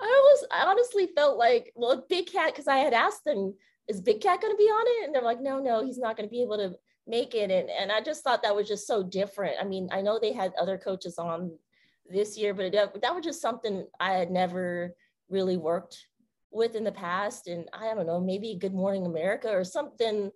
I 0.00 0.04
was 0.04 0.46
I 0.50 0.66
honestly 0.66 1.08
felt 1.14 1.38
like, 1.38 1.72
well, 1.76 2.04
Big 2.08 2.26
Cat, 2.26 2.52
because 2.52 2.66
I 2.66 2.78
had 2.78 2.94
asked 2.94 3.24
them, 3.24 3.54
is 3.88 4.00
Big 4.00 4.20
Cat 4.20 4.40
going 4.40 4.52
to 4.52 4.56
be 4.56 4.64
on 4.64 4.84
it? 4.86 5.06
And 5.06 5.14
they're 5.14 5.22
like, 5.22 5.40
no, 5.40 5.58
no, 5.60 5.84
he's 5.84 5.98
not 5.98 6.16
going 6.16 6.28
to 6.28 6.32
be 6.32 6.42
able 6.42 6.58
to 6.58 6.74
make 7.06 7.34
it. 7.34 7.50
And, 7.50 7.70
and 7.70 7.92
I 7.92 8.00
just 8.00 8.24
thought 8.24 8.42
that 8.42 8.54
was 8.54 8.68
just 8.68 8.86
so 8.86 9.02
different. 9.02 9.56
I 9.60 9.64
mean, 9.64 9.88
I 9.92 10.00
know 10.00 10.18
they 10.18 10.32
had 10.32 10.52
other 10.60 10.76
coaches 10.76 11.18
on 11.18 11.52
this 12.08 12.36
year, 12.36 12.54
but 12.54 12.66
it, 12.66 12.72
that 12.72 13.14
was 13.14 13.24
just 13.24 13.40
something 13.40 13.86
I 14.00 14.12
had 14.12 14.30
never 14.30 14.94
really 15.28 15.56
worked 15.56 16.06
with 16.50 16.74
in 16.74 16.84
the 16.84 16.92
past. 16.92 17.48
And 17.48 17.68
i 17.72 17.94
don't 17.94 18.06
know 18.06 18.20
maybe 18.20 18.56
good 18.58 18.74
morning 18.74 19.06
america 19.06 19.50
or 19.50 19.64
something 19.64 20.30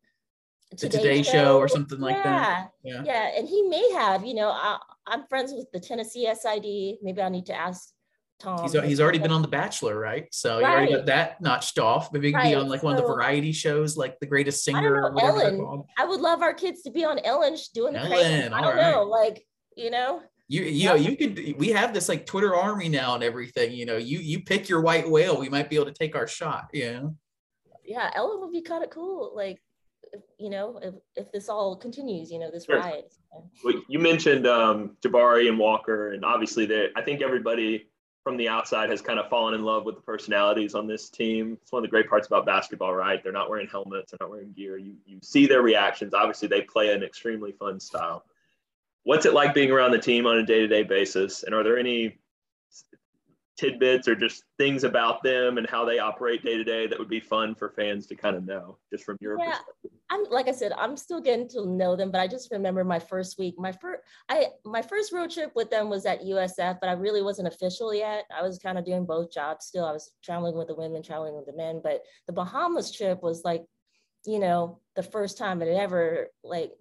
today, 0.76 0.98
today 0.98 1.22
show, 1.22 1.32
show, 1.32 1.58
or 1.58 1.68
something 1.68 1.98
like 1.98 2.16
yeah, 2.16 2.22
that. 2.22 2.70
Yeah. 2.82 3.02
Yeah. 3.04 3.30
And 3.36 3.48
he 3.48 3.62
may 3.62 3.92
have 3.92 4.24
you 4.24 4.34
know 4.34 4.50
I, 4.50 4.78
I, 5.06 5.14
am 5.14 5.26
friends 5.26 5.52
with 5.52 5.70
the 5.72 5.80
tennessee 5.80 6.32
sid 6.34 6.98
maybe 7.02 7.22
i 7.22 7.28
need 7.28 7.46
to 7.46 7.54
ask 7.54 7.90
tom 8.40 8.62
he's, 8.62 8.72
he's 8.72 9.00
already 9.00 9.18
been 9.18 9.30
on 9.30 9.42
the 9.42 9.48
bachelor 9.48 9.98
right? 9.98 10.26
So 10.32 10.54
right. 10.54 10.60
you 10.60 10.66
already 10.66 10.92
got 10.94 11.06
that 11.06 11.40
notched 11.40 11.78
off. 11.78 12.12
Maybe 12.12 12.28
he 12.28 12.34
right. 12.34 12.48
be 12.50 12.54
on 12.54 12.68
like 12.68 12.82
one 12.82 12.94
of 12.94 13.00
the 13.00 13.06
variety 13.06 13.52
shows 13.52 13.96
like 13.96 14.18
the 14.18 14.26
greatest 14.26 14.64
singer 14.64 15.02
or 15.02 15.12
whatever 15.12 15.42
ellen. 15.42 15.84
i 15.98 16.04
would 16.04 16.20
love 16.20 16.42
our 16.42 16.54
kids 16.54 16.82
to 16.82 16.90
be 16.90 17.04
on 17.04 17.18
ellen 17.20 17.56
doing 17.74 17.92
the 17.92 18.00
ellen, 18.00 18.52
i 18.52 18.60
don't 18.60 18.76
right. 18.76 18.90
know 18.90 19.04
like 19.04 19.46
you 19.76 19.90
know? 19.90 20.22
You 20.48 20.62
you 20.62 20.88
know 20.88 20.94
you 20.96 21.16
could 21.16 21.58
we 21.58 21.68
have 21.68 21.94
this 21.94 22.08
like 22.08 22.26
twitter 22.26 22.56
army 22.56 22.88
now 22.88 23.14
and 23.14 23.22
everything 23.22 23.72
you 23.72 23.86
know? 23.86 23.96
You 23.96 24.18
you 24.18 24.40
pick 24.40 24.68
your 24.68 24.80
white 24.80 25.08
whale 25.08 25.38
we 25.38 25.48
might 25.48 25.70
be 25.70 25.76
able 25.76 25.86
to 25.86 25.92
take 25.92 26.16
our 26.16 26.26
shot 26.26 26.68
you 26.72 26.92
know? 26.92 27.16
Yeah 27.84 28.10
ellen 28.14 28.40
would 28.40 28.52
be 28.52 28.62
kind 28.62 28.82
of 28.82 28.90
cool 28.90 29.32
like 29.34 29.60
you 30.38 30.50
know 30.50 30.78
if, 30.82 30.94
if 31.16 31.32
this 31.32 31.48
all 31.48 31.76
continues 31.76 32.30
you 32.30 32.38
know 32.38 32.50
this 32.50 32.64
sure. 32.64 32.80
ride 32.80 33.04
well, 33.64 33.74
you 33.88 33.98
mentioned 33.98 34.46
um 34.46 34.96
jabari 35.04 35.48
and 35.48 35.58
walker 35.58 36.12
and 36.12 36.24
obviously 36.24 36.66
that 36.66 36.88
i 36.96 37.02
think 37.02 37.22
everybody 37.22 37.86
from 38.22 38.36
the 38.36 38.48
outside 38.48 38.90
has 38.90 39.00
kind 39.00 39.18
of 39.18 39.28
fallen 39.28 39.54
in 39.54 39.62
love 39.62 39.84
with 39.84 39.94
the 39.94 40.02
personalities 40.02 40.74
on 40.74 40.86
this 40.86 41.08
team. 41.08 41.58
It's 41.62 41.72
one 41.72 41.80
of 41.80 41.84
the 41.84 41.90
great 41.90 42.08
parts 42.08 42.26
about 42.26 42.44
basketball 42.46 42.94
right? 42.94 43.22
They're 43.22 43.32
not 43.32 43.48
wearing 43.48 43.68
helmets 43.68 44.12
they're 44.12 44.18
not 44.20 44.30
wearing 44.30 44.52
gear. 44.52 44.76
You 44.76 44.96
you 45.06 45.18
see 45.22 45.46
their 45.46 45.62
reactions. 45.62 46.14
Obviously 46.14 46.48
they 46.48 46.62
play 46.62 46.92
an 46.92 47.02
extremely 47.02 47.52
fun 47.52 47.80
style. 47.80 48.24
What's 49.04 49.24
it 49.24 49.32
like 49.32 49.54
being 49.54 49.70
around 49.70 49.92
the 49.92 49.98
team 49.98 50.26
on 50.26 50.36
a 50.36 50.44
day-to-day 50.44 50.82
basis? 50.82 51.42
And 51.42 51.54
are 51.54 51.64
there 51.64 51.78
any 51.78 52.18
tidbits 53.60 54.08
or 54.08 54.14
just 54.14 54.44
things 54.58 54.84
about 54.84 55.22
them 55.22 55.58
and 55.58 55.68
how 55.68 55.84
they 55.84 55.98
operate 55.98 56.42
day 56.42 56.56
to 56.56 56.64
day 56.64 56.86
that 56.86 56.98
would 56.98 57.08
be 57.08 57.20
fun 57.20 57.54
for 57.54 57.70
fans 57.70 58.06
to 58.06 58.14
kind 58.14 58.36
of 58.36 58.46
know 58.46 58.78
just 58.90 59.04
from 59.04 59.16
your 59.20 59.38
yeah, 59.38 59.50
perspective? 59.50 59.90
I'm 60.10 60.24
like 60.30 60.48
i 60.48 60.52
said 60.52 60.72
i'm 60.78 60.96
still 60.96 61.20
getting 61.20 61.48
to 61.50 61.66
know 61.66 61.94
them 61.94 62.10
but 62.10 62.20
i 62.20 62.26
just 62.26 62.50
remember 62.50 62.84
my 62.84 62.98
first 62.98 63.38
week 63.38 63.54
my 63.58 63.72
first 63.72 64.02
i 64.28 64.46
my 64.64 64.80
first 64.80 65.12
road 65.12 65.30
trip 65.30 65.52
with 65.54 65.70
them 65.70 65.90
was 65.90 66.06
at 66.06 66.22
usf 66.22 66.78
but 66.80 66.88
i 66.88 66.92
really 66.92 67.22
wasn't 67.22 67.48
official 67.48 67.94
yet. 67.94 68.24
I 68.34 68.42
was 68.42 68.58
kind 68.58 68.78
of 68.78 68.84
doing 68.84 69.04
both 69.04 69.32
jobs 69.32 69.66
still. 69.66 69.84
I 69.84 69.92
was 69.92 70.10
traveling 70.24 70.56
with 70.56 70.68
the 70.68 70.74
women 70.74 71.02
traveling 71.02 71.34
with 71.34 71.46
the 71.46 71.56
men 71.56 71.80
but 71.82 72.02
the 72.26 72.32
bahamas 72.32 72.90
trip 72.90 73.22
was 73.22 73.44
like 73.44 73.64
you 74.26 74.38
know 74.38 74.80
the 74.96 75.02
first 75.02 75.38
time 75.38 75.60
it 75.62 75.68
ever 75.68 76.28
like 76.42 76.72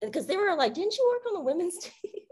because 0.00 0.26
they 0.26 0.36
were 0.36 0.54
like, 0.54 0.74
didn't 0.74 0.96
you 0.96 1.08
work 1.08 1.26
on 1.26 1.34
the 1.34 1.40
women's 1.40 1.78
team? 1.78 2.22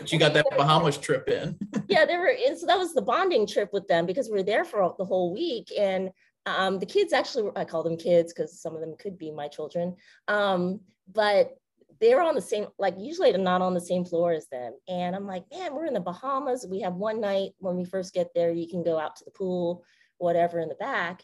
But 0.00 0.12
you 0.12 0.18
got 0.18 0.34
that 0.34 0.46
Bahamas 0.56 0.98
trip 0.98 1.28
in. 1.28 1.58
yeah, 1.88 2.04
they 2.04 2.16
were. 2.16 2.34
And 2.46 2.58
so 2.58 2.66
that 2.66 2.78
was 2.78 2.94
the 2.94 3.02
bonding 3.02 3.46
trip 3.46 3.72
with 3.72 3.86
them 3.88 4.06
because 4.06 4.28
we 4.28 4.34
were 4.34 4.42
there 4.42 4.64
for 4.64 4.94
the 4.98 5.04
whole 5.04 5.32
week. 5.32 5.72
And 5.78 6.10
um, 6.46 6.78
the 6.78 6.86
kids 6.86 7.12
actually, 7.12 7.50
I 7.56 7.64
call 7.64 7.82
them 7.82 7.96
kids 7.96 8.32
because 8.32 8.60
some 8.60 8.74
of 8.74 8.80
them 8.80 8.94
could 8.98 9.18
be 9.18 9.30
my 9.30 9.48
children. 9.48 9.96
Um, 10.28 10.80
but 11.12 11.56
they're 12.00 12.22
on 12.22 12.34
the 12.34 12.40
same, 12.40 12.66
like 12.78 12.94
usually 12.98 13.32
I'm 13.32 13.44
not 13.44 13.62
on 13.62 13.74
the 13.74 13.80
same 13.80 14.04
floor 14.04 14.32
as 14.32 14.46
them. 14.48 14.74
And 14.88 15.14
I'm 15.14 15.26
like, 15.26 15.44
man, 15.52 15.74
we're 15.74 15.86
in 15.86 15.94
the 15.94 16.00
Bahamas. 16.00 16.66
We 16.68 16.80
have 16.80 16.94
one 16.94 17.20
night 17.20 17.52
when 17.58 17.76
we 17.76 17.84
first 17.84 18.12
get 18.14 18.34
there, 18.34 18.50
you 18.50 18.68
can 18.68 18.82
go 18.82 18.98
out 18.98 19.16
to 19.16 19.24
the 19.24 19.30
pool, 19.30 19.84
whatever 20.18 20.60
in 20.60 20.68
the 20.68 20.74
back. 20.74 21.22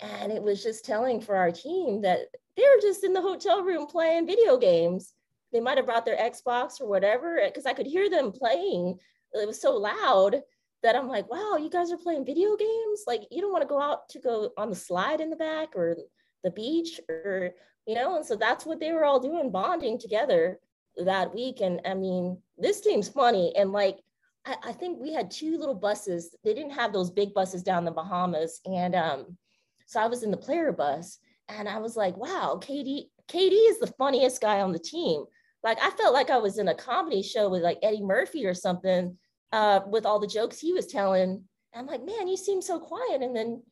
And 0.00 0.32
it 0.32 0.42
was 0.42 0.62
just 0.62 0.84
telling 0.84 1.20
for 1.20 1.36
our 1.36 1.50
team 1.50 2.02
that 2.02 2.20
they 2.56 2.62
were 2.62 2.80
just 2.80 3.04
in 3.04 3.12
the 3.12 3.20
hotel 3.20 3.62
room 3.62 3.86
playing 3.86 4.26
video 4.26 4.56
games. 4.58 5.12
They 5.52 5.60
might 5.60 5.76
have 5.76 5.86
brought 5.86 6.04
their 6.04 6.16
Xbox 6.16 6.80
or 6.80 6.88
whatever, 6.88 7.40
because 7.44 7.66
I 7.66 7.74
could 7.74 7.86
hear 7.86 8.08
them 8.08 8.32
playing. 8.32 8.98
It 9.32 9.46
was 9.46 9.60
so 9.60 9.76
loud. 9.76 10.42
that 10.82 10.96
I'm 10.96 11.08
like, 11.08 11.30
wow, 11.30 11.56
you 11.56 11.70
guys 11.70 11.92
are 11.92 11.96
playing 11.96 12.26
video 12.26 12.56
games? 12.56 13.04
Like, 13.06 13.22
you 13.30 13.40
don't 13.40 13.52
want 13.52 13.62
to 13.62 13.68
go 13.68 13.80
out 13.80 14.08
to 14.10 14.18
go 14.18 14.50
on 14.56 14.68
the 14.68 14.76
slide 14.76 15.20
in 15.20 15.30
the 15.30 15.36
back 15.36 15.76
or 15.76 15.96
the 16.42 16.50
beach 16.50 17.00
or, 17.08 17.54
you 17.86 17.94
know? 17.94 18.16
And 18.16 18.26
so 18.26 18.36
that's 18.36 18.66
what 18.66 18.80
they 18.80 18.92
were 18.92 19.04
all 19.04 19.20
doing, 19.20 19.50
bonding 19.50 19.98
together 19.98 20.58
that 20.96 21.32
week. 21.34 21.60
And 21.60 21.80
I 21.86 21.94
mean, 21.94 22.38
this 22.58 22.80
team's 22.80 23.08
funny. 23.08 23.54
And 23.56 23.72
like, 23.72 23.98
I, 24.44 24.56
I 24.64 24.72
think 24.72 24.98
we 25.00 25.12
had 25.12 25.30
two 25.30 25.56
little 25.56 25.74
buses. 25.74 26.34
They 26.42 26.52
didn't 26.52 26.72
have 26.72 26.92
those 26.92 27.10
big 27.10 27.32
buses 27.32 27.62
down 27.62 27.84
the 27.84 27.92
Bahamas. 27.92 28.60
And 28.66 28.94
um, 28.96 29.38
so 29.86 30.00
I 30.00 30.06
was 30.08 30.24
in 30.24 30.32
the 30.32 30.36
player 30.36 30.72
bus 30.72 31.18
and 31.48 31.68
I 31.68 31.78
was 31.78 31.96
like, 31.96 32.16
wow, 32.16 32.58
Katie, 32.60 33.10
KD 33.28 33.52
is 33.70 33.78
the 33.78 33.94
funniest 33.98 34.40
guy 34.40 34.60
on 34.60 34.72
the 34.72 34.80
team. 34.80 35.24
Like 35.62 35.78
I 35.82 35.90
felt 35.90 36.14
like 36.14 36.30
I 36.30 36.38
was 36.38 36.58
in 36.58 36.68
a 36.68 36.74
comedy 36.74 37.22
show 37.22 37.48
with 37.48 37.62
like 37.62 37.78
Eddie 37.82 38.02
Murphy 38.02 38.46
or 38.46 38.54
something 38.54 39.16
uh, 39.52 39.80
with 39.86 40.06
all 40.06 40.18
the 40.18 40.26
jokes 40.26 40.58
he 40.58 40.72
was 40.72 40.86
telling. 40.86 41.44
I'm 41.74 41.86
like, 41.86 42.04
man, 42.04 42.28
you 42.28 42.36
seem 42.36 42.60
so 42.60 42.78
quiet. 42.78 43.22
And 43.22 43.34
then 43.34 43.62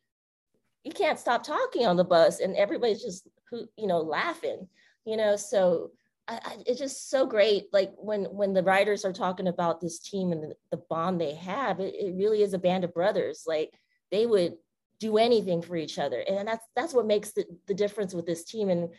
you 0.85 0.93
can't 0.93 1.19
stop 1.19 1.43
talking 1.43 1.87
on 1.87 1.97
the 1.97 2.05
bus 2.05 2.41
and 2.41 2.57
everybody's 2.57 3.03
just, 3.03 3.29
who 3.51 3.67
you 3.77 3.87
know, 3.87 3.99
laughing, 3.99 4.69
you 5.05 5.17
know? 5.17 5.37
So 5.37 5.91
I, 6.29 6.41
I, 6.43 6.57
it's 6.67 6.79
just 6.79 7.11
so 7.11 7.27
great. 7.27 7.67
Like 7.73 7.93
when, 7.97 8.25
when 8.25 8.55
the 8.55 8.63
writers 8.63 9.05
are 9.05 9.13
talking 9.13 9.49
about 9.49 9.81
this 9.81 9.99
team 9.99 10.33
and 10.33 10.43
the, 10.43 10.55
the 10.71 10.83
bond 10.89 11.21
they 11.21 11.35
have, 11.35 11.81
it, 11.81 11.95
it 11.95 12.15
really 12.15 12.43
is 12.43 12.55
a 12.55 12.59
band 12.59 12.85
of 12.85 12.95
brothers. 12.95 13.45
Like 13.47 13.75
they 14.11 14.25
would 14.25 14.55
do 15.01 15.19
anything 15.19 15.61
for 15.61 15.77
each 15.77 15.99
other. 15.99 16.23
And 16.27 16.47
that's, 16.47 16.65
that's 16.77 16.95
what 16.95 17.07
makes 17.07 17.33
the, 17.33 17.45
the 17.67 17.75
difference 17.75 18.15
with 18.15 18.27
this 18.27 18.45
team. 18.45 18.71
And 18.71 18.91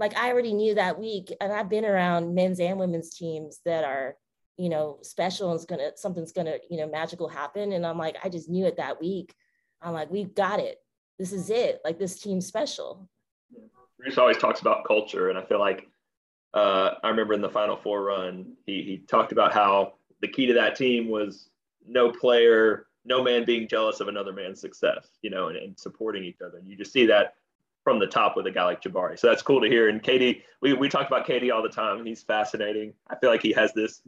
like 0.00 0.16
I 0.16 0.30
already 0.32 0.54
knew 0.54 0.74
that 0.74 0.98
week, 0.98 1.32
and 1.40 1.52
I've 1.52 1.68
been 1.68 1.84
around 1.84 2.34
men's 2.34 2.58
and 2.58 2.78
women's 2.78 3.14
teams 3.14 3.60
that 3.66 3.84
are, 3.84 4.16
you 4.56 4.70
know, 4.70 4.98
special 5.02 5.50
and 5.50 5.56
it's 5.56 5.66
gonna 5.66 5.90
something's 5.94 6.32
gonna, 6.32 6.56
you 6.70 6.78
know, 6.78 6.88
magical 6.88 7.28
happen. 7.28 7.72
And 7.72 7.86
I'm 7.86 7.98
like, 7.98 8.16
I 8.24 8.30
just 8.30 8.48
knew 8.48 8.64
it 8.64 8.78
that 8.78 9.00
week. 9.00 9.34
I'm 9.82 9.92
like, 9.92 10.10
we've 10.10 10.34
got 10.34 10.58
it. 10.58 10.78
This 11.18 11.32
is 11.32 11.50
it. 11.50 11.80
Like 11.84 11.98
this 11.98 12.18
team's 12.18 12.46
special. 12.46 13.08
Bruce 13.98 14.16
always 14.16 14.38
talks 14.38 14.60
about 14.60 14.86
culture, 14.86 15.28
and 15.28 15.38
I 15.38 15.44
feel 15.44 15.60
like 15.60 15.86
uh, 16.54 16.92
I 17.02 17.10
remember 17.10 17.34
in 17.34 17.42
the 17.42 17.50
Final 17.50 17.76
Four 17.76 18.02
run, 18.02 18.54
he 18.64 18.82
he 18.82 18.98
talked 19.06 19.32
about 19.32 19.52
how 19.52 19.94
the 20.22 20.28
key 20.28 20.46
to 20.46 20.54
that 20.54 20.76
team 20.76 21.08
was 21.08 21.50
no 21.86 22.10
player, 22.10 22.86
no 23.04 23.22
man 23.22 23.44
being 23.44 23.68
jealous 23.68 24.00
of 24.00 24.08
another 24.08 24.32
man's 24.32 24.62
success, 24.62 25.08
you 25.20 25.28
know, 25.28 25.48
and, 25.48 25.58
and 25.58 25.78
supporting 25.78 26.24
each 26.24 26.40
other. 26.40 26.56
And 26.56 26.68
you 26.70 26.76
just 26.76 26.92
see 26.92 27.04
that 27.06 27.34
from 27.90 27.98
the 27.98 28.06
top 28.06 28.36
with 28.36 28.46
a 28.46 28.50
guy 28.52 28.64
like 28.64 28.80
Jabari. 28.80 29.18
So 29.18 29.26
that's 29.26 29.42
cool 29.42 29.60
to 29.60 29.68
hear. 29.68 29.88
And 29.88 30.00
KD, 30.00 30.42
we, 30.62 30.74
we 30.74 30.88
talk 30.88 31.08
about 31.08 31.26
KD 31.26 31.52
all 31.52 31.60
the 31.60 31.68
time. 31.68 32.06
He's 32.06 32.22
fascinating. 32.22 32.92
I 33.08 33.16
feel 33.16 33.30
like 33.30 33.42
he 33.42 33.50
has 33.54 33.72
this 33.72 34.00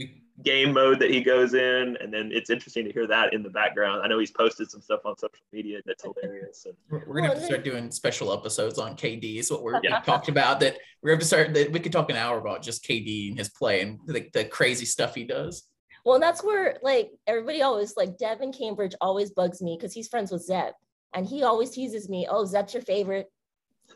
game 0.44 0.72
mode 0.72 1.00
that 1.00 1.10
he 1.10 1.20
goes 1.20 1.54
in, 1.54 1.96
and 2.00 2.14
then 2.14 2.30
it's 2.32 2.48
interesting 2.48 2.84
to 2.84 2.92
hear 2.92 3.08
that 3.08 3.34
in 3.34 3.42
the 3.42 3.50
background. 3.50 4.02
I 4.04 4.06
know 4.06 4.20
he's 4.20 4.30
posted 4.30 4.70
some 4.70 4.80
stuff 4.80 5.00
on 5.04 5.18
social 5.18 5.34
media 5.52 5.80
that's 5.84 6.04
hilarious. 6.04 6.64
And 6.64 6.76
we're 6.90 7.16
gonna 7.16 7.30
have 7.30 7.38
to 7.38 7.44
start 7.44 7.64
doing 7.64 7.90
special 7.90 8.32
episodes 8.32 8.78
on 8.78 8.94
KD. 8.94 9.38
Is 9.38 9.50
what 9.50 9.64
we're 9.64 9.80
yeah. 9.82 9.98
talked 9.98 10.28
about. 10.28 10.60
That 10.60 10.76
we're 11.02 11.10
going 11.10 11.18
to 11.18 11.26
start. 11.26 11.52
That 11.54 11.72
we 11.72 11.80
could 11.80 11.90
talk 11.90 12.08
an 12.08 12.14
hour 12.14 12.38
about 12.38 12.62
just 12.62 12.84
KD 12.84 13.30
and 13.30 13.38
his 13.38 13.48
play 13.48 13.80
and 13.80 13.98
the, 14.06 14.30
the 14.32 14.44
crazy 14.44 14.84
stuff 14.84 15.16
he 15.16 15.24
does. 15.24 15.64
Well, 16.04 16.20
that's 16.20 16.44
where 16.44 16.78
like 16.84 17.10
everybody 17.26 17.62
always 17.62 17.96
like 17.96 18.16
Devan 18.16 18.56
Cambridge 18.56 18.94
always 19.00 19.32
bugs 19.32 19.60
me 19.60 19.76
because 19.76 19.92
he's 19.92 20.06
friends 20.06 20.30
with 20.30 20.44
Zep. 20.44 20.76
And 21.14 21.26
he 21.26 21.42
always 21.42 21.70
teases 21.70 22.08
me, 22.08 22.26
oh, 22.30 22.46
Zep's 22.46 22.74
your 22.74 22.82
favorite 22.82 23.30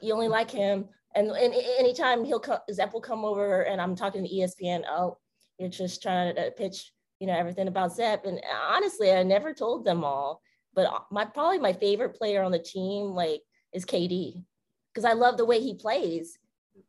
you 0.01 0.13
only 0.13 0.29
like 0.29 0.51
him. 0.51 0.89
And, 1.15 1.31
and 1.31 1.55
anytime 1.79 2.25
he'll 2.25 2.41
come, 2.41 2.59
Zep 2.71 2.93
will 2.93 3.01
come 3.01 3.25
over 3.25 3.63
and 3.63 3.81
I'm 3.81 3.97
talking 3.97 4.23
to 4.23 4.29
ESPN, 4.31 4.85
oh, 4.89 5.17
you're 5.59 5.71
just 5.71 6.03
trying 6.03 6.35
to 6.35 6.51
pitch, 6.51 6.93
you 7.21 7.27
know, 7.27 7.35
everything 7.35 7.69
about 7.69 7.95
Zep. 7.95 8.27
And 8.27 8.41
honestly, 8.69 9.11
I 9.11 9.23
never 9.23 9.55
told 9.55 9.85
them 9.85 10.05
all, 10.05 10.43
but 10.75 11.07
my, 11.11 11.25
probably 11.25 11.59
my 11.59 11.73
favorite 11.73 12.17
player 12.17 12.43
on 12.43 12.53
the 12.53 12.59
team, 12.59 13.07
like 13.07 13.41
is 13.73 13.87
KD, 13.87 14.45
because 14.93 15.07
I 15.07 15.15
love 15.15 15.39
the 15.39 15.47
way 15.47 15.61
he 15.61 15.75
plays. 15.75 16.39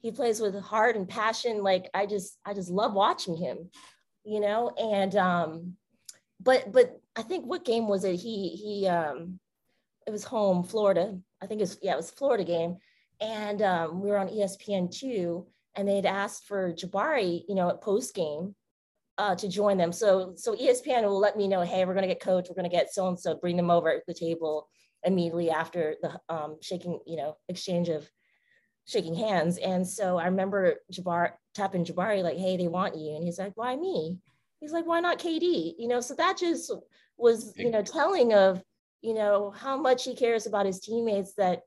He 0.01 0.11
plays 0.11 0.41
with 0.41 0.59
heart 0.59 0.97
and 0.97 1.07
passion. 1.07 1.63
Like 1.63 1.89
I 1.93 2.05
just, 2.05 2.37
I 2.45 2.53
just 2.53 2.69
love 2.69 2.93
watching 2.93 3.37
him, 3.37 3.69
you 4.25 4.41
know, 4.41 4.71
and, 4.71 5.15
um, 5.15 5.77
but, 6.41 6.71
but 6.73 6.99
I 7.15 7.21
think 7.21 7.45
what 7.45 7.63
game 7.63 7.87
was 7.87 8.03
it? 8.03 8.17
He, 8.17 8.49
he, 8.49 8.87
um, 8.87 9.39
it 10.05 10.11
was 10.11 10.25
home, 10.25 10.63
Florida. 10.63 11.17
I 11.41 11.45
think 11.45 11.61
it's, 11.61 11.77
yeah, 11.81 11.93
it 11.93 11.97
was 11.97 12.11
Florida 12.11 12.43
game 12.43 12.77
and 13.19 13.61
um, 13.61 14.01
we 14.01 14.09
were 14.09 14.17
on 14.17 14.29
ESPN 14.29 14.91
two, 14.91 15.47
and 15.75 15.87
they'd 15.87 16.05
asked 16.05 16.45
for 16.47 16.73
Jabari, 16.73 17.43
you 17.47 17.55
know, 17.55 17.69
at 17.69 17.81
post 17.81 18.13
game 18.13 18.55
uh, 19.17 19.35
to 19.35 19.47
join 19.47 19.77
them. 19.77 19.91
So 19.91 20.33
so 20.35 20.55
ESPN 20.55 21.03
will 21.03 21.19
let 21.19 21.37
me 21.37 21.47
know, 21.47 21.61
hey, 21.61 21.85
we're 21.85 21.95
gonna 21.95 22.07
get 22.07 22.21
coach, 22.21 22.47
we're 22.49 22.55
gonna 22.55 22.69
get 22.69 22.93
so 22.93 23.07
and 23.07 23.19
so, 23.19 23.35
bring 23.35 23.57
them 23.57 23.71
over 23.71 23.89
at 23.89 24.05
the 24.07 24.13
table 24.13 24.67
immediately 25.03 25.49
after 25.49 25.95
the 26.01 26.19
um, 26.29 26.57
shaking, 26.61 26.99
you 27.05 27.17
know, 27.17 27.37
exchange 27.49 27.89
of 27.89 28.09
shaking 28.85 29.15
hands. 29.15 29.57
And 29.57 29.87
so 29.87 30.17
I 30.17 30.25
remember 30.25 30.75
Jabari 30.91 31.31
tapping 31.53 31.85
Jabari 31.85 32.23
like, 32.23 32.37
hey, 32.37 32.57
they 32.57 32.67
want 32.67 32.95
you, 32.97 33.15
and 33.15 33.23
he's 33.23 33.39
like, 33.39 33.53
why 33.55 33.75
me? 33.75 34.19
He's 34.59 34.71
like, 34.71 34.87
why 34.87 34.99
not 34.99 35.19
KD? 35.19 35.75
You 35.77 35.87
know, 35.87 36.01
so 36.01 36.15
that 36.15 36.37
just 36.37 36.71
was 37.17 37.53
you 37.55 37.71
know 37.71 37.81
telling 37.81 38.33
of 38.33 38.61
you 39.01 39.13
know 39.13 39.51
how 39.51 39.77
much 39.77 40.03
he 40.03 40.15
cares 40.15 40.45
about 40.45 40.65
his 40.65 40.79
teammates 40.79 41.33
that 41.33 41.61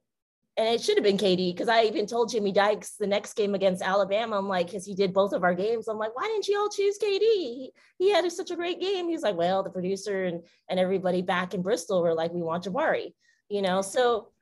and 0.61 0.69
it 0.69 0.83
should 0.83 0.99
have 0.99 1.05
been 1.05 1.17
KD 1.17 1.55
because 1.55 1.71
I 1.71 1.85
even 1.85 2.07
told 2.07 2.31
Jimmy 2.31 2.53
Dykes 2.53 2.97
the 2.97 3.07
next 3.07 3.33
game 3.33 3.55
against 3.55 3.81
Alabama. 3.81 4.37
I'm 4.37 4.47
like, 4.47 4.67
because 4.67 4.85
he 4.85 4.95
did 4.95 5.15
both 5.15 5.33
of 5.33 5.43
our 5.43 5.55
games. 5.55 5.89
I'm 5.89 5.97
like, 5.97 6.15
why 6.15 6.25
didn't 6.25 6.49
you 6.49 6.59
all 6.59 6.69
choose 6.69 6.99
KD? 6.99 7.19
He, 7.19 7.73
he 7.97 8.11
had 8.11 8.31
such 8.31 8.51
a 8.51 8.57
great 8.57 8.79
game. 8.79 9.09
He's 9.09 9.23
like, 9.23 9.37
well, 9.37 9.63
the 9.63 9.71
producer 9.71 10.25
and 10.25 10.43
and 10.69 10.79
everybody 10.79 11.23
back 11.23 11.55
in 11.55 11.63
Bristol 11.63 12.03
were 12.03 12.13
like, 12.13 12.33
we 12.33 12.43
want 12.43 12.65
Jabari, 12.65 13.15
you 13.49 13.63
know. 13.63 13.81
So, 13.81 14.33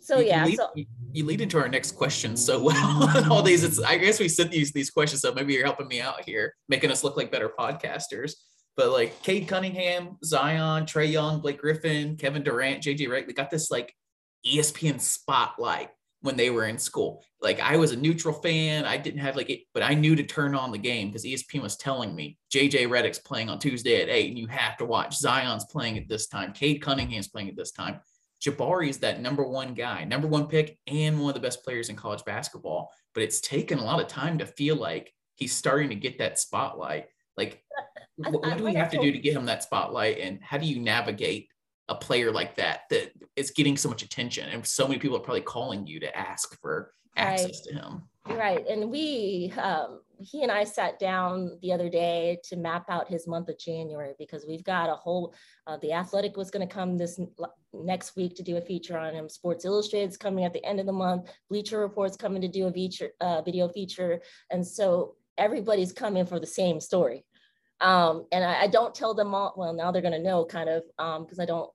so 0.00 0.18
yeah. 0.18 0.46
You 0.46 0.50
lead, 0.50 0.56
so 0.56 0.68
you 1.12 1.24
lead 1.24 1.40
into 1.42 1.60
our 1.60 1.68
next 1.68 1.92
question 1.92 2.36
so 2.36 2.60
well. 2.60 3.26
all 3.32 3.42
these, 3.42 3.62
it's 3.62 3.80
I 3.80 3.98
guess 3.98 4.18
we 4.18 4.28
sent 4.28 4.50
these 4.50 4.72
these 4.72 4.90
questions, 4.90 5.22
so 5.22 5.32
maybe 5.32 5.54
you're 5.54 5.64
helping 5.64 5.86
me 5.86 6.00
out 6.00 6.24
here, 6.24 6.56
making 6.68 6.90
us 6.90 7.04
look 7.04 7.16
like 7.16 7.30
better 7.30 7.52
podcasters. 7.56 8.32
But 8.76 8.90
like 8.90 9.22
Cade 9.22 9.46
Cunningham, 9.46 10.18
Zion, 10.24 10.86
Trae 10.86 11.12
Young, 11.12 11.40
Blake 11.40 11.60
Griffin, 11.60 12.16
Kevin 12.16 12.42
Durant, 12.42 12.82
JJ 12.82 13.06
Redick, 13.06 13.28
we 13.28 13.32
got 13.32 13.50
this 13.50 13.70
like 13.70 13.94
ESPN 14.46 15.00
spotlight 15.00 15.90
when 16.20 16.36
they 16.36 16.50
were 16.50 16.66
in 16.66 16.78
school. 16.78 17.24
Like 17.40 17.60
I 17.60 17.76
was 17.76 17.92
a 17.92 17.96
neutral 17.96 18.34
fan. 18.34 18.84
I 18.84 18.96
didn't 18.96 19.20
have 19.20 19.36
like 19.36 19.50
it, 19.50 19.60
but 19.72 19.82
I 19.82 19.94
knew 19.94 20.16
to 20.16 20.22
turn 20.22 20.54
on 20.54 20.72
the 20.72 20.78
game 20.78 21.08
because 21.08 21.24
ESPN 21.24 21.62
was 21.62 21.76
telling 21.76 22.14
me 22.14 22.36
JJ 22.52 22.88
Redick's 22.88 23.20
playing 23.20 23.48
on 23.48 23.58
Tuesday 23.58 24.02
at 24.02 24.08
eight, 24.08 24.28
and 24.28 24.38
you 24.38 24.46
have 24.48 24.76
to 24.78 24.84
watch. 24.84 25.16
Zion's 25.16 25.64
playing 25.66 25.98
at 25.98 26.08
this 26.08 26.26
time. 26.26 26.52
Cade 26.52 26.82
Cunningham's 26.82 27.28
playing 27.28 27.48
at 27.48 27.56
this 27.56 27.70
time. 27.70 28.00
Jabari 28.44 28.88
is 28.88 28.98
that 28.98 29.20
number 29.20 29.44
one 29.44 29.74
guy, 29.74 30.04
number 30.04 30.28
one 30.28 30.46
pick, 30.46 30.78
and 30.86 31.20
one 31.20 31.30
of 31.30 31.34
the 31.34 31.40
best 31.40 31.64
players 31.64 31.88
in 31.88 31.96
college 31.96 32.24
basketball. 32.24 32.90
But 33.14 33.22
it's 33.22 33.40
taken 33.40 33.78
a 33.78 33.84
lot 33.84 34.00
of 34.00 34.06
time 34.06 34.38
to 34.38 34.46
feel 34.46 34.76
like 34.76 35.12
he's 35.34 35.54
starting 35.54 35.88
to 35.90 35.96
get 35.96 36.18
that 36.18 36.38
spotlight. 36.38 37.06
Like, 37.36 37.62
what, 38.16 38.42
what 38.44 38.58
do 38.58 38.64
we 38.64 38.74
have 38.74 38.90
to 38.90 39.00
do 39.00 39.12
to 39.12 39.18
get 39.18 39.34
him 39.34 39.46
that 39.46 39.62
spotlight? 39.62 40.18
And 40.18 40.40
how 40.42 40.58
do 40.58 40.66
you 40.66 40.80
navigate 40.80 41.48
a 41.88 41.94
player 41.94 42.30
like 42.30 42.54
that 42.56 42.82
that 42.90 43.12
is 43.36 43.50
getting 43.50 43.76
so 43.76 43.88
much 43.88 44.02
attention 44.02 44.48
and 44.50 44.66
so 44.66 44.86
many 44.86 44.98
people 44.98 45.16
are 45.16 45.20
probably 45.20 45.40
calling 45.40 45.86
you 45.86 45.98
to 46.00 46.16
ask 46.16 46.58
for 46.60 46.92
access 47.16 47.46
right. 47.46 47.54
to 47.64 47.74
him 47.74 48.02
right 48.36 48.66
and 48.68 48.90
we 48.90 49.52
um, 49.60 50.00
he 50.20 50.42
and 50.42 50.52
i 50.52 50.62
sat 50.62 50.98
down 50.98 51.58
the 51.62 51.72
other 51.72 51.88
day 51.88 52.38
to 52.44 52.56
map 52.56 52.84
out 52.88 53.08
his 53.08 53.26
month 53.26 53.48
of 53.48 53.58
january 53.58 54.12
because 54.18 54.44
we've 54.46 54.64
got 54.64 54.90
a 54.90 54.94
whole 54.94 55.34
uh, 55.66 55.76
the 55.78 55.92
athletic 55.92 56.36
was 56.36 56.50
going 56.50 56.66
to 56.66 56.72
come 56.72 56.96
this 56.96 57.18
next 57.72 58.16
week 58.16 58.36
to 58.36 58.42
do 58.42 58.56
a 58.56 58.60
feature 58.60 58.98
on 58.98 59.14
him 59.14 59.28
sports 59.28 59.64
illustrated 59.64 60.10
is 60.10 60.16
coming 60.16 60.44
at 60.44 60.52
the 60.52 60.64
end 60.64 60.78
of 60.78 60.86
the 60.86 60.92
month 60.92 61.30
bleacher 61.48 61.78
reports 61.78 62.16
coming 62.16 62.42
to 62.42 62.48
do 62.48 62.66
a 62.66 62.72
feature 62.72 63.10
uh, 63.20 63.40
video 63.42 63.68
feature 63.68 64.20
and 64.50 64.66
so 64.66 65.14
everybody's 65.38 65.92
coming 65.92 66.26
for 66.26 66.38
the 66.38 66.46
same 66.46 66.80
story 66.80 67.24
um, 67.80 68.26
and 68.32 68.44
I, 68.44 68.62
I, 68.62 68.66
don't 68.66 68.92
tell 68.92 69.14
them 69.14 69.36
all. 69.36 69.54
Well, 69.56 69.72
now 69.72 69.92
they're 69.92 70.02
going 70.02 70.12
to 70.12 70.18
know, 70.18 70.44
kind 70.44 70.68
of, 70.68 70.82
because 70.96 71.38
um, 71.38 71.40
I 71.40 71.44
don't 71.44 71.70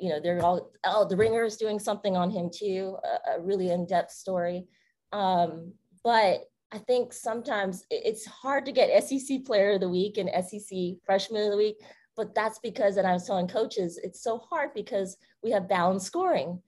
you 0.00 0.08
know, 0.08 0.20
they're 0.20 0.42
all, 0.42 0.70
oh, 0.84 1.06
the 1.06 1.16
ringer 1.16 1.44
is 1.44 1.56
doing 1.56 1.78
something 1.78 2.16
on 2.16 2.30
him 2.30 2.50
too, 2.52 2.96
a, 3.04 3.36
a 3.36 3.40
really 3.40 3.70
in-depth 3.70 4.10
story. 4.10 4.66
Um, 5.12 5.72
but 6.02 6.44
I 6.72 6.78
think 6.78 7.12
sometimes 7.12 7.84
it's 7.90 8.26
hard 8.26 8.64
to 8.66 8.72
get 8.72 9.04
SEC 9.04 9.44
player 9.44 9.72
of 9.72 9.80
the 9.80 9.88
week 9.88 10.18
and 10.18 10.30
SEC 10.44 10.78
freshman 11.04 11.44
of 11.44 11.50
the 11.50 11.56
week, 11.56 11.76
but 12.16 12.34
that's 12.34 12.58
because, 12.60 12.96
and 12.96 13.06
I 13.06 13.12
was 13.12 13.26
telling 13.26 13.48
coaches, 13.48 13.98
it's 14.02 14.22
so 14.22 14.38
hard 14.38 14.70
because 14.74 15.16
we 15.42 15.50
have 15.50 15.68
balanced 15.68 16.06
scoring. 16.06 16.62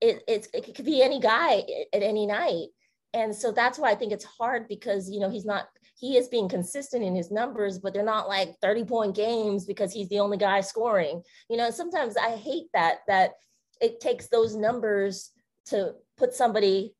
It, 0.00 0.22
it's, 0.28 0.48
it 0.54 0.74
could 0.74 0.84
be 0.84 1.02
any 1.02 1.20
guy 1.20 1.64
at 1.92 2.02
any 2.02 2.26
night. 2.26 2.68
And 3.14 3.34
so 3.34 3.52
that's 3.52 3.78
why 3.78 3.90
I 3.90 3.94
think 3.94 4.12
it's 4.12 4.24
hard 4.24 4.68
because, 4.68 5.10
you 5.10 5.20
know, 5.20 5.30
he's 5.30 5.46
not 5.46 5.68
he 5.98 6.16
is 6.16 6.28
being 6.28 6.48
consistent 6.48 7.02
in 7.02 7.16
his 7.16 7.32
numbers, 7.32 7.78
but 7.78 7.92
they're 7.92 8.04
not 8.04 8.28
like 8.28 8.54
30 8.62 8.84
point 8.84 9.16
games 9.16 9.64
because 9.64 9.92
he's 9.92 10.08
the 10.08 10.20
only 10.20 10.36
guy 10.36 10.60
scoring. 10.60 11.22
You 11.50 11.56
know, 11.56 11.70
sometimes 11.70 12.16
I 12.16 12.36
hate 12.36 12.66
that, 12.72 12.98
that 13.08 13.32
it 13.80 14.00
takes 14.00 14.28
those 14.28 14.54
numbers 14.54 15.32
to 15.66 15.94
put 16.16 16.34
somebody 16.34 16.94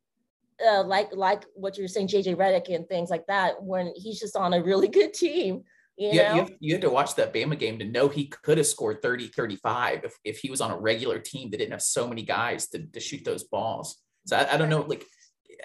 uh, 0.66 0.82
like 0.82 1.14
like 1.14 1.44
what 1.54 1.78
you're 1.78 1.86
saying, 1.86 2.08
JJ 2.08 2.34
Redick 2.34 2.74
and 2.74 2.88
things 2.88 3.10
like 3.10 3.26
that, 3.28 3.62
when 3.62 3.92
he's 3.94 4.18
just 4.18 4.34
on 4.34 4.52
a 4.52 4.62
really 4.62 4.88
good 4.98 5.14
team. 5.14 5.62
You 5.96 6.10
yeah, 6.12 6.34
know? 6.34 6.42
you, 6.42 6.56
you 6.60 6.74
had 6.74 6.82
to 6.82 6.90
watch 6.90 7.16
that 7.16 7.34
Bama 7.34 7.58
game 7.58 7.78
to 7.80 7.84
know 7.84 8.08
he 8.08 8.26
could 8.26 8.58
have 8.58 8.66
scored 8.68 9.02
30, 9.02 9.28
35 9.28 10.04
if, 10.04 10.14
if 10.24 10.38
he 10.38 10.48
was 10.48 10.60
on 10.60 10.70
a 10.70 10.78
regular 10.78 11.18
team 11.18 11.50
that 11.50 11.58
didn't 11.58 11.72
have 11.72 11.82
so 11.82 12.06
many 12.06 12.22
guys 12.22 12.68
to, 12.68 12.86
to 12.86 13.00
shoot 13.00 13.24
those 13.24 13.42
balls. 13.42 14.00
So 14.26 14.36
I, 14.36 14.54
I 14.54 14.56
don't 14.56 14.68
know, 14.68 14.82
like, 14.82 15.04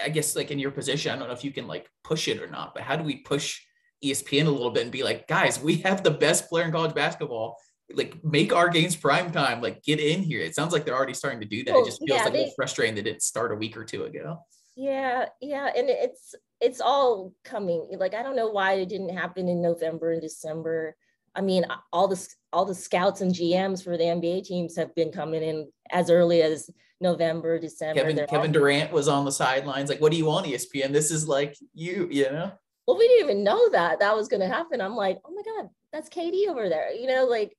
I 0.01 0.10
guess 0.10 0.36
like 0.36 0.51
in 0.51 0.60
your 0.60 0.71
position, 0.71 1.12
I 1.12 1.17
don't 1.17 1.27
know 1.27 1.34
if 1.34 1.43
you 1.43 1.51
can 1.51 1.67
like 1.67 1.89
push 2.03 2.27
it 2.27 2.41
or 2.41 2.47
not, 2.47 2.73
but 2.73 2.84
how 2.84 2.95
do 2.95 3.03
we 3.03 3.17
push 3.17 3.62
ESPN 4.03 4.47
a 4.47 4.49
little 4.49 4.71
bit 4.71 4.84
and 4.84 4.91
be 4.91 5.03
like, 5.03 5.27
guys, 5.27 5.60
we 5.62 5.77
have 5.77 6.03
the 6.03 6.12
best 6.12 6.49
player 6.49 6.65
in 6.65 6.71
college 6.71 6.93
basketball. 6.95 7.58
Like 7.93 8.23
make 8.23 8.53
our 8.53 8.69
games 8.69 8.95
prime 8.95 9.32
time, 9.32 9.62
like 9.62 9.84
get 9.84 9.99
in 9.99 10.23
here. 10.23 10.41
It 10.41 10.56
sounds 10.56 10.73
like 10.73 10.86
they're 10.86 10.95
already 10.95 11.13
starting 11.13 11.41
to 11.41 11.45
do 11.45 11.63
that. 11.65 11.75
It 11.75 11.86
just 11.86 11.99
feels 11.99 12.17
yeah, 12.17 12.23
like 12.23 12.29
a 12.29 12.32
they- 12.32 12.38
little 12.39 12.53
frustrating 12.56 12.95
that 12.95 13.08
it 13.08 13.21
start 13.21 13.51
a 13.51 13.56
week 13.56 13.77
or 13.77 13.86
two 13.86 14.06
ago. 14.06 14.39
Yeah, 14.75 15.25
yeah, 15.39 15.67
and 15.67 15.88
it's 15.89 16.34
it's 16.60 16.82
all 16.82 17.34
coming. 17.43 17.88
Like 17.97 18.15
I 18.15 18.23
don't 18.23 18.36
know 18.36 18.49
why 18.49 18.73
it 18.73 18.89
didn't 18.89 19.15
happen 19.15 19.47
in 19.47 19.62
November 19.62 20.13
and 20.13 20.21
December. 20.21 20.95
I 21.35 21.41
mean, 21.41 21.65
all 21.91 22.07
the 22.07 22.27
all 22.51 22.65
the 22.65 22.75
scouts 22.75 23.21
and 23.21 23.33
GMs 23.33 23.83
for 23.83 23.97
the 23.97 24.03
NBA 24.03 24.43
teams 24.43 24.75
have 24.75 24.93
been 24.95 25.11
coming 25.11 25.41
in 25.41 25.67
as 25.91 26.09
early 26.09 26.41
as 26.41 26.69
November, 27.01 27.59
December. 27.59 28.01
Kevin 28.01 28.15
They're 28.15 28.27
Kevin 28.27 28.51
all- 28.51 28.53
Durant 28.53 28.91
was 28.91 29.07
on 29.07 29.25
the 29.25 29.31
sidelines. 29.31 29.89
Like, 29.89 29.99
what 30.01 30.11
do 30.11 30.17
you 30.17 30.25
want, 30.25 30.45
ESPN? 30.45 30.91
This 30.91 31.11
is 31.11 31.27
like 31.27 31.57
you, 31.73 32.07
you 32.11 32.25
know? 32.25 32.51
well, 32.87 32.97
we 32.97 33.07
didn't 33.07 33.29
even 33.29 33.43
know 33.43 33.69
that 33.69 33.99
that 33.99 34.15
was 34.15 34.27
going 34.27 34.41
to 34.41 34.47
happen. 34.47 34.81
I'm 34.81 34.95
like, 34.95 35.19
oh 35.25 35.33
my 35.33 35.41
god, 35.41 35.69
that's 35.91 36.09
KD 36.09 36.47
over 36.49 36.69
there. 36.69 36.93
You 36.93 37.07
know, 37.07 37.25
like 37.25 37.55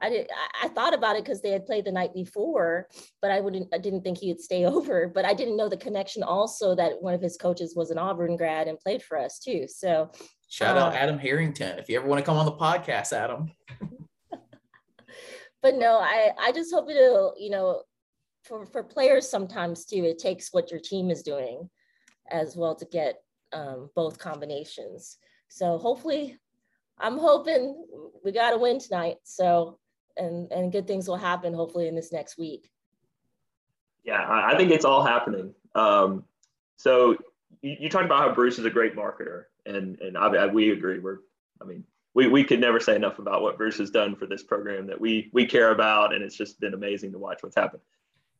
I 0.00 0.10
did. 0.10 0.28
I, 0.30 0.66
I 0.66 0.68
thought 0.68 0.94
about 0.94 1.16
it 1.16 1.24
because 1.24 1.40
they 1.40 1.50
had 1.50 1.66
played 1.66 1.84
the 1.86 1.92
night 1.92 2.12
before, 2.12 2.86
but 3.22 3.30
I 3.30 3.40
wouldn't. 3.40 3.68
I 3.74 3.78
didn't 3.78 4.02
think 4.02 4.18
he'd 4.18 4.40
stay 4.40 4.64
over. 4.74 5.08
But 5.08 5.24
I 5.24 5.34
didn't 5.34 5.56
know 5.56 5.68
the 5.68 5.76
connection 5.76 6.22
also 6.22 6.74
that 6.74 7.00
one 7.02 7.14
of 7.14 7.22
his 7.22 7.36
coaches 7.36 7.74
was 7.74 7.90
an 7.90 7.98
Auburn 7.98 8.36
grad 8.36 8.68
and 8.68 8.78
played 8.78 9.02
for 9.02 9.18
us 9.18 9.38
too. 9.38 9.66
So 9.68 10.10
Shout 10.48 10.76
out 10.76 10.92
Uh, 10.92 10.96
Adam 10.96 11.18
Harrington. 11.18 11.78
If 11.78 11.88
you 11.88 11.98
ever 11.98 12.06
want 12.06 12.20
to 12.20 12.24
come 12.24 12.36
on 12.36 12.46
the 12.46 12.52
podcast, 12.52 13.12
Adam. 13.12 13.50
but 15.62 15.74
no, 15.74 15.98
I 15.98 16.30
I 16.38 16.52
just 16.52 16.72
hope 16.72 16.88
it'll 16.88 17.34
you 17.38 17.50
know 17.50 17.82
for 18.44 18.64
for 18.66 18.82
players 18.82 19.28
sometimes 19.28 19.84
too. 19.84 20.04
It 20.04 20.18
takes 20.18 20.52
what 20.52 20.70
your 20.70 20.80
team 20.80 21.10
is 21.10 21.22
doing 21.22 21.68
as 22.30 22.56
well 22.56 22.74
to 22.76 22.84
get 22.86 23.16
um, 23.52 23.90
both 23.94 24.18
combinations. 24.18 25.18
So 25.48 25.78
hopefully, 25.78 26.38
I'm 26.98 27.18
hoping 27.18 27.86
we 28.24 28.32
got 28.32 28.50
to 28.50 28.58
win 28.58 28.78
tonight. 28.78 29.16
So 29.24 29.78
and 30.16 30.50
and 30.52 30.72
good 30.72 30.86
things 30.86 31.08
will 31.08 31.16
happen 31.16 31.52
hopefully 31.54 31.88
in 31.88 31.94
this 31.94 32.12
next 32.12 32.38
week. 32.38 32.70
Yeah, 34.04 34.22
I 34.22 34.54
I 34.54 34.56
think 34.56 34.70
it's 34.70 34.84
all 34.84 35.02
happening. 35.02 35.54
Um, 35.74 36.24
so 36.76 37.16
you, 37.62 37.76
you 37.80 37.88
talked 37.88 38.04
about 38.04 38.20
how 38.20 38.34
Bruce 38.34 38.58
is 38.58 38.64
a 38.64 38.70
great 38.70 38.96
marketer, 38.96 39.44
and 39.66 40.00
and 40.00 40.16
I, 40.16 40.26
I, 40.26 40.46
we 40.46 40.70
agree. 40.72 40.98
We're, 40.98 41.18
I 41.60 41.64
mean, 41.64 41.84
we, 42.14 42.28
we 42.28 42.44
could 42.44 42.60
never 42.60 42.80
say 42.80 42.96
enough 42.96 43.18
about 43.18 43.42
what 43.42 43.58
Bruce 43.58 43.78
has 43.78 43.90
done 43.90 44.16
for 44.16 44.26
this 44.26 44.42
program 44.42 44.86
that 44.86 45.00
we 45.00 45.30
we 45.32 45.46
care 45.46 45.70
about, 45.70 46.14
and 46.14 46.22
it's 46.22 46.36
just 46.36 46.60
been 46.60 46.74
amazing 46.74 47.12
to 47.12 47.18
watch 47.18 47.42
what's 47.42 47.56
happened. 47.56 47.82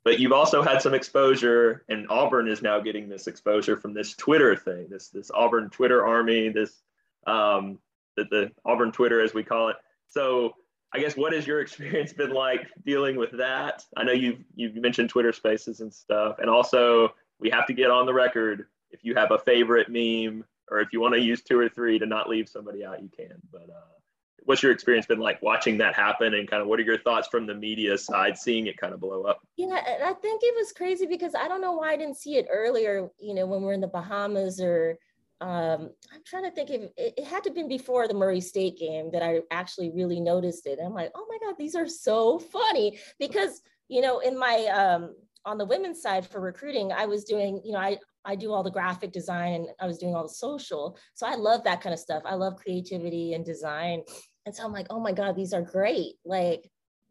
But 0.05 0.21
you've 0.21 0.33
also 0.33 0.63
had 0.63 0.81
some 0.81 0.95
exposure, 0.95 1.85
and 1.89 2.07
Auburn 2.09 2.49
is 2.49 2.63
now 2.63 2.79
getting 2.79 3.09
this 3.09 3.27
exposure 3.27 3.77
from 3.77 3.93
this 3.93 4.15
Twitter 4.15 4.55
thing, 4.55 4.87
this 4.89 5.09
this 5.09 5.31
Auburn 5.35 5.69
Twitter 5.71 6.07
army, 6.07 6.49
this 6.49 6.83
um, 7.27 7.79
the, 8.17 8.25
the 8.25 8.53
Auburn 8.65 8.93
Twitter 8.93 9.21
as 9.21 9.35
we 9.35 9.43
call 9.43 9.69
it. 9.69 9.77
So 10.09 10.55
I 10.93 11.01
guess 11.01 11.17
what 11.17 11.33
has 11.33 11.47
your 11.47 11.61
experience 11.61 12.13
been 12.13 12.31
like 12.31 12.69
dealing 12.85 13.17
with 13.17 13.33
that? 13.33 13.85
I 13.97 14.05
know 14.05 14.13
you've 14.13 14.45
you've 14.55 14.77
mentioned 14.77 15.11
Twitter 15.11 15.33
Spaces 15.33 15.81
and 15.81 15.93
stuff, 15.93 16.39
and 16.39 16.49
also 16.49 17.15
we 17.39 17.51
have 17.51 17.67
to 17.67 17.75
get 17.75 17.91
on 17.91 18.07
the 18.07 18.15
record 18.15 18.67
if 18.91 19.05
you 19.05 19.15
have 19.15 19.33
a 19.33 19.39
favorite 19.39 19.89
meme 19.89 20.45
or 20.71 20.81
if 20.81 20.89
you 20.93 21.01
want 21.01 21.15
to 21.15 21.21
use 21.21 21.43
two 21.43 21.59
or 21.59 21.69
three 21.69 21.99
to 21.99 22.07
not 22.07 22.29
leave 22.29 22.49
somebody 22.49 22.85
out, 22.85 23.03
you 23.03 23.11
can. 23.15 23.35
But 23.53 23.69
uh, 23.71 23.97
what's 24.45 24.63
your 24.63 24.73
experience 24.73 25.07
been 25.07 25.19
like 25.19 25.41
watching 25.43 25.79
that 25.79 25.95
happen, 25.95 26.35
and 26.35 26.49
kind 26.49 26.63
of 26.63 26.69
what 26.69 26.81
are 26.81 26.85
your 26.85 26.99
thoughts 26.99 27.29
from 27.29 27.47
the 27.47 27.55
media 27.55 27.97
side, 27.99 28.37
seeing 28.39 28.67
it 28.67 28.77
kind 28.77 28.95
of 28.95 29.01
blow 29.01 29.23
up? 29.23 29.41
Yeah, 29.57 29.67
and 29.67 30.05
I 30.05 30.13
think 30.13 30.43
it 30.43 30.55
was 30.57 30.73
crazy 30.73 31.07
because 31.07 31.35
I 31.35 31.49
don't 31.49 31.61
know 31.61 31.73
why 31.73 31.93
I 31.93 31.97
didn't 31.97 32.17
see 32.17 32.37
it 32.37 32.47
earlier. 32.51 33.09
You 33.19 33.35
know, 33.35 33.47
when 33.47 33.63
we're 33.63 33.75
in 33.75 33.81
the 33.81 33.89
Bahamas 33.89 34.61
or 34.61 34.99
um, 35.41 35.91
I'm 36.13 36.23
trying 36.25 36.45
to 36.45 36.51
think 36.51 36.71
if 36.71 36.83
it, 36.97 37.15
it 37.19 37.25
had 37.25 37.43
to 37.45 37.51
have 37.51 37.55
been 37.55 37.69
before 37.69 38.09
the 38.09 38.15
Murray 38.15 38.41
State 38.41 38.79
game 38.79 39.11
that 39.13 39.23
I 39.23 39.41
actually 39.51 39.91
really 39.91 40.21
noticed 40.21 40.67
it. 40.67 40.79
I'm 40.83 40.95
like, 40.95 41.11
oh 41.15 41.27
my 41.29 41.39
God, 41.47 41.57
these 41.59 41.75
are 41.75 41.89
so 41.89 42.39
funny 42.39 42.99
because 43.19 43.63
you 43.89 44.01
know, 44.01 44.21
in 44.21 44.39
my 44.39 44.67
um, 44.67 45.15
on 45.45 45.59
the 45.59 45.65
women's 45.65 46.03
side 46.03 46.27
for 46.27 46.41
recruiting, 46.41 46.93
I 46.93 47.07
was 47.07 47.25
doing, 47.25 47.61
you 47.65 47.73
know, 47.73 47.79
I 47.79 47.99
I 48.27 48.35
do 48.35 48.53
all 48.53 48.63
the 48.63 48.71
graphic 48.71 49.13
design 49.13 49.55
and 49.55 49.69
I 49.81 49.87
was 49.87 49.99
doing 49.99 50.15
all 50.15 50.25
the 50.25 50.29
social. 50.29 50.99
So 51.15 51.27
I 51.27 51.37
love 51.37 51.65
that 51.65 51.81
kind 51.81 51.95
of 51.95 52.01
stuff. 52.01 52.23
I 52.27 52.35
love 52.35 52.57
creativity 52.57 53.35
and 53.35 53.45
design. 53.45 54.03
And 54.45 54.55
so 54.55 54.65
I'm 54.65 54.73
like, 54.73 54.89
oh 54.91 55.01
my 55.01 55.13
God, 55.13 55.37
these 55.37 55.53
are 55.53 55.63
great. 55.63 56.15
Like, 56.25 56.71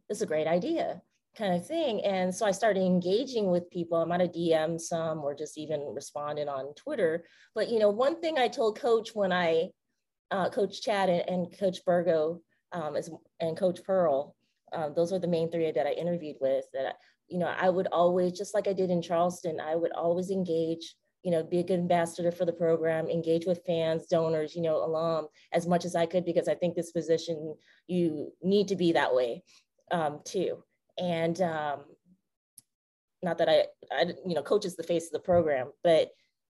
this 0.10 0.20
is 0.20 0.22
a 0.22 0.28
great 0.28 0.48
idea 0.48 1.02
kind 1.36 1.54
of 1.54 1.68
thing. 1.68 2.04
And 2.06 2.34
so 2.34 2.46
I 2.46 2.52
started 2.52 2.82
engaging 2.82 3.52
with 3.52 3.70
people. 3.70 3.98
I 3.98 4.06
might 4.06 4.22
have 4.22 4.32
DM'd 4.32 4.82
some 4.82 5.20
or 5.20 5.36
just 5.36 5.58
even 5.58 5.82
responded 5.94 6.48
on 6.48 6.74
Twitter. 6.76 7.26
But 7.54 7.70
you 7.70 7.80
know, 7.80 7.90
one 7.90 8.22
thing 8.22 8.38
I 8.38 8.48
told 8.48 8.80
Coach 8.80 9.14
when 9.14 9.32
I, 9.32 9.70
uh, 10.32 10.50
Coach 10.50 10.82
Chad 10.82 11.10
and, 11.10 11.30
and 11.30 11.60
Coach 11.60 11.84
Burgo 11.86 12.42
um, 12.72 12.96
as, 12.96 13.10
and 13.40 13.58
Coach 13.58 13.84
Pearl, 13.84 14.36
um, 14.74 14.94
those 14.96 15.14
are 15.14 15.20
the 15.20 15.28
main 15.28 15.52
three 15.52 15.72
that 15.72 15.88
I 15.88 15.92
interviewed 15.92 16.38
with. 16.42 16.66
That 16.74 16.96
you 17.28 17.40
know, 17.40 17.48
I 17.48 17.70
would 17.70 17.88
always, 17.88 18.34
just 18.34 18.54
like 18.54 18.68
I 18.68 18.74
did 18.74 18.90
in 18.90 19.02
Charleston, 19.02 19.60
I 19.60 19.76
would 19.76 19.92
always 19.94 20.32
engage. 20.32 20.96
You 21.26 21.32
know, 21.32 21.44
be 21.44 21.60
a 21.60 21.64
good 21.64 21.80
ambassador 21.80 22.32
for 22.32 22.46
the 22.46 22.54
program, 22.54 23.10
engage 23.10 23.46
with 23.46 23.66
fans, 23.66 24.08
donors, 24.08 24.56
you 24.56 24.62
know, 24.62 24.78
alum 24.78 25.28
as 25.52 25.68
much 25.68 25.84
as 25.84 25.96
I 25.96 26.06
could 26.06 26.24
because 26.24 26.48
I 26.48 26.56
think 26.56 26.76
this 26.76 26.92
position 26.92 27.56
you 27.88 28.32
need 28.42 28.70
to 28.70 28.78
be 28.78 28.94
that 28.94 29.14
way 29.14 29.44
um, 29.92 30.22
too 30.24 30.64
and 30.98 31.42
um, 31.42 31.80
not 33.22 33.38
that 33.40 33.50
I, 33.50 33.66
I, 33.92 34.06
you 34.26 34.36
know, 34.36 34.44
coach 34.44 34.66
is 34.66 34.76
the 34.76 34.84
face 34.84 35.08
of 35.08 35.12
the 35.14 35.20
program, 35.20 35.72
but 35.84 36.10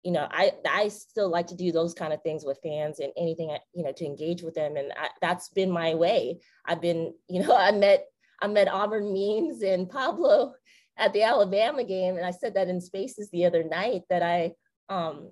you 0.04 0.12
know, 0.12 0.28
I 0.30 0.52
I 0.70 0.88
still 0.90 1.30
like 1.30 1.48
to 1.48 1.56
do 1.56 1.72
those 1.72 1.94
kind 1.94 2.14
of 2.14 2.22
things 2.22 2.46
with 2.46 2.60
fans 2.64 3.00
and 3.00 3.12
anything, 3.18 3.56
you 3.74 3.84
know, 3.84 3.92
to 3.94 4.06
engage 4.06 4.42
with 4.42 4.54
them, 4.54 4.78
and 4.78 4.92
I, 4.96 5.10
that's 5.22 5.50
been 5.50 5.72
my 5.72 5.96
way. 5.96 6.40
I've 6.66 6.82
been, 6.82 7.14
you 7.28 7.42
know, 7.42 7.56
I 7.58 7.72
met 7.72 8.06
I 8.42 8.48
met 8.48 8.68
Auburn 8.68 9.12
memes 9.12 9.64
and 9.64 9.90
Pablo 9.90 10.54
at 10.98 11.14
the 11.14 11.24
Alabama 11.24 11.84
game, 11.84 12.18
and 12.18 12.26
I 12.26 12.32
said 12.32 12.56
that 12.56 12.68
in 12.68 12.82
Spaces 12.82 13.30
the 13.32 13.46
other 13.46 13.64
night 13.64 14.04
that 14.10 14.24
I 14.24 14.54
um 14.90 15.30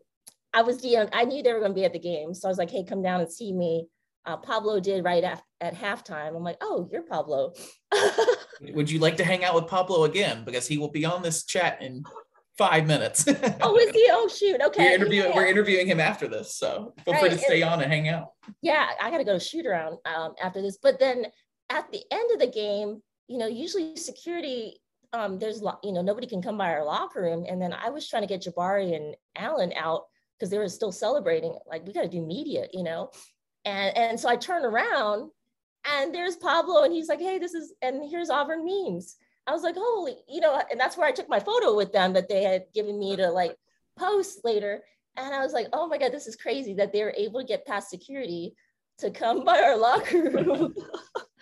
I 0.54 0.62
was 0.62 0.82
DM, 0.82 1.10
I 1.12 1.26
knew 1.26 1.44
they 1.44 1.52
were 1.52 1.60
going 1.60 1.72
to 1.72 1.76
be 1.76 1.84
at 1.84 1.92
the 1.92 2.00
game, 2.00 2.34
so 2.34 2.48
I 2.48 2.50
was 2.50 2.58
like, 2.58 2.72
hey, 2.72 2.86
come 2.86 3.02
down 3.02 3.20
and 3.20 3.32
see 3.32 3.52
me. 3.52 3.88
Uh, 4.26 4.38
Pablo 4.38 4.80
did 4.80 5.04
right 5.04 5.24
at, 5.24 5.44
at 5.62 5.76
halftime. 5.76 6.36
I'm 6.36 6.44
like, 6.44 6.58
oh, 6.62 6.88
you're 6.92 7.04
Pablo. 7.04 7.54
Would 8.62 8.90
you 8.90 9.00
like 9.00 9.18
to 9.18 9.26
hang 9.26 9.44
out 9.44 9.54
with 9.54 9.68
Pablo 9.68 10.06
again? 10.06 10.44
Because 10.46 10.66
he 10.66 10.78
will 10.78 10.90
be 10.90 11.06
on 11.06 11.22
this 11.22 11.44
chat 11.44 11.82
in 11.82 12.04
five 12.58 12.88
minutes. 12.88 13.26
oh, 13.62 13.78
is 13.78 13.92
he? 13.92 14.08
Oh, 14.12 14.28
shoot. 14.28 14.62
Okay. 14.66 14.84
we're 14.84 14.96
interviewing 14.96 15.30
yeah. 15.30 15.36
we're 15.36 15.46
interviewing 15.46 15.88
him 15.88 16.00
after 16.00 16.28
this, 16.28 16.56
so 16.56 16.94
feel 17.04 17.16
free 17.18 17.30
to 17.30 17.38
stay 17.38 17.62
on 17.62 17.82
and 17.82 17.92
hang 17.92 18.08
out. 18.08 18.30
yeah, 18.62 18.88
I 19.02 19.12
got 19.12 19.18
to 19.18 19.24
go 19.26 19.38
shoot 19.38 19.66
around 19.66 19.98
um, 20.06 20.34
after 20.42 20.62
this. 20.62 20.78
But 20.82 21.00
then 21.00 21.26
at 21.70 21.92
the 21.92 22.02
end 22.12 22.32
of 22.32 22.40
the 22.40 22.48
game, 22.48 23.02
you 23.28 23.38
know, 23.38 23.48
usually 23.48 23.96
security, 23.98 24.80
um, 25.16 25.40
there's, 25.40 25.62
you 25.84 25.94
know, 25.94 26.02
nobody 26.02 26.28
can 26.28 26.42
come 26.42 26.58
by 26.58 26.72
our 26.72 26.86
locker 26.86 27.22
room. 27.22 27.46
And 27.48 27.62
then 27.62 27.74
I 27.74 27.90
was 27.90 28.08
trying 28.08 28.24
to 28.24 28.28
get 28.28 28.42
Jabari 28.42 28.96
and 28.96 29.16
Allen 29.36 29.74
out 29.76 30.04
because 30.38 30.50
they 30.50 30.58
were 30.58 30.70
still 30.70 30.92
celebrating. 30.92 31.58
Like, 31.66 31.86
we 31.86 31.94
got 31.94 32.04
to 32.04 32.10
do 32.10 32.26
media, 32.26 32.68
you 32.74 32.84
know? 32.84 33.12
And, 33.64 33.96
and 33.98 34.20
so 34.20 34.30
I 34.30 34.36
turn 34.36 34.66
around 34.66 35.32
and 35.86 36.14
there's 36.14 36.36
Pablo 36.36 36.84
and 36.84 36.94
he's 36.94 37.08
like, 37.08 37.20
hey, 37.20 37.40
this 37.40 37.54
is, 37.54 37.74
and 37.82 38.04
here's 38.10 38.30
Auburn 38.30 38.66
memes. 38.66 39.18
I 39.48 39.52
was 39.52 39.64
like, 39.64 39.76
holy, 39.78 40.18
you 40.28 40.42
know, 40.42 40.62
and 40.72 40.80
that's 40.80 40.98
where 40.98 41.08
I 41.08 41.12
took 41.12 41.30
my 41.30 41.40
photo 41.40 41.76
with 41.76 41.94
them 41.94 42.14
that 42.14 42.28
they 42.28 42.44
had 42.44 42.66
given 42.74 42.98
me 42.98 43.16
to 43.16 43.30
like 43.30 43.56
post 43.98 44.42
later. 44.44 44.84
And 45.18 45.34
I 45.34 45.40
was 45.44 45.54
like, 45.54 45.68
oh 45.72 45.88
my 45.88 45.98
God, 45.98 46.12
this 46.12 46.28
is 46.28 46.36
crazy 46.36 46.74
that 46.76 46.92
they 46.92 47.04
were 47.04 47.14
able 47.16 47.40
to 47.40 47.46
get 47.46 47.66
past 47.66 47.90
security 47.90 48.56
to 49.00 49.12
come 49.12 49.44
by 49.44 49.62
our 49.62 49.78
locker 49.78 50.30
room. 50.30 50.74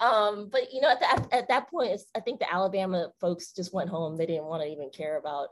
um, 0.00 0.48
but 0.50 0.72
you 0.72 0.80
know, 0.80 0.90
at 0.90 1.00
that 1.00 1.26
at 1.32 1.48
that 1.48 1.70
point, 1.70 1.92
it's, 1.92 2.06
I 2.14 2.20
think 2.20 2.40
the 2.40 2.52
Alabama 2.52 3.10
folks 3.20 3.52
just 3.52 3.72
went 3.72 3.90
home. 3.90 4.16
They 4.16 4.26
didn't 4.26 4.44
want 4.46 4.62
to 4.62 4.68
even 4.68 4.90
care 4.90 5.18
about, 5.18 5.48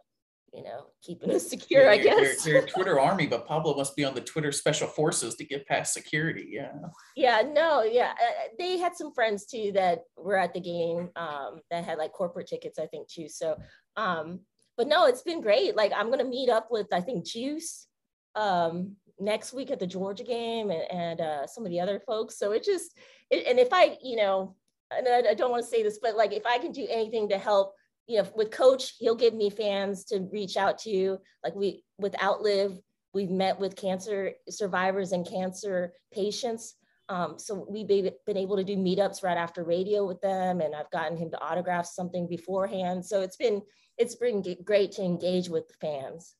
you 0.52 0.62
know, 0.62 0.86
keeping 1.02 1.30
us 1.30 1.48
secure. 1.48 1.88
I 1.88 1.96
They're- 1.98 2.14
they're- 2.16 2.24
guess. 2.24 2.44
they're 2.44 2.58
a 2.64 2.66
Twitter 2.66 2.98
army, 2.98 3.26
but 3.26 3.46
Pablo 3.46 3.74
must 3.76 3.94
be 3.96 4.04
on 4.04 4.14
the 4.14 4.20
Twitter 4.20 4.52
special 4.52 4.88
forces 4.88 5.34
to 5.36 5.44
get 5.44 5.66
past 5.66 5.94
security. 5.94 6.48
Yeah. 6.50 6.72
yeah, 7.16 7.42
no, 7.46 7.82
yeah. 7.82 8.12
Uh, 8.12 8.48
they 8.58 8.78
had 8.78 8.96
some 8.96 9.12
friends 9.12 9.46
too 9.46 9.70
that 9.74 10.00
were 10.16 10.36
at 10.36 10.52
the 10.54 10.60
game 10.60 11.10
um, 11.16 11.60
that 11.70 11.84
had 11.84 11.98
like 11.98 12.12
corporate 12.12 12.48
tickets, 12.48 12.78
I 12.78 12.86
think 12.86 13.08
too. 13.08 13.28
So, 13.28 13.56
um, 13.96 14.40
but 14.76 14.88
no, 14.88 15.06
it's 15.06 15.22
been 15.22 15.40
great. 15.40 15.76
Like 15.76 15.92
I'm 15.94 16.10
gonna 16.10 16.24
meet 16.24 16.48
up 16.48 16.68
with 16.70 16.86
I 16.92 17.00
think 17.02 17.26
Juice 17.26 17.86
um, 18.34 18.96
next 19.20 19.52
week 19.52 19.70
at 19.70 19.78
the 19.78 19.86
Georgia 19.86 20.24
game 20.24 20.70
and, 20.70 20.90
and 20.90 21.20
uh, 21.20 21.46
some 21.46 21.64
of 21.64 21.70
the 21.70 21.80
other 21.80 22.00
folks. 22.00 22.38
So 22.38 22.52
it 22.52 22.64
just, 22.64 22.96
it, 23.30 23.46
and 23.46 23.58
if 23.58 23.68
I, 23.72 23.96
you 24.02 24.16
know, 24.16 24.56
and 24.90 25.06
I, 25.06 25.30
I 25.30 25.34
don't 25.34 25.50
want 25.50 25.62
to 25.62 25.70
say 25.70 25.82
this, 25.82 25.98
but 26.02 26.16
like 26.16 26.32
if 26.32 26.46
I 26.46 26.58
can 26.58 26.72
do 26.72 26.86
anything 26.88 27.28
to 27.28 27.38
help, 27.38 27.74
you 28.06 28.20
know, 28.20 28.28
with 28.34 28.50
Coach, 28.50 28.94
he'll 28.98 29.14
give 29.14 29.34
me 29.34 29.50
fans 29.50 30.04
to 30.06 30.28
reach 30.32 30.56
out 30.56 30.78
to. 30.78 31.18
Like 31.44 31.54
we 31.54 31.84
with 31.98 32.20
Outlive, 32.20 32.78
we've 33.14 33.30
met 33.30 33.60
with 33.60 33.76
cancer 33.76 34.32
survivors 34.48 35.12
and 35.12 35.28
cancer 35.28 35.92
patients. 36.12 36.74
Um, 37.08 37.38
so 37.38 37.66
we've 37.68 37.88
been 37.88 38.36
able 38.36 38.56
to 38.56 38.64
do 38.64 38.76
meetups 38.76 39.22
right 39.22 39.36
after 39.36 39.64
radio 39.64 40.06
with 40.06 40.20
them, 40.20 40.60
and 40.60 40.74
I've 40.74 40.90
gotten 40.90 41.16
him 41.16 41.30
to 41.30 41.40
autograph 41.40 41.86
something 41.86 42.28
beforehand. 42.28 43.04
So 43.04 43.20
it's 43.20 43.36
been 43.36 43.62
it's 43.98 44.14
been 44.14 44.42
great 44.64 44.92
to 44.92 45.02
engage 45.02 45.48
with 45.48 45.68
the 45.68 45.74
fans. 45.80 46.34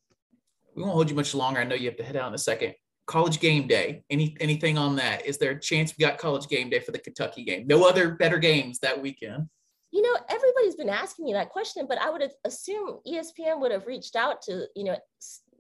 We 0.74 0.82
won't 0.82 0.94
hold 0.94 1.10
you 1.10 1.16
much 1.16 1.34
longer. 1.34 1.60
I 1.60 1.64
know 1.64 1.74
you 1.74 1.88
have 1.88 1.96
to 1.98 2.04
head 2.04 2.16
out 2.16 2.28
in 2.28 2.34
a 2.34 2.38
second. 2.38 2.74
College 3.06 3.40
game 3.40 3.66
day. 3.66 4.04
Any 4.08 4.36
anything 4.40 4.78
on 4.78 4.96
that? 4.96 5.26
Is 5.26 5.38
there 5.38 5.50
a 5.50 5.60
chance 5.60 5.94
we 5.96 6.04
got 6.04 6.18
college 6.18 6.48
game 6.48 6.70
day 6.70 6.80
for 6.80 6.92
the 6.92 6.98
Kentucky 6.98 7.44
game? 7.44 7.66
No 7.66 7.88
other 7.88 8.14
better 8.14 8.38
games 8.38 8.78
that 8.80 9.00
weekend. 9.00 9.48
You 9.90 10.02
know, 10.02 10.16
everybody's 10.28 10.76
been 10.76 10.88
asking 10.88 11.24
me 11.24 11.32
that 11.32 11.50
question, 11.50 11.86
but 11.88 11.98
I 11.98 12.10
would 12.10 12.30
assume 12.44 13.00
ESPN 13.06 13.60
would 13.60 13.72
have 13.72 13.86
reached 13.86 14.14
out 14.14 14.42
to 14.42 14.66
you 14.76 14.84
know 14.84 14.96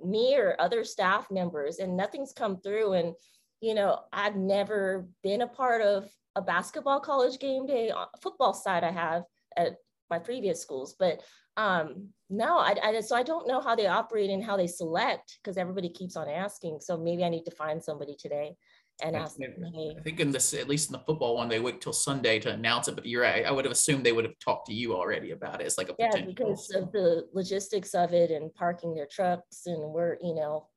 me 0.04 0.36
or 0.36 0.56
other 0.60 0.84
staff 0.84 1.30
members, 1.30 1.78
and 1.78 1.96
nothing's 1.96 2.32
come 2.32 2.60
through. 2.60 2.92
And 2.92 3.14
you 3.60 3.74
know, 3.74 4.00
I've 4.12 4.36
never 4.36 5.08
been 5.22 5.42
a 5.42 5.48
part 5.48 5.82
of 5.82 6.08
a 6.36 6.42
basketball 6.42 7.00
college 7.00 7.38
game 7.38 7.66
day. 7.66 7.90
Uh, 7.90 8.06
football 8.22 8.54
side, 8.54 8.84
I 8.84 8.92
have 8.92 9.24
at 9.56 9.76
my 10.10 10.18
previous 10.18 10.60
schools, 10.60 10.96
but 10.98 11.22
um, 11.56 12.08
no, 12.28 12.58
I, 12.58 12.74
I 12.82 13.00
so 13.00 13.16
I 13.16 13.22
don't 13.22 13.46
know 13.46 13.60
how 13.60 13.74
they 13.74 13.86
operate 13.86 14.30
and 14.30 14.42
how 14.42 14.56
they 14.56 14.66
select 14.66 15.38
because 15.42 15.56
everybody 15.56 15.88
keeps 15.88 16.16
on 16.16 16.28
asking. 16.28 16.78
So 16.80 16.96
maybe 16.96 17.24
I 17.24 17.28
need 17.28 17.44
to 17.44 17.50
find 17.50 17.82
somebody 17.82 18.16
today 18.18 18.56
and 19.02 19.16
ask 19.16 19.36
them. 19.36 19.54
Hey. 19.74 19.94
I 19.98 20.02
think 20.02 20.20
in 20.20 20.30
this, 20.30 20.54
at 20.54 20.68
least 20.68 20.88
in 20.88 20.92
the 20.92 21.00
football 21.00 21.36
one, 21.36 21.48
they 21.48 21.60
wait 21.60 21.80
till 21.80 21.92
Sunday 21.92 22.38
to 22.40 22.52
announce 22.52 22.88
it. 22.88 22.94
But 22.94 23.06
you're 23.06 23.22
right. 23.22 23.44
I 23.44 23.50
would 23.50 23.64
have 23.64 23.72
assumed 23.72 24.04
they 24.04 24.12
would 24.12 24.24
have 24.24 24.38
talked 24.42 24.66
to 24.66 24.74
you 24.74 24.94
already 24.94 25.32
about 25.32 25.60
it. 25.60 25.66
It's 25.66 25.78
like 25.78 25.88
a 25.88 25.94
yeah, 25.98 26.24
because 26.24 26.70
of 26.74 26.92
the 26.92 27.26
logistics 27.32 27.94
of 27.94 28.12
it 28.12 28.30
and 28.30 28.54
parking 28.54 28.94
their 28.94 29.08
trucks 29.10 29.62
and 29.66 29.92
we're 29.92 30.16
you 30.22 30.34
know, 30.34 30.68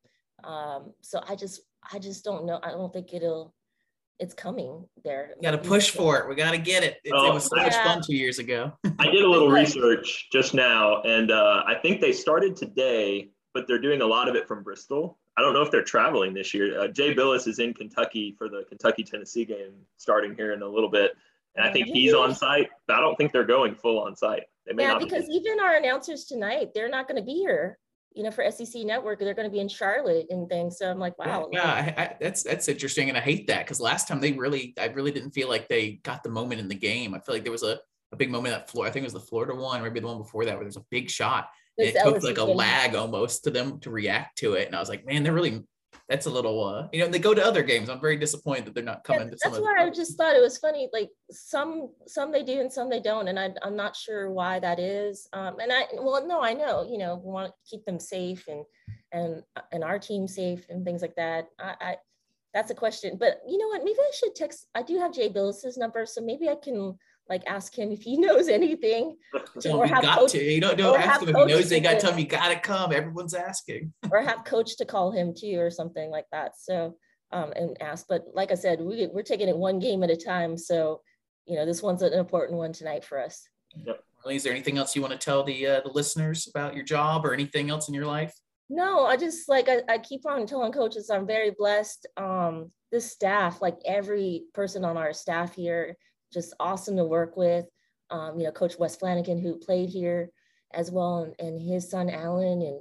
um, 0.43 0.93
so 1.01 1.21
I 1.27 1.35
just 1.35 1.61
I 1.91 1.99
just 1.99 2.23
don't 2.23 2.45
know. 2.45 2.59
I 2.63 2.71
don't 2.71 2.91
think 2.91 3.13
it'll. 3.13 3.53
It's 4.19 4.33
coming 4.33 4.85
there. 5.03 5.31
got 5.41 5.51
to 5.51 5.57
push 5.57 5.89
for 5.89 6.19
it. 6.19 6.29
We 6.29 6.35
got 6.35 6.51
to 6.51 6.57
get 6.57 6.83
it. 6.83 6.97
It, 7.03 7.11
oh, 7.13 7.31
it 7.31 7.33
was 7.33 7.45
so 7.45 7.57
yeah. 7.57 7.63
much 7.63 7.75
fun 7.75 8.01
two 8.01 8.15
years 8.15 8.39
ago. 8.39 8.71
I 8.99 9.07
did 9.07 9.23
a 9.23 9.29
little 9.29 9.49
research 9.49 10.29
just 10.31 10.53
now, 10.53 11.01
and 11.01 11.31
uh, 11.31 11.63
I 11.65 11.75
think 11.81 11.99
they 11.99 12.13
started 12.13 12.55
today, 12.55 13.29
but 13.53 13.67
they're 13.67 13.81
doing 13.81 14.01
a 14.01 14.05
lot 14.05 14.29
of 14.29 14.35
it 14.35 14.47
from 14.47 14.63
Bristol. 14.63 15.17
I 15.37 15.41
don't 15.41 15.53
know 15.53 15.61
if 15.61 15.71
they're 15.71 15.83
traveling 15.83 16.33
this 16.33 16.53
year. 16.53 16.79
Uh, 16.79 16.87
Jay 16.87 17.13
Bilas 17.13 17.47
is 17.47 17.59
in 17.59 17.73
Kentucky 17.73 18.35
for 18.37 18.49
the 18.49 18.63
Kentucky 18.69 19.03
Tennessee 19.03 19.45
game 19.45 19.73
starting 19.97 20.35
here 20.35 20.53
in 20.53 20.61
a 20.61 20.67
little 20.67 20.89
bit, 20.89 21.13
and 21.55 21.67
I 21.67 21.71
think 21.71 21.87
he's 21.87 22.13
on 22.13 22.35
site. 22.35 22.69
But 22.87 22.97
I 22.97 22.99
don't 22.99 23.15
think 23.15 23.31
they're 23.31 23.43
going 23.43 23.75
full 23.75 23.99
on 23.99 24.15
site. 24.15 24.43
They 24.67 24.73
may 24.73 24.83
yeah, 24.83 24.99
because 24.99 25.25
be. 25.25 25.33
even 25.33 25.59
our 25.59 25.75
announcers 25.75 26.25
tonight, 26.25 26.69
they're 26.75 26.89
not 26.89 27.07
going 27.07 27.19
to 27.19 27.25
be 27.25 27.33
here 27.33 27.79
you 28.15 28.23
know, 28.23 28.31
for 28.31 28.49
SEC 28.49 28.83
Network, 28.83 29.19
they're 29.19 29.33
going 29.33 29.47
to 29.47 29.53
be 29.53 29.59
in 29.59 29.67
Charlotte 29.67 30.27
and 30.29 30.47
things. 30.47 30.77
So 30.77 30.89
I'm 30.89 30.99
like, 30.99 31.17
wow. 31.17 31.49
Yeah, 31.51 31.63
I, 31.63 32.01
I, 32.01 32.15
that's 32.19 32.43
that's 32.43 32.67
interesting, 32.67 33.09
and 33.09 33.17
I 33.17 33.21
hate 33.21 33.47
that 33.47 33.65
because 33.65 33.79
last 33.79 34.07
time 34.07 34.19
they 34.19 34.31
really, 34.33 34.73
I 34.79 34.85
really 34.87 35.11
didn't 35.11 35.31
feel 35.31 35.49
like 35.49 35.67
they 35.67 35.93
got 36.03 36.23
the 36.23 36.29
moment 36.29 36.61
in 36.61 36.67
the 36.67 36.75
game. 36.75 37.13
I 37.13 37.19
feel 37.19 37.35
like 37.35 37.43
there 37.43 37.51
was 37.51 37.63
a, 37.63 37.79
a 38.11 38.15
big 38.15 38.29
moment 38.29 38.55
at 38.55 38.69
Florida. 38.69 38.89
I 38.89 38.93
think 38.93 39.03
it 39.03 39.13
was 39.13 39.13
the 39.13 39.27
Florida 39.27 39.55
one, 39.55 39.81
maybe 39.81 39.99
the 39.99 40.07
one 40.07 40.17
before 40.17 40.45
that, 40.45 40.55
where 40.55 40.63
there's 40.63 40.77
a 40.77 40.85
big 40.89 41.09
shot. 41.09 41.49
It 41.75 41.95
took 42.03 42.21
like 42.21 42.37
a 42.37 42.43
lag 42.43 42.93
almost 42.93 43.45
to 43.45 43.49
them 43.49 43.79
to 43.79 43.89
react 43.89 44.37
to 44.39 44.53
it, 44.53 44.67
and 44.67 44.75
I 44.75 44.79
was 44.79 44.89
like, 44.89 45.05
man, 45.05 45.23
they're 45.23 45.33
really 45.33 45.63
that's 46.09 46.25
a 46.25 46.29
little 46.29 46.63
uh 46.63 46.87
you 46.91 46.99
know 46.99 47.07
they 47.07 47.19
go 47.19 47.33
to 47.33 47.43
other 47.43 47.63
games. 47.63 47.89
I'm 47.89 47.99
very 47.99 48.17
disappointed 48.17 48.65
that 48.65 48.75
they're 48.75 48.83
not 48.83 49.03
coming 49.03 49.27
yeah, 49.27 49.31
to 49.31 49.37
that's 49.43 49.59
why 49.59 49.75
i 49.79 49.89
just 49.89 50.17
thought 50.17 50.35
it 50.35 50.41
was 50.41 50.57
funny 50.57 50.89
like 50.93 51.09
some 51.31 51.89
some 52.07 52.31
they 52.31 52.43
do 52.43 52.59
and 52.59 52.71
some 52.71 52.89
they 52.89 52.99
don't 52.99 53.27
and 53.27 53.39
I, 53.39 53.51
i'm 53.63 53.75
not 53.75 53.95
sure 53.95 54.31
why 54.31 54.59
that 54.59 54.79
is. 54.79 55.27
Um 55.33 55.59
and 55.59 55.71
i 55.71 55.85
well 55.93 56.25
no 56.27 56.41
i 56.41 56.53
know 56.53 56.87
you 56.89 56.97
know 56.97 57.21
we 57.23 57.31
want 57.31 57.47
to 57.47 57.53
keep 57.69 57.85
them 57.85 57.99
safe 57.99 58.47
and 58.47 58.65
and 59.11 59.43
and 59.71 59.83
our 59.83 59.99
team 59.99 60.27
safe 60.27 60.65
and 60.69 60.83
things 60.83 61.01
like 61.01 61.15
that. 61.15 61.47
I 61.59 61.75
i 61.81 61.95
that's 62.53 62.71
a 62.71 62.75
question 62.75 63.17
but 63.19 63.41
you 63.47 63.57
know 63.57 63.67
what? 63.67 63.83
Maybe 63.83 63.99
i 63.99 64.11
should 64.13 64.35
text 64.35 64.67
i 64.75 64.83
do 64.83 64.99
have 64.99 65.13
jay 65.13 65.29
bilas's 65.29 65.77
number 65.77 66.05
so 66.05 66.21
maybe 66.21 66.49
i 66.49 66.55
can 66.55 66.97
like 67.29 67.43
ask 67.47 67.77
him 67.77 67.91
if 67.91 68.01
he 68.01 68.17
knows 68.25 68.47
anything. 68.47 69.17
or 69.71 69.87
have 69.87 70.01
got 70.01 70.19
coach, 70.19 70.31
to. 70.33 70.43
You 70.43 70.61
don't, 70.61 70.77
don't 70.77 70.99
ask 70.99 71.21
him 71.21 71.29
if 71.29 71.35
he 71.35 71.45
knows 71.45 71.69
they 71.69 71.79
got 71.79 71.93
to 71.93 71.99
tell 71.99 72.11
him 72.11 72.19
you 72.19 72.27
gotta 72.27 72.59
come. 72.59 72.91
Everyone's 72.91 73.33
asking. 73.33 73.93
or 74.11 74.21
have 74.21 74.43
coach 74.45 74.77
to 74.77 74.85
call 74.85 75.11
him 75.11 75.33
too 75.35 75.59
or 75.59 75.69
something 75.69 76.09
like 76.09 76.25
that. 76.31 76.53
So 76.57 76.95
um 77.31 77.53
and 77.55 77.81
ask. 77.81 78.05
But 78.07 78.25
like 78.33 78.51
I 78.51 78.55
said, 78.55 78.81
we, 78.81 79.07
we're 79.07 79.23
taking 79.23 79.49
it 79.49 79.57
one 79.57 79.79
game 79.79 80.03
at 80.03 80.09
a 80.09 80.17
time. 80.17 80.57
So 80.57 81.01
you 81.45 81.55
know, 81.55 81.65
this 81.65 81.83
one's 81.83 82.01
an 82.01 82.13
important 82.13 82.57
one 82.57 82.71
tonight 82.71 83.03
for 83.03 83.19
us. 83.19 83.47
Yep. 83.85 84.01
Marlene, 84.25 84.35
is 84.35 84.43
there 84.43 84.53
anything 84.53 84.77
else 84.77 84.95
you 84.95 85.01
want 85.01 85.11
to 85.11 85.17
tell 85.17 85.43
the 85.43 85.67
uh, 85.67 85.81
the 85.81 85.91
listeners 85.91 86.47
about 86.47 86.75
your 86.75 86.85
job 86.85 87.25
or 87.25 87.33
anything 87.33 87.69
else 87.69 87.87
in 87.87 87.93
your 87.93 88.05
life? 88.05 88.33
No, 88.69 89.05
I 89.05 89.17
just 89.17 89.49
like 89.49 89.67
I, 89.69 89.81
I 89.89 89.97
keep 89.97 90.25
on 90.25 90.45
telling 90.47 90.71
coaches 90.71 91.09
I'm 91.09 91.27
very 91.27 91.51
blessed. 91.51 92.07
Um, 92.17 92.71
this 92.91 93.11
staff, 93.11 93.61
like 93.61 93.77
every 93.85 94.43
person 94.53 94.85
on 94.85 94.97
our 94.97 95.13
staff 95.13 95.55
here, 95.55 95.97
just 96.33 96.53
awesome 96.59 96.97
to 96.97 97.05
work 97.05 97.37
with. 97.37 97.65
Um, 98.09 98.39
you 98.39 98.45
know, 98.45 98.51
Coach 98.51 98.77
Wes 98.77 98.97
Flanigan, 98.97 99.41
who 99.41 99.55
played 99.57 99.89
here 99.89 100.29
as 100.73 100.91
well, 100.91 101.23
and, 101.23 101.35
and 101.39 101.61
his 101.61 101.89
son 101.89 102.09
Allen. 102.09 102.61
And 102.61 102.79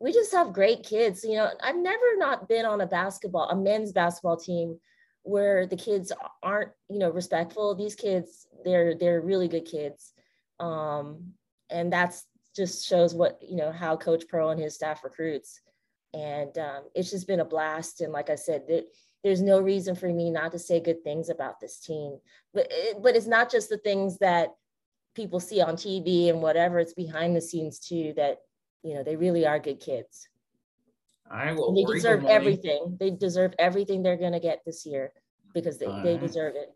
we 0.00 0.12
just 0.12 0.32
have 0.32 0.52
great 0.52 0.82
kids. 0.82 1.24
You 1.24 1.36
know, 1.36 1.50
I've 1.62 1.76
never 1.76 2.16
not 2.16 2.48
been 2.48 2.66
on 2.66 2.80
a 2.80 2.86
basketball, 2.86 3.48
a 3.48 3.56
men's 3.56 3.92
basketball 3.92 4.36
team 4.36 4.78
where 5.22 5.66
the 5.66 5.76
kids 5.76 6.12
aren't, 6.42 6.72
you 6.90 6.98
know, 6.98 7.10
respectful. 7.10 7.74
These 7.74 7.94
kids, 7.94 8.46
they're 8.64 8.94
they're 8.94 9.20
really 9.20 9.48
good 9.48 9.64
kids. 9.64 10.12
Um, 10.60 11.32
and 11.70 11.92
that's 11.92 12.26
just 12.54 12.86
shows 12.86 13.14
what, 13.14 13.38
you 13.42 13.56
know, 13.56 13.72
how 13.72 13.96
Coach 13.96 14.28
Pearl 14.28 14.50
and 14.50 14.60
his 14.60 14.74
staff 14.74 15.02
recruits. 15.02 15.60
And 16.12 16.56
um, 16.58 16.84
it's 16.94 17.10
just 17.10 17.26
been 17.26 17.40
a 17.40 17.44
blast. 17.44 18.00
And 18.00 18.12
like 18.12 18.30
I 18.30 18.36
said, 18.36 18.64
it, 18.68 18.86
there's 19.24 19.42
no 19.42 19.58
reason 19.58 19.96
for 19.96 20.12
me 20.12 20.30
not 20.30 20.52
to 20.52 20.58
say 20.58 20.78
good 20.78 21.02
things 21.02 21.30
about 21.30 21.58
this 21.58 21.80
team. 21.80 22.18
But 22.52 22.68
it, 22.70 23.02
but 23.02 23.16
it's 23.16 23.26
not 23.26 23.50
just 23.50 23.70
the 23.70 23.78
things 23.78 24.18
that 24.18 24.50
people 25.14 25.40
see 25.40 25.62
on 25.62 25.76
TV 25.76 26.28
and 26.28 26.42
whatever. 26.42 26.78
It's 26.78 26.92
behind 26.92 27.34
the 27.34 27.40
scenes 27.40 27.80
too 27.80 28.12
that 28.16 28.42
you 28.82 28.94
know 28.94 29.02
they 29.02 29.16
really 29.16 29.46
are 29.46 29.58
good 29.58 29.80
kids. 29.80 30.28
I 31.30 31.52
will. 31.54 31.74
They 31.74 31.90
deserve 31.90 32.24
everything. 32.26 32.98
They 33.00 33.10
deserve 33.10 33.54
everything 33.58 34.02
they're 34.02 34.18
going 34.18 34.32
to 34.32 34.40
get 34.40 34.60
this 34.66 34.84
year 34.84 35.12
because 35.54 35.78
they, 35.78 35.86
they 36.02 36.18
deserve 36.18 36.54
it. 36.54 36.74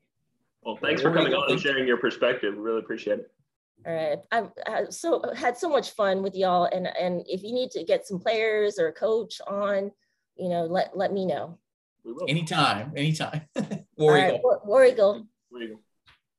Well, 0.62 0.78
thanks 0.80 1.02
for 1.02 1.12
coming 1.12 1.34
on 1.34 1.50
and 1.50 1.60
sharing 1.60 1.86
your 1.86 1.98
perspective. 1.98 2.54
We 2.54 2.60
really 2.60 2.80
appreciate 2.80 3.20
it. 3.20 3.30
All 3.86 3.94
right. 3.94 4.18
I've, 4.32 4.50
I've 4.66 4.94
so 4.94 5.22
had 5.36 5.56
so 5.56 5.68
much 5.68 5.90
fun 5.90 6.22
with 6.22 6.34
y'all, 6.34 6.64
and 6.64 6.86
and 6.98 7.22
if 7.28 7.42
you 7.42 7.52
need 7.52 7.70
to 7.72 7.84
get 7.84 8.06
some 8.06 8.18
players 8.18 8.78
or 8.78 8.88
a 8.88 8.92
coach 8.92 9.38
on, 9.46 9.92
you 10.36 10.48
know, 10.48 10.64
let 10.64 10.96
let 10.96 11.12
me 11.12 11.26
know. 11.26 11.58
We 12.08 12.14
will. 12.14 12.26
Anytime, 12.26 12.92
anytime. 12.96 13.42
War 13.98 14.16
Eagle. 14.16 14.40
Right, 14.40 14.40
War 14.64 14.84
Eagle. 14.86 15.26
War 15.50 15.62
Eagle. 15.62 15.80